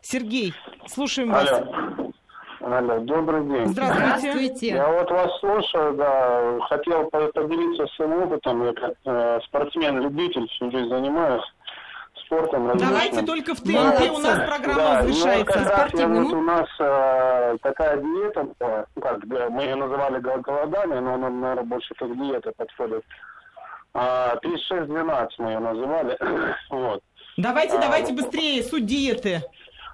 Сергей, 0.00 0.52
слушаем 0.86 1.30
вас. 1.30 1.50
Алло. 1.50 2.10
Алло, 2.60 2.98
добрый 3.00 3.44
день. 3.44 3.66
Здравствуйте. 3.66 4.06
Здравствуйте. 4.20 4.66
Я 4.68 4.88
вот 4.88 5.10
вас 5.10 5.40
слушаю, 5.40 5.94
да, 5.96 6.58
хотел 6.68 7.04
по- 7.10 7.26
поделиться 7.32 7.86
своим 7.96 8.22
опытом. 8.22 8.64
Я 8.64 8.72
как 8.72 8.94
э, 9.04 9.40
спортсмен-любитель 9.46 10.46
всю 10.48 10.70
жизнь 10.70 10.88
занимаюсь 10.88 11.42
спортом. 12.24 12.68
Давайте 12.78 12.88
различным. 13.18 13.26
только 13.26 13.54
в 13.54 13.60
ТНТ, 13.60 14.10
у 14.12 14.18
нас 14.18 14.38
программа 14.48 14.74
Да, 14.76 15.02
ну, 15.02 15.08
разрешается. 15.08 15.52
как 15.52 15.66
раз 15.68 15.92
вот 15.92 16.32
у 16.32 16.40
нас 16.42 16.68
э, 16.80 17.56
такая 17.62 17.96
диета, 17.98 18.48
ну, 18.96 19.02
как 19.02 19.24
мы 19.50 19.62
ее 19.62 19.74
называли 19.74 20.20
гол- 20.20 20.40
голодание, 20.40 21.00
но 21.00 21.14
она, 21.14 21.28
наверное, 21.28 21.64
больше 21.64 21.94
как 21.94 22.16
диета 22.16 22.52
подходит. 22.56 23.04
А, 23.94 24.36
36-12 24.42 25.28
мы 25.38 25.50
ее 25.50 25.58
называли. 25.60 26.18
вот. 26.70 27.02
Давайте, 27.36 27.76
А, 27.76 27.80
давайте 27.80 28.12
быстрее, 28.12 28.62
суть 28.62 28.86
диеты. 28.86 29.42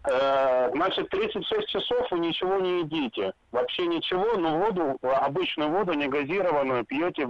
Э, 0.09 0.71
Значит, 0.73 1.11
36 1.11 1.69
часов 1.69 2.11
вы 2.11 2.21
ничего 2.21 2.57
не 2.59 2.81
едите. 2.81 3.33
Вообще 3.53 3.87
ничего, 3.87 4.39
но 4.39 4.57
воду, 4.57 4.97
обычную 5.03 5.71
воду, 5.71 5.93
не 5.93 6.09
газированную, 6.09 6.85
пьете 6.85 7.29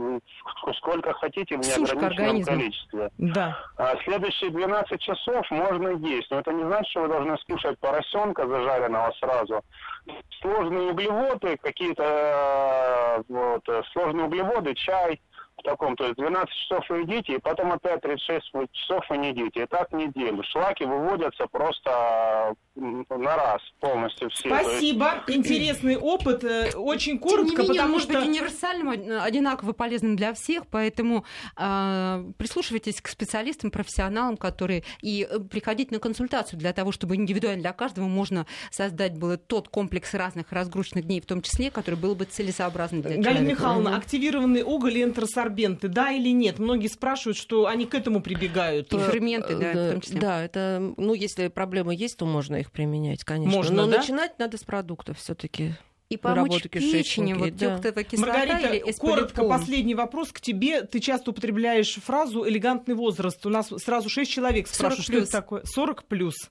сколько 0.77 1.13
хотите 1.15 1.57
в 1.57 1.61
неограниченном 1.61 2.45
количестве. 2.45 3.11
Да. 3.19 3.59
А 3.77 3.97
следующие 4.05 4.51
12 4.51 5.01
часов 5.01 5.51
можно 5.51 5.89
есть. 5.89 6.31
Но 6.31 6.39
это 6.39 6.53
не 6.53 6.63
значит, 6.63 6.91
что 6.91 7.01
вы 7.03 7.09
должны 7.09 7.39
скушать 7.39 7.79
поросенка 7.81 8.47
зажаренного 8.47 9.13
сразу. 9.19 9.63
Сложные 10.41 10.93
углеводы, 10.93 11.57
какие-то 11.57 12.05
э, 12.05 13.23
вот, 13.29 13.69
э, 13.69 13.83
сложные 13.93 14.27
углеводы, 14.27 14.75
чай 14.75 15.21
в 15.61 15.63
таком. 15.63 15.97
То 15.97 16.05
есть 16.05 16.17
12 16.17 16.55
часов 16.55 16.85
вы 16.89 17.01
едите, 17.01 17.35
и 17.35 17.39
потом 17.39 17.73
опять 17.73 18.01
36 18.01 18.53
часов 18.73 19.05
вы 19.09 19.17
не 19.19 19.29
едите. 19.31 19.63
И 19.63 19.67
так 19.67 19.93
неделю. 19.93 20.43
Шлаки 20.45 20.85
выводятся 20.85 21.47
просто 21.47 22.55
на 22.75 23.37
раз 23.37 23.61
полностью 23.81 24.31
все. 24.31 24.49
То 24.49 24.57
есть 24.57 24.71
Спасибо. 24.71 25.25
Интересный 25.29 25.97
опыт. 25.97 26.45
Э, 26.45 26.71
Очень 26.77 27.19
Тем 27.19 27.29
не 27.29 27.37
коротко, 27.37 27.45
менее, 27.45 27.61
он 27.61 27.69
потому 27.69 27.93
может 27.93 28.11
что... 28.11 28.19
быть 28.19 28.29
универсальным, 28.29 28.89
од- 28.89 29.23
одинаково 29.23 29.73
полезным 29.73 30.17
для 30.17 30.33
всех, 30.35 30.67
поэтому 30.67 31.25
э, 31.57 32.25
прислушивайтесь 32.39 33.01
к 33.01 33.09
специалистам, 33.09 33.71
профессионалам, 33.71 34.37
которые 34.37 34.85
и 35.03 35.27
э, 35.29 35.39
приходите 35.41 35.95
на 35.95 36.01
консультацию 36.01 36.59
для 36.59 36.73
того, 36.73 36.93
чтобы 36.93 37.17
индивидуально 37.17 37.61
для 37.61 37.73
каждого 37.73 38.07
можно 38.07 38.47
создать 38.71 39.19
было 39.19 39.37
тот 39.37 39.69
комплекс 39.69 40.15
разных 40.15 40.53
разгрузочных 40.53 41.05
дней, 41.05 41.21
в 41.21 41.27
том 41.27 41.43
числе, 41.43 41.71
который 41.71 41.97
был 41.97 42.15
бы 42.15 42.25
целесообразным 42.25 43.03
для 43.03 43.11
Галина 43.11 43.25
человека. 43.33 43.51
Михайловна, 43.51 43.97
активированный 43.97 44.63
уголь 44.63 44.99
и 44.99 45.05
энтеросорбенты, 45.51 45.89
да 45.89 46.13
или 46.13 46.31
нет? 46.31 46.59
Многие 46.59 46.89
спрашивают, 46.89 47.37
что 47.37 47.67
они 47.67 47.87
к 47.87 47.95
этому 47.95 48.21
прибегают. 48.21 48.93
И 48.93 48.99
ферменты, 48.99 49.57
да, 49.57 49.73
в 49.73 49.93
том 49.93 50.01
числе. 50.01 50.19
Э, 50.19 50.21
Да, 50.21 50.43
это, 50.43 50.95
ну, 50.97 51.15
если 51.15 51.49
проблемы 51.49 51.95
есть, 51.95 52.17
то 52.17 52.27
можно 52.27 52.57
их 52.57 52.71
применять, 52.71 53.25
конечно. 53.25 53.57
Можно, 53.57 53.87
Но 53.87 53.91
да? 53.91 53.99
начинать 53.99 54.39
надо 54.39 54.57
с 54.57 54.63
продуктов 54.63 55.19
все-таки. 55.19 55.75
И 56.09 56.17
помочь 56.17 56.63
печени, 56.65 57.35
вот 57.35 57.57
да. 57.57 57.77
тёктовая 57.77 58.05
кислота 58.05 58.39
Маргарита, 58.39 58.75
или 58.75 58.93
коротко 58.93 59.45
последний 59.45 59.95
вопрос 59.95 60.33
к 60.33 60.41
тебе. 60.41 60.83
Ты 60.83 60.99
часто 60.99 61.31
употребляешь 61.31 61.95
фразу 62.05 62.49
«элегантный 62.49 62.97
возраст». 62.97 63.47
У 63.47 63.49
нас 63.49 63.69
сразу 63.69 64.09
шесть 64.09 64.33
человек 64.33 64.67
40 64.67 64.75
спрашивают, 64.75 65.05
что 65.05 65.19
это 65.19 65.31
такое. 65.31 65.63
40 65.65 66.05
плюс. 66.07 66.51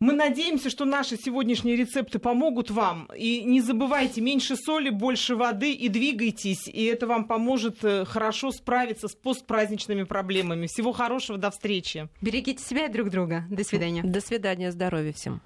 Мы 0.00 0.12
надеемся, 0.12 0.70
что 0.70 0.84
наши 0.84 1.16
сегодняшние 1.16 1.74
рецепты 1.74 2.20
помогут 2.20 2.70
вам. 2.70 3.08
И 3.16 3.42
не 3.42 3.60
забывайте, 3.60 4.20
меньше 4.20 4.56
соли, 4.56 4.90
больше 4.90 5.34
воды 5.34 5.72
и 5.72 5.88
двигайтесь. 5.88 6.68
И 6.68 6.84
это 6.84 7.08
вам 7.08 7.26
поможет 7.26 7.84
э, 7.84 8.04
хорошо 8.04 8.52
справиться 8.52 9.08
с 9.08 9.14
постпраздничными 9.16 10.04
проблемами. 10.04 10.68
Всего 10.68 10.92
хорошего, 10.92 11.36
до 11.36 11.50
встречи. 11.50 12.08
Берегите 12.20 12.62
себя 12.62 12.86
и 12.86 12.92
друг 12.92 13.10
друга. 13.10 13.44
До 13.50 13.64
свидания. 13.64 14.02
До 14.04 14.20
свидания, 14.20 14.70
здоровья 14.70 15.12
всем. 15.12 15.40